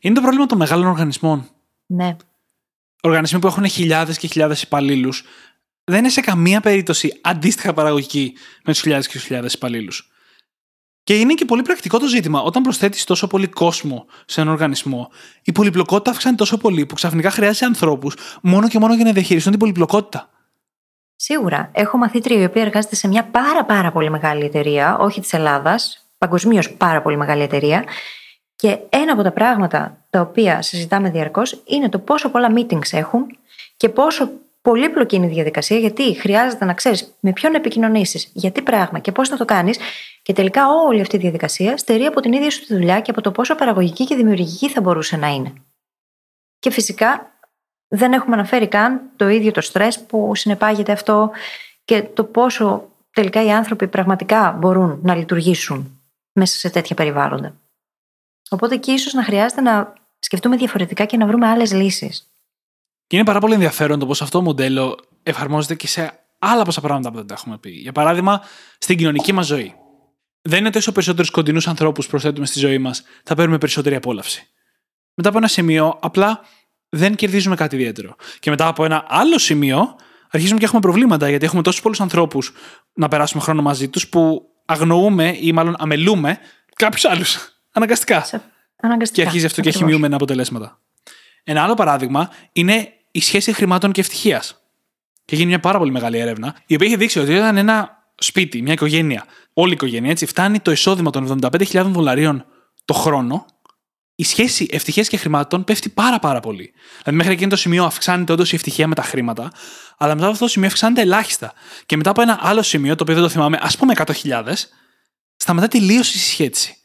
Είναι 0.00 0.14
το 0.14 0.20
πρόβλημα 0.20 0.46
των 0.46 0.58
μεγάλων 0.58 0.86
οργανισμών. 0.86 1.48
Ναι 1.86 2.16
οργανισμοί 3.02 3.38
που 3.38 3.46
έχουν 3.46 3.68
χιλιάδες 3.68 4.18
και 4.18 4.26
χιλιάδες 4.26 4.62
υπαλλήλους 4.62 5.24
δεν 5.84 5.98
είναι 5.98 6.08
σε 6.08 6.20
καμία 6.20 6.60
περίπτωση 6.60 7.18
αντίστοιχα 7.20 7.72
παραγωγικοί 7.72 8.32
με 8.64 8.72
τους 8.72 8.80
χιλιάδες 8.80 9.06
και 9.06 9.12
τους 9.12 9.22
χιλιάδες 9.22 9.52
υπαλλήλους. 9.52 10.10
Και 11.04 11.18
είναι 11.18 11.34
και 11.34 11.44
πολύ 11.44 11.62
πρακτικό 11.62 11.98
το 11.98 12.06
ζήτημα. 12.06 12.42
Όταν 12.42 12.62
προσθέτεις 12.62 13.04
τόσο 13.04 13.26
πολύ 13.26 13.46
κόσμο 13.46 14.06
σε 14.24 14.40
έναν 14.40 14.52
οργανισμό, 14.52 15.10
η 15.42 15.52
πολυπλοκότητα 15.52 16.10
αυξάνει 16.10 16.36
τόσο 16.36 16.56
πολύ 16.56 16.86
που 16.86 16.94
ξαφνικά 16.94 17.30
χρειάζεται 17.30 17.64
ανθρώπους 17.64 18.16
μόνο 18.42 18.68
και 18.68 18.78
μόνο 18.78 18.94
για 18.94 19.04
να 19.04 19.12
διαχειριστούν 19.12 19.50
την 19.50 19.60
πολυπλοκότητα. 19.60 20.30
Σίγουρα. 21.24 21.70
Έχω 21.72 21.96
μαθήτρια 21.98 22.40
η 22.40 22.44
οποία 22.44 22.62
εργάζεται 22.62 22.94
σε 22.94 23.08
μια 23.08 23.24
πάρα 23.24 23.64
πάρα 23.64 23.92
πολύ 23.92 24.10
μεγάλη 24.10 24.44
εταιρεία, 24.44 24.98
όχι 24.98 25.20
της 25.20 25.32
Ελλάδας, 25.32 26.06
παγκοσμίως 26.18 26.72
πάρα 26.72 27.02
πολύ 27.02 27.16
μεγάλη 27.16 27.42
εταιρεία, 27.42 27.84
και 28.56 28.78
ένα 28.88 29.12
από 29.12 29.22
τα 29.22 29.32
πράγματα 29.32 30.04
τα 30.10 30.20
οποία 30.20 30.62
συζητάμε 30.62 31.10
διαρκώς 31.10 31.62
είναι 31.66 31.88
το 31.88 31.98
πόσο 31.98 32.30
πολλά 32.30 32.52
meetings 32.56 32.92
έχουν 32.92 33.26
και 33.76 33.88
πόσο 33.88 34.30
πολύπλοκη 34.62 35.16
είναι 35.16 35.26
η 35.26 35.28
διαδικασία, 35.28 35.78
γιατί 35.78 36.14
χρειάζεται 36.14 36.64
να 36.64 36.74
ξέρεις 36.74 37.14
με 37.20 37.32
ποιον 37.32 37.54
επικοινωνήσεις, 37.54 38.30
γιατί 38.32 38.62
πράγμα 38.62 38.98
και 38.98 39.12
πώς 39.12 39.28
να 39.28 39.36
το 39.36 39.44
κάνεις. 39.44 39.78
Και 40.22 40.32
τελικά 40.32 40.68
όλη 40.86 41.00
αυτή 41.00 41.16
η 41.16 41.18
διαδικασία 41.18 41.76
στερεί 41.76 42.04
από 42.04 42.20
την 42.20 42.32
ίδια 42.32 42.50
σου 42.50 42.66
τη 42.66 42.74
δουλειά 42.74 43.00
και 43.00 43.10
από 43.10 43.20
το 43.20 43.30
πόσο 43.30 43.54
παραγωγική 43.54 44.04
και 44.04 44.14
δημιουργική 44.14 44.68
θα 44.68 44.80
μπορούσε 44.80 45.16
να 45.16 45.28
είναι. 45.28 45.52
Και 46.58 46.70
φυσικά 46.70 47.31
δεν 47.94 48.12
έχουμε 48.12 48.34
αναφέρει 48.34 48.68
καν 48.68 49.00
το 49.16 49.28
ίδιο 49.28 49.50
το 49.50 49.60
στρες 49.60 50.00
που 50.00 50.34
συνεπάγεται 50.34 50.92
αυτό 50.92 51.30
και 51.84 52.02
το 52.02 52.24
πόσο 52.24 52.88
τελικά 53.12 53.44
οι 53.44 53.52
άνθρωποι 53.52 53.88
πραγματικά 53.88 54.56
μπορούν 54.60 54.98
να 55.02 55.14
λειτουργήσουν 55.14 56.00
μέσα 56.32 56.58
σε 56.58 56.70
τέτοια 56.70 56.96
περιβάλλοντα. 56.96 57.54
Οπότε 58.50 58.74
εκεί 58.74 58.92
ίσως 58.92 59.12
να 59.12 59.24
χρειάζεται 59.24 59.60
να 59.60 59.92
σκεφτούμε 60.18 60.56
διαφορετικά 60.56 61.04
και 61.04 61.16
να 61.16 61.26
βρούμε 61.26 61.46
άλλες 61.46 61.72
λύσεις. 61.72 62.32
Και 63.06 63.16
είναι 63.16 63.24
πάρα 63.24 63.40
πολύ 63.40 63.54
ενδιαφέρον 63.54 63.98
το 63.98 64.06
πώς 64.06 64.22
αυτό 64.22 64.38
το 64.38 64.44
μοντέλο 64.44 64.98
εφαρμόζεται 65.22 65.74
και 65.74 65.86
σε 65.86 66.12
άλλα 66.38 66.64
πόσα 66.64 66.80
πράγματα 66.80 67.10
που 67.10 67.16
δεν 67.16 67.26
τα 67.26 67.34
έχουμε 67.34 67.58
πει. 67.58 67.70
Για 67.70 67.92
παράδειγμα, 67.92 68.42
στην 68.78 68.96
κοινωνική 68.96 69.32
μας 69.32 69.46
ζωή. 69.46 69.74
Δεν 70.42 70.58
είναι 70.58 70.70
τόσο 70.70 70.92
περισσότερους 70.92 71.30
κοντινούς 71.30 71.68
ανθρώπους 71.68 72.06
προσθέτουμε 72.06 72.46
στη 72.46 72.58
ζωή 72.58 72.78
μας, 72.78 73.02
θα 73.24 73.34
παίρνουμε 73.34 73.58
περισσότερη 73.58 73.94
απόλαυση. 73.94 74.46
Μετά 75.14 75.28
από 75.28 75.38
ένα 75.38 75.48
σημείο, 75.48 75.98
απλά 76.00 76.40
δεν 76.94 77.14
κερδίζουμε 77.14 77.54
κάτι 77.54 77.74
ιδιαίτερο. 77.74 78.16
Και 78.38 78.50
μετά 78.50 78.66
από 78.66 78.84
ένα 78.84 79.04
άλλο 79.08 79.38
σημείο, 79.38 79.96
αρχίζουμε 80.30 80.58
και 80.58 80.64
έχουμε 80.64 80.80
προβλήματα, 80.80 81.28
γιατί 81.28 81.44
έχουμε 81.44 81.62
τόσους 81.62 81.80
πολλούς 81.80 82.00
ανθρώπους 82.00 82.52
να 82.92 83.08
περάσουμε 83.08 83.42
χρόνο 83.42 83.62
μαζί 83.62 83.88
τους 83.88 84.08
που 84.08 84.42
αγνοούμε 84.64 85.36
ή 85.40 85.52
μάλλον 85.52 85.74
αμελούμε 85.78 86.38
κάποιους 86.76 87.04
άλλους. 87.04 87.38
Αναγκαστικά. 87.76 88.26
Αναγκαστικά. 88.76 89.22
Και 89.22 89.26
αρχίζει 89.28 89.46
αυτό 89.46 89.60
και 89.60 89.68
έχει 89.68 89.84
μειωμένα 89.84 90.14
αποτελέσματα. 90.14 90.78
Ένα 91.44 91.62
άλλο 91.62 91.74
παράδειγμα 91.74 92.30
είναι 92.52 92.92
η 93.10 93.20
σχέση 93.20 93.52
χρημάτων 93.52 93.92
και 93.92 94.00
ευτυχίας. 94.00 94.62
Και 95.24 95.36
γίνει 95.36 95.48
μια 95.48 95.60
πάρα 95.60 95.78
πολύ 95.78 95.90
μεγάλη 95.90 96.18
έρευνα, 96.18 96.56
η 96.66 96.74
οποία 96.74 96.86
έχει 96.86 96.96
δείξει 96.96 97.18
ότι 97.18 97.34
όταν 97.34 97.56
ένα 97.56 98.04
σπίτι, 98.14 98.62
μια 98.62 98.72
οικογένεια, 98.72 99.24
όλη 99.52 99.70
η 99.70 99.74
οικογένεια 99.74 100.10
έτσι, 100.10 100.26
φτάνει 100.26 100.60
το 100.60 100.70
εισόδημα 100.70 101.10
των 101.10 101.40
75.000 101.42 101.84
δολαρίων 101.84 102.44
το 102.84 102.94
χρόνο, 102.94 103.46
η 104.22 104.24
σχέση 104.24 104.66
ευτυχίας 104.70 105.08
και 105.08 105.16
χρημάτων 105.16 105.64
πέφτει 105.64 105.88
πάρα 105.88 106.18
πάρα 106.18 106.40
πολύ. 106.40 106.72
Δηλαδή, 107.02 107.16
μέχρι 107.16 107.32
εκείνο 107.32 107.48
το 107.48 107.56
σημείο 107.56 107.84
αυξάνεται 107.84 108.32
όντως 108.32 108.52
η 108.52 108.54
ευτυχία 108.54 108.86
με 108.86 108.94
τα 108.94 109.02
χρήματα, 109.02 109.52
αλλά 109.98 110.12
μετά 110.12 110.24
από 110.24 110.32
αυτό 110.32 110.44
το 110.44 110.50
σημείο 110.50 110.68
αυξάνεται 110.68 111.00
ελάχιστα. 111.00 111.52
Και 111.86 111.96
μετά 111.96 112.10
από 112.10 112.22
ένα 112.22 112.38
άλλο 112.42 112.62
σημείο, 112.62 112.94
το 112.94 113.02
οποίο 113.02 113.14
δεν 113.14 113.24
το 113.24 113.28
θυμάμαι, 113.28 113.58
ας 113.60 113.76
πούμε 113.76 113.92
100.000, 113.96 114.68
σταματά 115.36 115.68
τελείω 115.68 116.00
η 116.00 116.02
συσχέτιση 116.02 116.76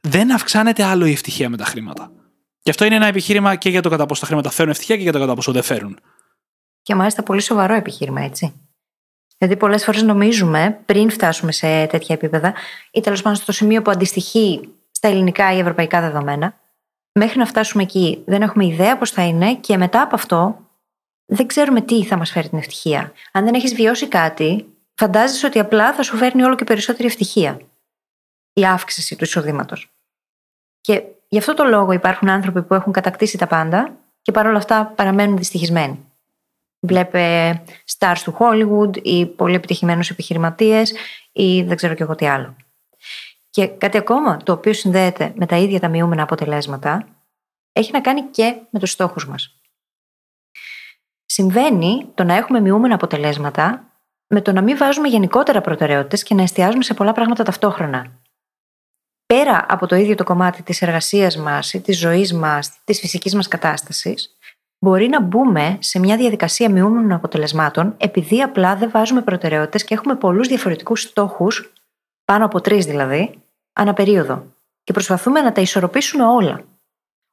δεν 0.00 0.32
αυξάνεται 0.32 0.82
άλλο 0.82 1.06
η 1.06 1.12
ευτυχία 1.12 1.48
με 1.48 1.56
τα 1.56 1.64
χρήματα. 1.64 2.12
Και 2.62 2.70
αυτό 2.70 2.84
είναι 2.84 2.94
ένα 2.94 3.06
επιχείρημα 3.06 3.56
και 3.56 3.70
για 3.70 3.82
το 3.82 3.88
κατά 3.88 4.06
πόσο 4.06 4.20
τα 4.20 4.26
χρήματα 4.26 4.50
φέρουν 4.50 4.70
ευτυχία 4.70 4.96
και 4.96 5.02
για 5.02 5.12
το 5.12 5.18
κατά 5.18 5.34
πόσο 5.34 5.52
δεν 5.52 5.62
φέρουν. 5.62 5.98
Και 6.82 6.94
μάλιστα 6.94 7.22
πολύ 7.22 7.40
σοβαρό 7.40 7.74
επιχείρημα, 7.74 8.20
έτσι. 8.20 8.54
Γιατί 9.38 9.56
πολλές 9.56 9.84
φορές 9.84 10.02
νομίζουμε, 10.02 10.80
πριν 10.86 11.10
φτάσουμε 11.10 11.52
σε 11.52 11.86
τέτοια 11.86 12.14
επίπεδα, 12.14 12.54
ή 12.92 13.00
τέλος 13.00 13.22
πάντων 13.22 13.38
στο 13.38 13.52
σημείο 13.52 13.82
που 13.82 13.90
αντιστοιχεί 13.90 14.68
στα 14.90 15.08
ελληνικά 15.08 15.54
ή 15.54 15.58
ευρωπαϊκά 15.58 16.00
δεδομένα, 16.00 16.59
μέχρι 17.22 17.38
να 17.38 17.46
φτάσουμε 17.46 17.82
εκεί 17.82 18.22
δεν 18.26 18.42
έχουμε 18.42 18.64
ιδέα 18.66 18.98
πώς 18.98 19.10
θα 19.10 19.22
είναι 19.22 19.54
και 19.54 19.76
μετά 19.76 20.02
από 20.02 20.14
αυτό 20.14 20.58
δεν 21.26 21.46
ξέρουμε 21.46 21.80
τι 21.80 22.04
θα 22.04 22.16
μας 22.16 22.30
φέρει 22.30 22.48
την 22.48 22.58
ευτυχία. 22.58 23.12
Αν 23.32 23.44
δεν 23.44 23.54
έχεις 23.54 23.74
βιώσει 23.74 24.08
κάτι, 24.08 24.66
φαντάζεσαι 24.94 25.46
ότι 25.46 25.58
απλά 25.58 25.94
θα 25.94 26.02
σου 26.02 26.16
φέρνει 26.16 26.42
όλο 26.42 26.54
και 26.54 26.64
περισσότερη 26.64 27.08
ευτυχία. 27.08 27.60
η 28.52 28.64
αύξηση 28.64 29.16
του 29.16 29.24
εισοδήματος. 29.24 29.90
Και 30.80 31.02
γι' 31.28 31.38
αυτό 31.38 31.54
το 31.54 31.64
λόγο 31.64 31.92
υπάρχουν 31.92 32.28
άνθρωποι 32.28 32.62
που 32.62 32.74
έχουν 32.74 32.92
κατακτήσει 32.92 33.38
τα 33.38 33.46
πάντα 33.46 33.96
και 34.22 34.32
παρόλα 34.32 34.56
αυτά 34.56 34.92
παραμένουν 34.96 35.36
δυστυχισμένοι. 35.36 36.04
Βλέπε 36.80 37.52
stars 37.98 38.18
του 38.24 38.36
Hollywood 38.38 39.02
ή 39.02 39.26
πολύ 39.26 39.54
επιτυχημένους 39.54 40.10
επιχειρηματίες 40.10 40.94
ή 41.32 41.62
δεν 41.62 41.76
ξέρω 41.76 41.94
και 41.94 42.02
εγώ 42.02 42.14
τι 42.14 42.26
άλλο. 42.26 42.56
Και 43.60 43.66
κάτι 43.66 43.96
ακόμα 43.96 44.36
το 44.36 44.52
οποίο 44.52 44.72
συνδέεται 44.72 45.32
με 45.36 45.46
τα 45.46 45.56
ίδια 45.56 45.80
τα 45.80 45.88
μειούμενα 45.88 46.22
αποτελέσματα 46.22 47.08
έχει 47.72 47.92
να 47.92 48.00
κάνει 48.00 48.22
και 48.22 48.60
με 48.70 48.78
τους 48.78 48.90
στόχους 48.90 49.26
μας. 49.26 49.60
Συμβαίνει 51.26 52.10
το 52.14 52.24
να 52.24 52.34
έχουμε 52.34 52.60
μειούμενα 52.60 52.94
αποτελέσματα 52.94 53.92
με 54.26 54.40
το 54.40 54.52
να 54.52 54.62
μην 54.62 54.76
βάζουμε 54.76 55.08
γενικότερα 55.08 55.60
προτεραιότητες 55.60 56.22
και 56.22 56.34
να 56.34 56.42
εστιάζουμε 56.42 56.82
σε 56.82 56.94
πολλά 56.94 57.12
πράγματα 57.12 57.44
ταυτόχρονα. 57.44 58.20
Πέρα 59.26 59.66
από 59.68 59.86
το 59.86 59.96
ίδιο 59.96 60.14
το 60.14 60.24
κομμάτι 60.24 60.62
της 60.62 60.82
εργασίας 60.82 61.36
μας 61.36 61.72
ή 61.72 61.80
της 61.80 61.98
ζωής 61.98 62.32
μας, 62.32 62.80
της 62.84 63.00
φυσικής 63.00 63.34
μας 63.34 63.48
κατάστασης, 63.48 64.38
μπορεί 64.78 65.08
να 65.08 65.20
μπούμε 65.20 65.78
σε 65.80 65.98
μια 65.98 66.16
διαδικασία 66.16 66.70
μειούμενων 66.70 67.12
αποτελεσμάτων 67.12 67.94
επειδή 67.96 68.42
απλά 68.42 68.76
δεν 68.76 68.90
βάζουμε 68.90 69.22
προτεραιότητες 69.22 69.84
και 69.84 69.94
έχουμε 69.94 70.14
πολλούς 70.14 70.48
διαφορετικούς 70.48 71.00
στόχους, 71.00 71.72
πάνω 72.24 72.44
από 72.44 72.60
τρεις 72.60 72.86
δηλαδή, 72.86 73.42
ανά 73.80 73.92
περίοδο. 73.92 74.46
Και 74.84 74.92
προσπαθούμε 74.92 75.40
να 75.40 75.52
τα 75.52 75.60
ισορροπήσουμε 75.60 76.24
όλα. 76.24 76.64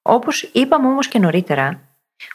Όπως 0.01 0.41
είπαμε 0.41 0.87
όμως 0.87 1.07
και 1.07 1.19
νωρίτερα, 1.19 1.81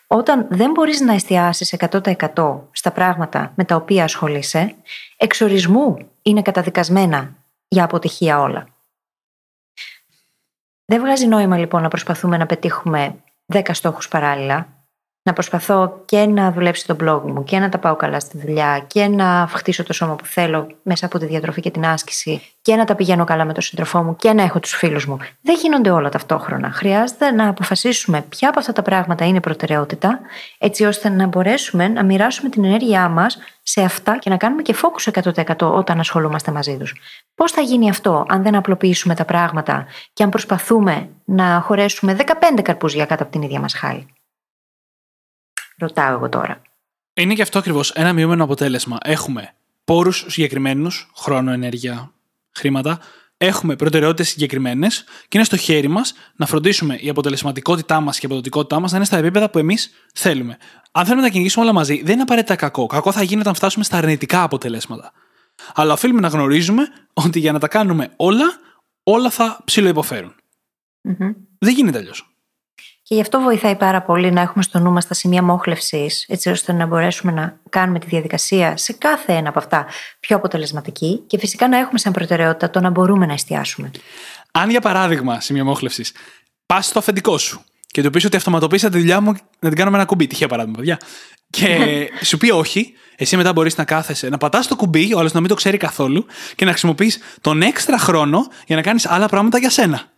όταν 0.07 0.47
δεν 0.51 0.71
μπορείς 0.71 1.01
να 1.01 1.13
εστιάσεις 1.13 1.75
100% 1.79 2.61
στα 2.73 2.93
πράγματα 2.93 3.53
με 3.57 3.65
τα 3.65 3.77
οποία 3.77 4.05
ασχολείσαι, 4.05 4.75
εξορισμού 5.17 6.11
είναι 6.23 6.43
καταδικασμένα 6.43 7.37
για 7.69 7.85
αποτυχία 7.85 8.41
όλα. 8.41 8.67
Δεν 10.85 11.01
βγάζει 11.01 11.27
νόημα 11.27 11.59
λοιπόν 11.59 11.83
να 11.83 11.89
προσπαθούμε 11.89 12.37
να 12.37 12.47
πετύχουμε 12.47 13.23
10 13.53 13.63
στόχους 13.73 14.09
παράλληλα, 14.09 14.82
να 15.23 15.33
προσπαθώ 15.33 16.03
και 16.05 16.27
να 16.27 16.53
δουλέψει 16.53 16.87
το 16.87 16.97
blog 17.03 17.21
μου 17.25 17.45
και 17.45 17.59
να 17.59 17.69
τα 17.69 17.79
πάω 17.79 17.97
καλά 17.97 18.21
στη 18.21 18.39
δουλειά 18.39 18.85
και 18.87 19.09
να 19.09 19.49
χτίσω 19.51 19.83
το 19.83 19.93
σώμα 19.93 20.15
που 20.15 20.27
θέλω 20.27 20.67
μέσα 20.83 21.07
από 21.07 21.19
τη 21.19 21.27
διατροφή 21.27 21.61
και 21.61 21.71
την 21.71 21.87
άσκηση 21.87 22.43
και 22.63 22.77
να 22.77 22.85
τα 22.85 22.95
πηγαίνω 22.95 23.25
καλά 23.25 23.45
με 23.45 23.53
τον 23.53 23.63
σύντροφό 23.63 24.03
μου 24.03 24.17
και 24.17 24.33
να 24.33 24.43
έχω 24.43 24.61
τους 24.61 24.75
φίλους 24.75 25.07
μου. 25.07 25.17
Δεν 25.41 25.57
γίνονται 25.63 25.91
όλα 25.91 26.09
ταυτόχρονα. 26.09 26.71
Χρειάζεται 26.71 27.31
να 27.31 27.49
αποφασίσουμε 27.49 28.25
ποια 28.29 28.49
από 28.49 28.59
αυτά 28.59 28.73
τα 28.73 28.83
πράγματα 28.83 29.27
είναι 29.27 29.41
προτεραιότητα 29.41 30.21
έτσι 30.59 30.85
ώστε 30.85 31.09
να 31.09 31.27
μπορέσουμε 31.27 31.89
να 31.89 32.05
μοιράσουμε 32.05 32.49
την 32.49 32.65
ενέργειά 32.65 33.09
μας 33.09 33.39
σε 33.63 33.83
αυτά 33.83 34.19
και 34.19 34.31
να 34.31 34.37
κάνουμε 34.37 34.63
και 34.63 34.75
focus 34.83 35.23
100% 35.23 35.73
όταν 35.73 35.99
ασχολούμαστε 35.99 36.53
μαζί 36.53 36.77
τους. 36.77 36.95
Πώς 37.35 37.53
θα 37.53 37.61
γίνει 37.61 37.91
αυτό 37.91 38.25
αν 38.29 38.43
δεν 38.43 38.55
απλοποιήσουμε 38.55 39.15
τα 39.15 39.25
πράγματα 39.25 39.87
και 40.13 40.23
αν 40.23 40.29
προσπαθούμε 40.31 41.09
να 41.25 41.61
χωρέσουμε 41.65 42.17
15 42.57 42.63
καρπούζια 42.63 43.07
κάτω 43.07 43.23
από 43.23 43.33
την 43.33 43.43
ίδια 43.43 43.61
μας 43.61 43.75
χάλη; 43.75 44.07
Ρωτάω 45.77 46.13
εγώ 46.13 46.29
τώρα. 46.29 46.63
Είναι 47.15 47.35
και 47.35 47.43
αυτό 47.43 47.59
ακριβώς 47.59 47.91
ένα 47.91 48.13
μειωμένο 48.13 48.45
αποτέλεσμα. 48.45 48.99
Έχουμε 49.03 49.55
πόρους 49.85 50.25
συγκεκριμένους, 50.29 51.11
χρόνο, 51.17 51.53
ενέργεια, 51.53 52.13
χρήματα. 52.53 52.99
Έχουμε 53.37 53.77
προτεραιότητες 53.77 54.29
συγκεκριμένες 54.29 55.05
και 55.29 55.37
είναι 55.37 55.45
στο 55.45 55.57
χέρι 55.57 55.89
μας 55.89 56.15
να 56.37 56.47
φροντίσουμε 56.47 56.95
η 56.95 57.09
αποτελεσματικότητά 57.09 58.01
μας 58.01 58.19
και 58.19 58.27
η 58.27 58.29
αποδοτικότητά 58.29 58.81
μας 58.81 58.91
να 58.91 58.97
είναι 58.97 59.07
στα 59.07 59.17
επίπεδα 59.17 59.51
που 59.51 59.59
εμείς 59.59 59.91
θέλουμε. 60.15 60.57
Αν 60.93 61.05
θέλουμε 61.05 61.21
να 61.21 61.27
τα 61.27 61.33
κυνηγήσουμε 61.33 61.65
όλα 61.65 61.75
μαζί, 61.75 62.03
δεν 62.03 62.13
είναι 62.13 62.23
απαραίτητα 62.23 62.57
κακό. 62.57 62.87
Κακό 62.87 63.13
θα 63.13 63.23
γίνει 63.23 63.41
όταν 63.41 63.55
φτάσουμε 63.55 63.85
στα 63.85 63.97
αρνητικά 63.97 64.43
αποτελέσματα. 64.43 65.13
Αλλά 65.75 65.93
οφείλουμε 65.93 66.21
να 66.21 66.29
γνωρίζουμε 66.29 66.89
ότι 67.13 67.39
για 67.39 67.53
να 67.53 67.59
τα 67.59 67.69
κάνουμε 67.69 68.13
όλα, 68.17 68.61
όλα 69.03 69.31
θα 69.31 69.61
ψηλοϋποφέρουν. 69.65 70.35
Mm-hmm. 71.09 71.35
Δεν 71.59 71.75
γίνεται 71.75 71.99
αλλιώς. 71.99 72.32
Και 73.13 73.19
γι' 73.19 73.25
αυτό 73.25 73.41
βοηθάει 73.41 73.77
πάρα 73.77 74.03
πολύ 74.03 74.31
να 74.31 74.41
έχουμε 74.41 74.63
στο 74.63 74.79
νου 74.79 74.91
μας 74.91 75.07
τα 75.07 75.15
σημεία 75.15 75.43
μόχλευσης, 75.43 76.25
έτσι 76.29 76.49
ώστε 76.49 76.73
να 76.73 76.87
μπορέσουμε 76.87 77.33
να 77.33 77.57
κάνουμε 77.69 77.99
τη 77.99 78.07
διαδικασία 78.07 78.77
σε 78.77 78.93
κάθε 78.93 79.33
ένα 79.33 79.49
από 79.49 79.59
αυτά 79.59 79.87
πιο 80.21 80.37
αποτελεσματική 80.37 81.23
και 81.27 81.39
φυσικά 81.39 81.69
να 81.69 81.79
έχουμε 81.79 81.99
σαν 81.99 82.13
προτεραιότητα 82.13 82.71
το 82.71 82.81
να 82.81 82.91
μπορούμε 82.91 83.27
να 83.27 83.33
εστιάσουμε. 83.33 83.91
Αν 84.53 84.71
για 84.71 84.81
παράδειγμα, 84.81 85.41
σημεία 85.41 85.65
μόχλευσης, 85.65 86.13
πας 86.67 86.87
στο 86.87 86.99
αφεντικό 86.99 87.39
σου 87.39 87.65
και 87.87 88.03
του 88.03 88.11
πεις 88.11 88.25
ότι 88.25 88.37
αυτοματοποίησα 88.37 88.89
τη 88.89 88.99
δουλειά 88.99 89.21
μου 89.21 89.33
να 89.59 89.69
την 89.69 89.79
κάνω 89.79 89.91
με 89.91 89.97
ένα 89.97 90.07
κουμπί, 90.07 90.27
τυχαία 90.27 90.49
παράδειγμα, 90.49 90.77
παιδιά. 90.77 90.99
Και 91.51 91.79
σου 92.29 92.37
πει 92.37 92.51
όχι, 92.51 92.93
εσύ 93.17 93.37
μετά 93.37 93.53
μπορείς 93.53 93.77
να 93.77 93.85
κάθεσαι, 93.85 94.29
να 94.29 94.39
πατάς 94.39 94.67
το 94.67 94.77
κουμπί, 94.77 95.15
ο 95.15 95.19
άλλος 95.19 95.33
να 95.33 95.41
μην 95.41 95.49
το 95.49 95.55
ξέρει 95.55 95.77
καθόλου 95.77 96.27
και 96.57 96.65
να 96.65 96.71
χρησιμοποιείς 96.71 97.19
τον 97.41 97.63
έξτρα 97.63 97.99
χρόνο 97.99 98.47
για 98.67 98.77
να 98.77 98.83
κάνεις 98.83 99.07
άλλα 99.07 99.29
πράγματα 99.29 99.59
για 99.59 99.71
σένα. 99.71 100.11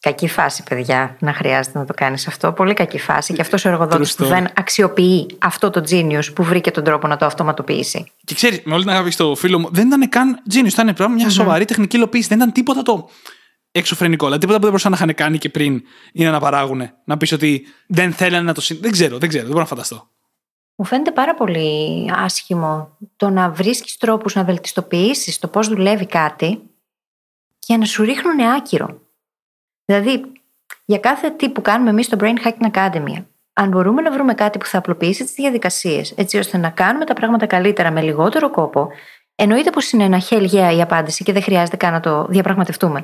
Κακή 0.00 0.28
φάση, 0.28 0.62
παιδιά, 0.62 1.16
να 1.20 1.32
χρειάζεται 1.32 1.78
να 1.78 1.84
το 1.84 1.94
κάνεις 1.94 2.26
αυτό. 2.26 2.52
Πολύ 2.52 2.74
κακή 2.74 2.98
φάση. 2.98 3.32
Και 3.34 3.40
αυτός 3.40 3.64
ο 3.64 3.68
εργοδότης 3.68 4.14
που 4.14 4.24
δεν 4.24 4.46
αξιοποιεί 4.54 5.26
αυτό 5.38 5.70
το 5.70 5.82
genius 5.90 6.34
που 6.34 6.42
βρήκε 6.42 6.70
τον 6.70 6.84
τρόπο 6.84 7.06
να 7.06 7.16
το 7.16 7.26
αυτοματοποιήσει. 7.26 8.10
Και 8.24 8.34
ξέρεις, 8.34 8.62
με 8.64 8.74
όλη 8.74 8.82
την 8.82 8.92
αγάπη 8.92 9.10
στο 9.10 9.34
φίλο 9.34 9.58
μου, 9.58 9.68
δεν 9.72 9.86
ήταν 9.86 10.08
καν 10.08 10.42
genius. 10.52 10.72
Ήταν 10.72 10.94
πράγμα 10.94 11.14
μια 11.14 11.30
σοβαρή 11.30 11.64
τεχνική 11.64 11.96
υλοποίηση. 11.96 12.28
Δεν 12.28 12.38
ήταν 12.38 12.52
τίποτα 12.52 12.82
το 12.82 13.08
εξωφρενικό. 13.70 14.24
Δηλαδή, 14.24 14.40
τίποτα 14.40 14.58
που 14.58 14.62
δεν 14.62 14.72
μπορούσαν 14.72 14.90
να 14.90 14.96
είχαν 14.96 15.14
κάνει 15.14 15.38
και 15.38 15.48
πριν 15.48 15.82
ή 16.12 16.24
να 16.24 16.40
παράγουν. 16.40 16.90
Να 17.04 17.16
πεις 17.16 17.32
ότι 17.32 17.66
δεν 17.86 18.12
θέλανε 18.12 18.44
να 18.44 18.54
το 18.54 18.60
συν... 18.60 18.78
Δεν 18.80 18.90
ξέρω, 18.90 19.18
δεν 19.18 19.28
ξέρω, 19.28 19.42
δεν 19.42 19.52
μπορώ 19.52 19.62
να 19.62 19.68
φανταστώ. 19.68 20.08
Μου 20.74 20.84
φαίνεται 20.84 21.10
πάρα 21.10 21.34
πολύ 21.34 22.10
άσχημο 22.14 22.96
το 23.16 23.30
να 23.30 23.50
βρίσκεις 23.50 23.96
τρόπους 23.96 24.34
να 24.34 24.44
βελτιστοποιήσεις 24.44 25.38
το 25.38 25.48
πώς 25.48 25.68
δουλεύει 25.68 26.06
κάτι 26.06 26.60
και 27.58 27.76
να 27.76 27.84
σου 27.84 28.02
ρίχνουν 28.02 28.40
άκυρο. 28.40 29.00
Δηλαδή, 29.90 30.22
για 30.84 30.98
κάθε 30.98 31.30
τι 31.30 31.48
που 31.48 31.62
κάνουμε 31.62 31.90
εμείς 31.90 32.06
στο 32.06 32.16
Brain 32.20 32.34
Hacking 32.44 32.70
Academy, 32.72 33.24
αν 33.52 33.68
μπορούμε 33.68 34.02
να 34.02 34.12
βρούμε 34.12 34.34
κάτι 34.34 34.58
που 34.58 34.66
θα 34.66 34.78
απλοποιήσει 34.78 35.24
τις 35.24 35.32
διαδικασίες, 35.32 36.12
έτσι 36.16 36.38
ώστε 36.38 36.56
να 36.56 36.70
κάνουμε 36.70 37.04
τα 37.04 37.14
πράγματα 37.14 37.46
καλύτερα 37.46 37.90
με 37.90 38.00
λιγότερο 38.00 38.50
κόπο, 38.50 38.88
εννοείται 39.34 39.70
πως 39.70 39.92
είναι 39.92 40.04
ένα 40.04 40.18
χέλγια 40.18 40.72
η 40.72 40.80
απάντηση 40.80 41.24
και 41.24 41.32
δεν 41.32 41.42
χρειάζεται 41.42 41.76
καν 41.76 41.92
να 41.92 42.00
το 42.00 42.26
διαπραγματευτούμε. 42.28 43.00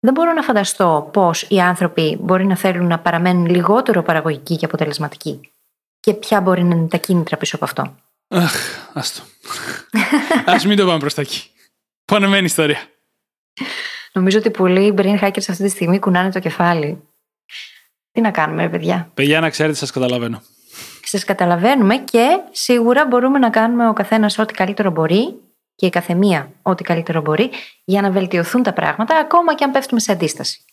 Δεν 0.00 0.12
μπορώ 0.12 0.32
να 0.32 0.42
φανταστώ 0.42 1.08
πώ 1.12 1.30
οι 1.48 1.60
άνθρωποι 1.60 2.18
μπορεί 2.20 2.46
να 2.46 2.56
θέλουν 2.56 2.86
να 2.86 2.98
παραμένουν 2.98 3.46
λιγότερο 3.46 4.02
παραγωγικοί 4.02 4.56
και 4.56 4.64
αποτελεσματικοί. 4.64 5.40
Και 6.00 6.14
ποια 6.14 6.40
μπορεί 6.40 6.64
να 6.64 6.74
είναι 6.74 6.88
τα 6.88 6.96
κίνητρα 6.96 7.36
πίσω 7.36 7.56
από 7.56 7.64
αυτό. 7.64 7.96
Αχ, 8.28 8.54
άστο. 8.92 9.22
Α 10.44 10.56
μην 10.66 10.76
το 10.76 10.86
πάμε 10.86 10.98
προς 10.98 11.14
τα 11.14 11.20
εκεί. 11.20 11.50
Πονεμένη 12.04 12.44
ιστορία. 12.44 12.78
Νομίζω 14.12 14.38
ότι 14.38 14.50
πολλοί 14.50 14.94
brain 14.96 15.18
hackers 15.20 15.48
αυτή 15.48 15.62
τη 15.62 15.68
στιγμή 15.68 15.98
κουνάνε 15.98 16.30
το 16.30 16.38
κεφάλι. 16.38 17.02
Τι 18.12 18.20
να 18.20 18.30
κάνουμε, 18.30 18.62
ρε 18.62 18.68
παιδιά; 18.68 19.10
Παιδιά, 19.14 19.40
να 19.40 19.50
ξέρετε, 19.50 19.76
σας 19.76 19.90
καταλαβαίνω. 19.90 20.42
Σας 21.02 21.24
καταλαβαίνουμε 21.24 21.96
και 21.96 22.26
σίγουρα 22.50 23.06
μπορούμε 23.06 23.38
να 23.38 23.50
κάνουμε 23.50 23.88
ο 23.88 23.92
καθένας 23.92 24.38
ό,τι 24.38 24.54
καλύτερο 24.54 24.90
μπορεί 24.90 25.34
και 25.74 25.86
η 25.86 25.90
καθεμία 25.90 26.52
ό,τι 26.62 26.82
καλύτερο 26.82 27.20
μπορεί 27.20 27.50
για 27.84 28.00
να 28.00 28.10
βελτιωθούν 28.10 28.62
τα 28.62 28.72
πράγματα, 28.72 29.16
ακόμα 29.16 29.54
και 29.54 29.64
αν 29.64 29.70
πέφτουμε 29.70 30.00
σε 30.00 30.12
αντίσταση. 30.12 30.64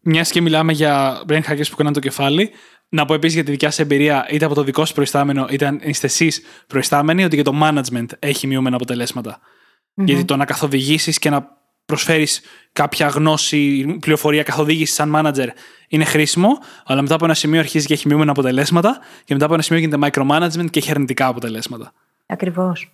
Μιας 0.00 0.30
και 0.30 0.40
μιλάμε 0.40 0.72
για 0.72 1.22
brain 1.28 1.42
hackers 1.42 1.68
που 1.70 1.76
κουνάνε 1.76 1.94
το 1.94 2.00
κεφάλι, 2.00 2.50
να 2.88 3.04
πω 3.04 3.14
επίσης 3.14 3.34
για 3.34 3.44
τη 3.44 3.50
δικιά 3.50 3.70
σας 3.70 3.78
εμπειρία, 3.78 4.26
είτε 4.30 4.44
από 4.44 4.54
το 4.54 4.62
δικό 4.62 4.80
σας 4.80 4.92
προϊστάμενο, 4.92 5.46
είτε 5.50 5.66
αν 5.66 5.80
είστε 5.82 6.06
εσείς 6.06 6.42
προϊστάμενοι, 6.66 7.24
ότι 7.24 7.36
και 7.36 7.42
το 7.42 7.60
management 7.62 8.06
έχει 8.18 8.46
μειωμένα 8.46 8.76
αποτελέσματα. 8.76 9.38
Mm-hmm. 9.38 10.04
Γιατί 10.04 10.24
το 10.24 10.36
να 10.36 10.44
καθοδηγήσεις 10.44 11.18
και 11.18 11.30
να 11.30 11.57
προσφέρεις 11.88 12.40
κάποια 12.72 13.06
γνώση, 13.06 13.86
πληροφορία, 14.00 14.42
καθοδήγηση 14.42 14.92
σαν 14.92 15.12
manager 15.16 15.46
είναι 15.88 16.04
χρήσιμο, 16.04 16.58
αλλά 16.84 17.02
μετά 17.02 17.14
από 17.14 17.24
ένα 17.24 17.34
σημείο 17.34 17.60
αρχίζει 17.60 17.86
και 17.86 17.92
έχει 17.92 18.08
μειούμενα 18.08 18.30
αποτελέσματα 18.30 18.98
και 19.24 19.32
μετά 19.32 19.44
από 19.44 19.54
ένα 19.54 19.62
σημείο 19.62 19.80
γίνεται 19.80 20.08
micromanagement 20.10 20.70
και 20.70 20.78
έχει 20.78 20.90
αρνητικά 20.90 21.26
αποτελέσματα. 21.26 21.92
Ακριβώς. 22.26 22.90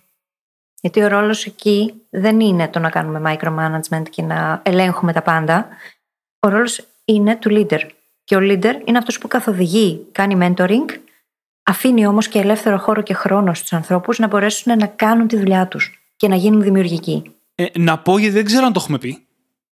Γιατί 0.81 1.03
ο 1.03 1.07
ρόλος 1.07 1.45
εκεί 1.45 1.93
δεν 2.09 2.39
είναι 2.39 2.67
το 2.67 2.79
να 2.79 2.89
κάνουμε 2.89 3.37
micromanagement 3.39 4.03
και 4.09 4.21
να 4.21 4.61
ελέγχουμε 4.63 5.13
τα 5.13 5.21
πάντα. 5.21 5.67
Ο 6.39 6.49
ρόλος 6.49 6.87
είναι 7.05 7.35
του 7.35 7.49
leader. 7.51 7.79
Και 8.23 8.35
ο 8.35 8.39
leader 8.41 8.73
είναι 8.85 8.97
αυτός 8.97 9.17
που 9.17 9.27
καθοδηγεί, 9.27 10.07
κάνει 10.11 10.37
mentoring, 10.41 10.85
αφήνει 11.63 12.07
όμως 12.07 12.27
και 12.27 12.39
ελεύθερο 12.39 12.77
χώρο 12.77 13.01
και 13.01 13.13
χρόνο 13.13 13.53
στους 13.53 13.73
ανθρώπους 13.73 14.19
να 14.19 14.27
μπορέσουν 14.27 14.77
να 14.77 14.87
κάνουν 14.87 15.27
τη 15.27 15.37
δουλειά 15.37 15.67
τους 15.67 15.99
και 16.15 16.27
να 16.27 16.35
γίνουν 16.35 16.61
δημιουργικοί. 16.61 17.35
Ε, 17.55 17.65
να 17.79 17.99
πω, 17.99 18.17
γιατί 18.17 18.33
δεν 18.33 18.45
ξέρω 18.45 18.65
αν 18.65 18.73
το 18.73 18.79
έχουμε 18.83 18.97
πει, 18.97 19.27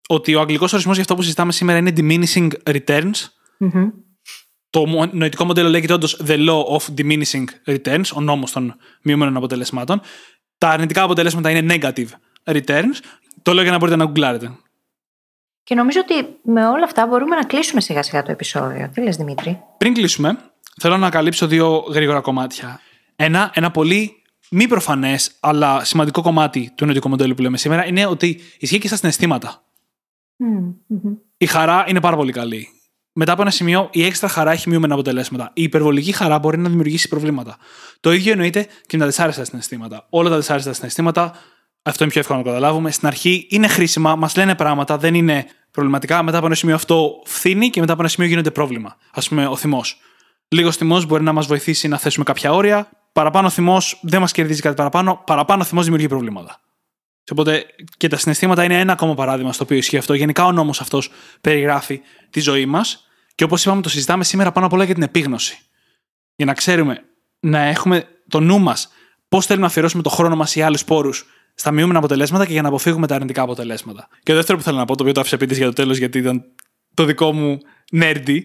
ότι 0.08 0.36
ο 0.36 0.40
αγγλικός 0.40 0.74
ορισμός 0.74 0.94
για 0.94 1.04
αυτό 1.04 1.16
που 1.16 1.22
συζητάμε 1.22 1.52
σήμερα 1.52 1.78
είναι 1.78 1.94
diminishing 1.96 2.50
returns. 2.64 3.12
Mm-hmm. 3.60 3.92
Το 4.70 5.10
νοητικό 5.12 5.46
μοντέλο 5.46 5.70
λέγεται 5.70 5.94
όντως 5.94 6.22
the 6.28 6.50
law 6.50 6.64
of 6.64 6.82
diminishing 6.98 7.46
returns, 7.66 8.06
ο 8.16 8.22
νόμος 8.22 8.52
των 8.52 8.76
μειωμένων 9.02 9.38
αποτελεσμάτων. 9.38 10.02
Τα 10.58 10.70
αρνητικά 10.70 11.04
αποτελέσματα 11.04 11.50
είναι 11.50 11.76
negative 11.80 12.08
returns. 12.44 13.00
Το 13.42 13.54
λέω 13.54 13.64
για 13.64 13.72
να 13.72 13.78
μπορείτε 13.78 13.98
να 13.98 14.06
γκουγκλάρετε. 14.06 14.58
Και 15.64 15.76
νομίζω 15.76 16.00
ότι 16.00 16.28
με 16.44 16.68
όλα 16.68 16.84
αυτά 16.84 17.08
μπορούμε 17.08 17.36
να 17.36 17.44
κλείσουμε 17.44 17.82
σιγά 17.82 18.04
σιγά 18.04 18.24
το 18.24 18.32
επεισόδιο. 18.32 18.90
Τι 18.94 19.02
λες 19.02 19.16
Δημήτρη; 19.16 19.60
Πριν 19.78 19.94
κλείσουμε, 19.94 20.38
θέλω 20.82 20.98
να 20.98 21.10
καλύψω 21.10 21.48
δύο 21.48 21.78
γρήγορα 21.78 22.20
κομμάτια. 22.20 22.80
Ένα, 23.16 23.52
ένα 23.54 23.72
πολύ 23.72 24.23
μη 24.50 24.68
προφανές, 24.68 25.32
αλλά 25.40 25.84
σημαντικό 25.84 26.22
κομμάτι 26.22 26.72
του 26.76 26.86
νοητικού 26.86 27.10
μοντέλου 27.10 27.34
που 27.34 27.42
λέμε 27.42 27.58
σήμερα 27.58 27.88
είναι 27.88 28.06
ότι 28.06 28.40
ισχύει 28.60 28.78
και 28.78 28.88
στα 28.88 28.96
συναισθήματα. 28.96 29.64
Η 31.38 31.46
χαρά 31.46 31.86
είναι 31.88 32.00
πάρα 32.00 32.16
πολύ 32.16 32.32
καλή. 32.32 32.68
Μετά 33.14 33.32
από 33.32 33.42
ένα 33.42 33.52
σημείο, 33.52 33.90
η 33.92 34.04
έξτρα 34.06 34.28
χαρά 34.28 34.52
έχει 34.52 34.70
μειούμενα 34.70 34.94
αποτελέσματα. 34.94 35.52
Η 35.54 35.64
υπερβολική 35.64 36.12
χαρά 36.12 36.40
μπορεί 36.40 36.58
να 36.58 36.70
δημιουργήσει 36.70 37.08
προβλήματα. 37.08 37.58
Το 38.00 38.12
ίδιο 38.12 38.32
εννοείται 38.32 38.64
και 38.64 38.98
με 38.98 38.98
τα 38.98 39.06
δυσάρεστα 39.06 39.44
συναισθήματα. 39.44 40.06
Όλα 40.10 40.30
τα 40.30 40.36
δυσάρεστα 40.36 40.74
συναισθήματα, 40.74 41.34
αυτό 41.82 42.04
είναι 42.04 42.12
πιο 42.12 42.22
εύκολο 42.22 42.40
να 42.40 42.44
το 42.44 42.50
καταλάβουμε. 42.50 42.92
Στην 42.92 43.08
αρχή 43.08 43.48
είναι 43.50 43.68
χρήσιμα, 43.68 44.16
μας 44.16 44.36
λένε 44.36 44.56
πράγματα, 44.56 44.98
δεν 44.98 45.14
είναι 45.14 45.46
προβληματικά. 45.72 46.24
Μετά 46.24 46.38
από 46.38 46.46
ένα 46.46 46.56
σημείο 46.56 46.76
αυτό 46.76 47.22
φθήνει 47.26 47.70
και 47.70 47.80
μετά 47.80 47.94
από 47.94 48.02
ένα 48.02 48.10
σημείο 48.10 48.30
γίνονται 48.30 48.52
πρόβλημα. 48.52 48.98
Α 49.12 49.22
πούμε, 49.22 49.48
ο 49.48 49.56
θυμός. 49.56 50.00
Λίγος 50.48 50.78
θυμός 50.78 51.06
μπορεί 51.06 51.24
να 51.24 51.34
μας 51.34 51.46
βοηθήσει 51.46 51.88
να 51.88 51.98
θέσουμε 51.98 52.26
κάποια 52.26 52.54
όρια. 52.54 52.90
Παραπάνω 53.14 53.50
θυμός 53.50 54.00
δεν 54.02 54.20
μας 54.20 54.32
κερδίζει 54.32 54.62
κάτι 54.62 54.76
παραπάνω. 54.76 55.22
Παραπάνω 55.26 55.64
θυμός 55.64 55.84
δημιουργεί 55.84 56.08
προβλήματα. 56.08 56.60
Οπότε 57.32 57.66
και 57.98 58.08
τα 58.08 58.18
συναισθήματα 58.18 58.64
είναι 58.64 58.80
ένα 58.80 58.94
ακόμα 58.94 59.14
παράδειγμα 59.14 59.54
στο 59.54 59.64
οποίο 59.64 59.78
ισχύει 59.78 59.98
αυτό. 59.98 60.14
Γενικά 60.14 60.46
ο 60.46 60.52
νόμος 60.52 60.82
αυτός 60.82 61.10
περιγράφει 61.42 62.02
τη 62.30 62.40
ζωή 62.40 62.66
μας. 62.66 63.08
Και 63.36 63.44
όπως 63.44 63.66
είπαμε, 63.66 63.82
το 63.82 63.90
συζητάμε 63.90 64.24
σήμερα 64.24 64.52
πάνω 64.52 64.66
απ' 64.66 64.74
όλα 64.74 64.84
για 64.84 64.94
την 64.94 65.04
επίγνωση. 65.04 65.58
Για 66.36 66.46
να 66.46 66.54
ξέρουμε 66.54 67.04
να 67.40 67.60
έχουμε 67.60 68.08
το 68.28 68.40
νου 68.40 68.60
μας 68.60 68.90
πώς 69.30 69.46
θέλουμε 69.46 69.66
να 69.66 69.72
αφιερώσουμε 69.72 70.04
το 70.04 70.10
χρόνο 70.10 70.36
μας 70.36 70.56
ή 70.56 70.62
άλλους 70.62 70.86
πόρους 70.86 71.26
στα 71.56 71.72
μειούμενα 71.72 71.98
αποτελέσματα 71.98 72.46
και 72.46 72.52
για 72.52 72.62
να 72.62 72.68
αποφύγουμε 72.68 73.08
τα 73.08 73.16
αρνητικά 73.16 73.42
αποτελέσματα. 73.42 74.08
Και 74.24 74.32
το 74.32 74.34
δεύτερο 74.34 74.58
που 74.58 74.64
θέλω 74.64 74.78
να 74.78 74.86
πω, 74.86 74.96
το 74.96 75.02
οποίο 75.02 75.14
το 75.14 75.20
άφησα 75.20 75.38
πίτι 75.38 75.56
για 75.56 75.66
το 75.66 75.74
τέλος, 75.74 75.98
γιατί 75.98 76.18
ήταν 76.18 76.44
το 76.94 77.06
δικό 77.06 77.34
μου 77.34 77.58
nerdy. 77.96 78.40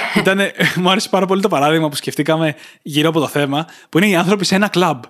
Ήταν, 0.20 0.40
μου 0.76 0.90
άρεσε 0.90 1.08
πάρα 1.08 1.26
πολύ 1.26 1.40
το 1.42 1.48
παράδειγμα 1.48 1.88
που 1.88 1.96
σκεφτήκαμε 1.96 2.54
γύρω 2.82 3.08
από 3.08 3.20
το 3.20 3.28
θέμα, 3.28 3.66
που 3.88 3.98
είναι 3.98 4.08
οι 4.08 4.16
άνθρωποι 4.16 4.44
σε 4.44 4.54
ένα 4.54 4.68
κλαμπ. 4.68 5.02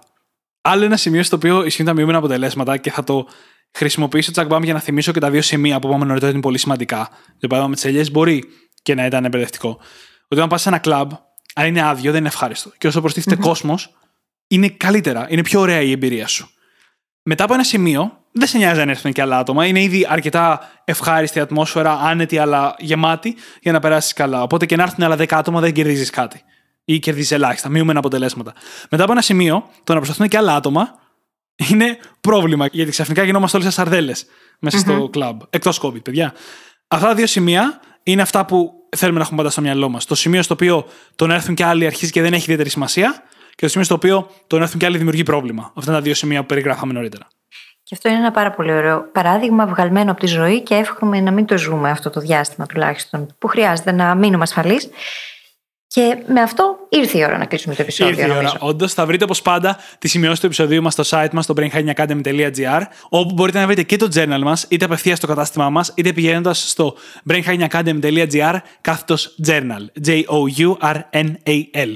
Άλλο 0.60 0.84
ένα 0.84 0.96
σημείο 0.96 1.22
στο 1.22 1.36
οποίο 1.36 1.64
ισχύουν 1.64 1.86
τα 1.86 1.94
μειούμενα 1.94 2.18
αποτελέσματα 2.18 2.76
και 2.76 2.90
θα 2.90 3.04
το 3.04 3.26
χρησιμοποιήσω 3.72 4.32
τσακμπάμ 4.32 4.62
για 4.62 4.72
να 4.72 4.80
θυμίσω 4.80 5.12
και 5.12 5.20
τα 5.20 5.30
δύο 5.30 5.42
σημεία 5.42 5.78
που 5.78 5.88
είπαμε 5.88 6.04
νωρίτερα 6.04 6.32
είναι 6.32 6.40
πολύ 6.40 6.58
σημαντικά. 6.58 7.08
Για 7.38 7.48
παράδειγμα, 7.48 7.68
με 7.68 7.74
τις 7.74 7.84
ελιές 7.84 8.10
μπορεί 8.10 8.44
και 8.82 8.94
να 8.94 9.06
ήταν 9.06 9.24
εμπερδευτικό. 9.24 9.68
Ότι 9.68 9.80
όταν 10.28 10.48
πας 10.48 10.62
σε 10.62 10.68
ένα 10.68 10.78
κλαμπ, 10.78 11.10
αν 11.54 11.66
είναι 11.66 11.82
άδειο, 11.82 12.10
δεν 12.10 12.20
είναι 12.20 12.28
ευχάριστο. 12.28 12.72
Και 12.78 12.86
όσο 12.86 13.00
προστίθεται 13.00 13.36
mm-hmm. 13.36 13.46
κόσμος, 13.46 13.96
είναι 14.46 14.68
καλύτερα, 14.68 15.26
είναι 15.30 15.42
πιο 15.42 15.60
ωραία 15.60 15.80
η 15.80 15.90
εμπειρία 15.90 16.26
σου. 16.26 16.50
Μετά 17.22 17.44
από 17.44 17.54
ένα 17.54 17.64
σημείο, 17.64 18.18
δεν 18.32 18.48
σε 18.48 18.58
νοιάζει 18.58 18.80
αν 18.80 18.88
έρθουν 18.88 19.12
και 19.12 19.22
άλλα 19.22 19.38
άτομα. 19.38 19.66
Είναι 19.66 19.82
ήδη 19.82 20.06
αρκετά 20.08 20.70
ευχάριστη 20.84 21.40
ατμόσφαιρα, 21.40 21.92
άνετη 21.92 22.38
αλλά 22.38 22.74
γεμάτη 22.78 23.36
για 23.60 23.72
να 23.72 23.80
περάσεις 23.80 24.12
καλά. 24.12 24.42
Οπότε 24.42 24.66
και 24.66 24.76
να 24.76 24.82
έρθουν 24.82 25.04
άλλα 25.04 25.16
10 25.16 25.26
άτομα 25.30 25.60
δεν 25.60 25.72
κερδίζεις 25.72 26.10
κάτι. 26.10 26.42
Ή 26.84 26.98
κερδίζεις 26.98 27.30
ελάχιστα, 27.30 27.68
μειούμενα 27.68 27.98
αποτελέσματα. 27.98 28.52
Μετά 28.90 29.02
από 29.02 29.12
ένα 29.12 29.22
σημείο, 29.22 29.68
το 29.84 29.92
να 29.92 29.98
προσπαθούν 29.98 30.28
και 30.28 30.36
άλλα 30.36 30.54
άτομα 30.54 30.94
είναι 31.70 31.98
πρόβλημα. 32.20 32.66
Γιατί 32.72 32.90
ξαφνικά 32.90 33.22
γινόμαστε 33.22 33.56
όλε 33.56 33.70
σαρδέλες 33.70 34.26
μέσα 34.58 34.78
στο 34.78 35.08
κλαμπ. 35.12 35.40
Εκτός 35.50 35.80
COVID, 35.82 36.02
παιδιά. 36.02 36.34
Αυτά 36.88 37.06
τα 37.06 37.14
δύο 37.14 37.26
σημεία 37.26 37.80
είναι 38.02 38.22
αυτά 38.22 38.44
που 38.44 38.72
θέλουμε 38.96 39.18
να 39.18 39.24
έχουμε 39.24 39.36
πάντα 39.38 39.50
στο 39.50 39.60
μυαλό 39.60 39.88
μας. 39.88 40.04
Το 40.04 40.14
σημείο 40.14 40.42
στο 40.42 40.54
οποίο 40.54 40.86
το 41.16 41.26
να 41.26 41.34
έρθουν 41.34 41.54
και 41.54 41.64
άλλοι 41.64 41.86
αρχίζει 41.86 42.10
και 42.10 42.22
δεν 42.22 42.32
έχει 42.32 42.42
ιδιαίτερη 42.42 42.68
σημασία 42.68 43.22
και 43.54 43.64
το 43.64 43.68
σημείο 43.68 43.84
στο 43.84 43.94
οποίο 43.94 44.30
το 44.46 44.56
να 44.56 44.62
έρθουν 44.62 44.78
και 44.78 44.86
άλλοι 44.86 44.96
δημιουργεί 44.96 45.22
πρόβλημα. 45.22 45.62
Αυτά 45.76 45.90
είναι 45.90 46.00
τα 46.00 46.04
δύο 46.04 46.14
σημεία 46.14 46.40
που 46.40 46.46
περιγράφαμε 46.46 46.92
νωρίτερα. 46.92 47.26
Και 47.82 47.94
αυτό 47.94 48.08
είναι 48.08 48.18
ένα 48.18 48.30
πάρα 48.30 48.50
πολύ 48.50 48.72
ωραίο 48.72 49.08
παράδειγμα 49.12 49.66
βγαλμένο 49.66 50.10
από 50.10 50.20
τη 50.20 50.26
ζωή 50.26 50.60
και 50.62 50.74
εύχομαι 50.74 51.20
να 51.20 51.30
μην 51.30 51.46
το 51.46 51.58
ζούμε 51.58 51.90
αυτό 51.90 52.10
το 52.10 52.20
διάστημα 52.20 52.66
τουλάχιστον 52.66 53.34
που 53.38 53.46
χρειάζεται 53.46 53.92
να 53.92 54.14
μείνουμε 54.14 54.42
ασφαλείς. 54.42 54.88
Και 55.86 56.16
με 56.26 56.40
αυτό 56.40 56.76
ήρθε 56.88 57.18
η 57.18 57.24
ώρα 57.24 57.38
να 57.38 57.44
κλείσουμε 57.44 57.74
το 57.74 57.82
επεισόδιο. 57.82 58.18
Ήρθε 58.18 58.34
η 58.34 58.36
ώρα. 58.36 58.52
Όντως, 58.58 58.94
θα 58.94 59.06
βρείτε 59.06 59.24
όπως 59.24 59.42
πάντα 59.42 59.78
τη 59.98 60.08
σημειώσει 60.08 60.40
του 60.40 60.46
επεισοδίου 60.46 60.82
μας 60.82 60.92
στο 60.92 61.02
site 61.06 61.28
μας, 61.32 61.44
στο 61.44 61.54
brainhackingacademy.gr, 61.56 62.82
όπου 63.08 63.34
μπορείτε 63.34 63.58
να 63.58 63.66
βρείτε 63.66 63.82
και 63.82 63.96
το 63.96 64.08
journal 64.14 64.40
μας, 64.42 64.66
είτε 64.68 64.84
απευθείας 64.84 65.18
στο 65.18 65.26
κατάστημά 65.26 65.70
μας, 65.70 65.92
είτε 65.96 66.12
πηγαίνοντας 66.12 66.70
στο 66.70 66.96
brainhackingacademy.gr 67.28 68.56
κάθετος 68.80 69.34
journal. 69.46 69.86
J-O-U-R-N-A-L 70.06 71.94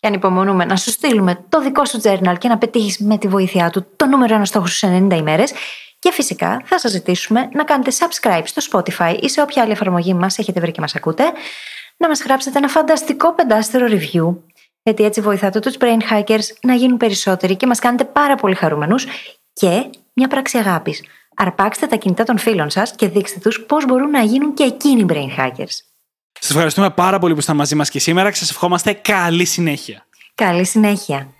και 0.00 0.06
ανυπομονούμε 0.06 0.64
να 0.64 0.76
σου 0.76 0.90
στείλουμε 0.90 1.44
το 1.48 1.60
δικό 1.60 1.84
σου 1.84 2.00
journal 2.02 2.34
και 2.38 2.48
να 2.48 2.58
πετύχεις 2.58 2.98
με 2.98 3.18
τη 3.18 3.28
βοήθειά 3.28 3.70
του 3.70 3.86
το 3.96 4.06
νούμερο 4.06 4.34
ένα 4.34 4.44
στόχο 4.44 4.66
στους 4.66 4.90
90 4.90 5.16
ημέρες. 5.16 5.52
Και 5.98 6.12
φυσικά 6.12 6.62
θα 6.64 6.78
σας 6.78 6.90
ζητήσουμε 6.90 7.48
να 7.52 7.64
κάνετε 7.64 7.90
subscribe 7.98 8.42
στο 8.44 8.62
Spotify 8.70 9.16
ή 9.20 9.28
σε 9.28 9.42
όποια 9.42 9.62
άλλη 9.62 9.72
εφαρμογή 9.72 10.14
μας 10.14 10.38
έχετε 10.38 10.60
βρει 10.60 10.72
και 10.72 10.80
μας 10.80 10.94
ακούτε, 10.94 11.24
να 11.96 12.08
μας 12.08 12.22
γράψετε 12.22 12.58
ένα 12.58 12.68
φανταστικό 12.68 13.34
πεντάστερο 13.34 13.86
review, 13.90 14.36
γιατί 14.82 15.04
έτσι 15.04 15.20
βοηθάτε 15.20 15.58
τους 15.58 15.76
brain 15.80 16.12
hackers 16.12 16.44
να 16.62 16.74
γίνουν 16.74 16.96
περισσότεροι 16.96 17.56
και 17.56 17.66
μας 17.66 17.78
κάνετε 17.78 18.04
πάρα 18.04 18.34
πολύ 18.34 18.54
χαρούμενους. 18.54 19.06
Και 19.52 19.90
μια 20.12 20.28
πράξη 20.28 20.58
αγάπης. 20.58 21.02
Αρπάξτε 21.36 21.86
τα 21.86 21.96
κινητά 21.96 22.24
των 22.24 22.38
φίλων 22.38 22.70
σας 22.70 22.94
και 22.94 23.08
δείξτε 23.08 23.40
τους 23.40 23.60
πώς 23.60 23.84
μπορούν 23.84 24.10
να 24.10 24.22
γίνουν 24.22 24.54
και 24.54 24.64
εκείνοι 24.64 25.04
brain 25.08 25.40
hackers. 25.40 25.89
Σας 26.38 26.50
ευχαριστούμε 26.50 26.90
πάρα 26.90 27.18
πολύ 27.18 27.32
που 27.32 27.38
ήσασταν 27.38 27.56
μαζί 27.56 27.74
μας 27.74 27.90
και 27.90 27.98
σήμερα 27.98 28.30
και 28.30 28.36
σας 28.36 28.50
ευχόμαστε 28.50 28.92
καλή 28.92 29.44
συνέχεια. 29.44 30.06
Καλή 30.34 30.64
συνέχεια. 30.64 31.34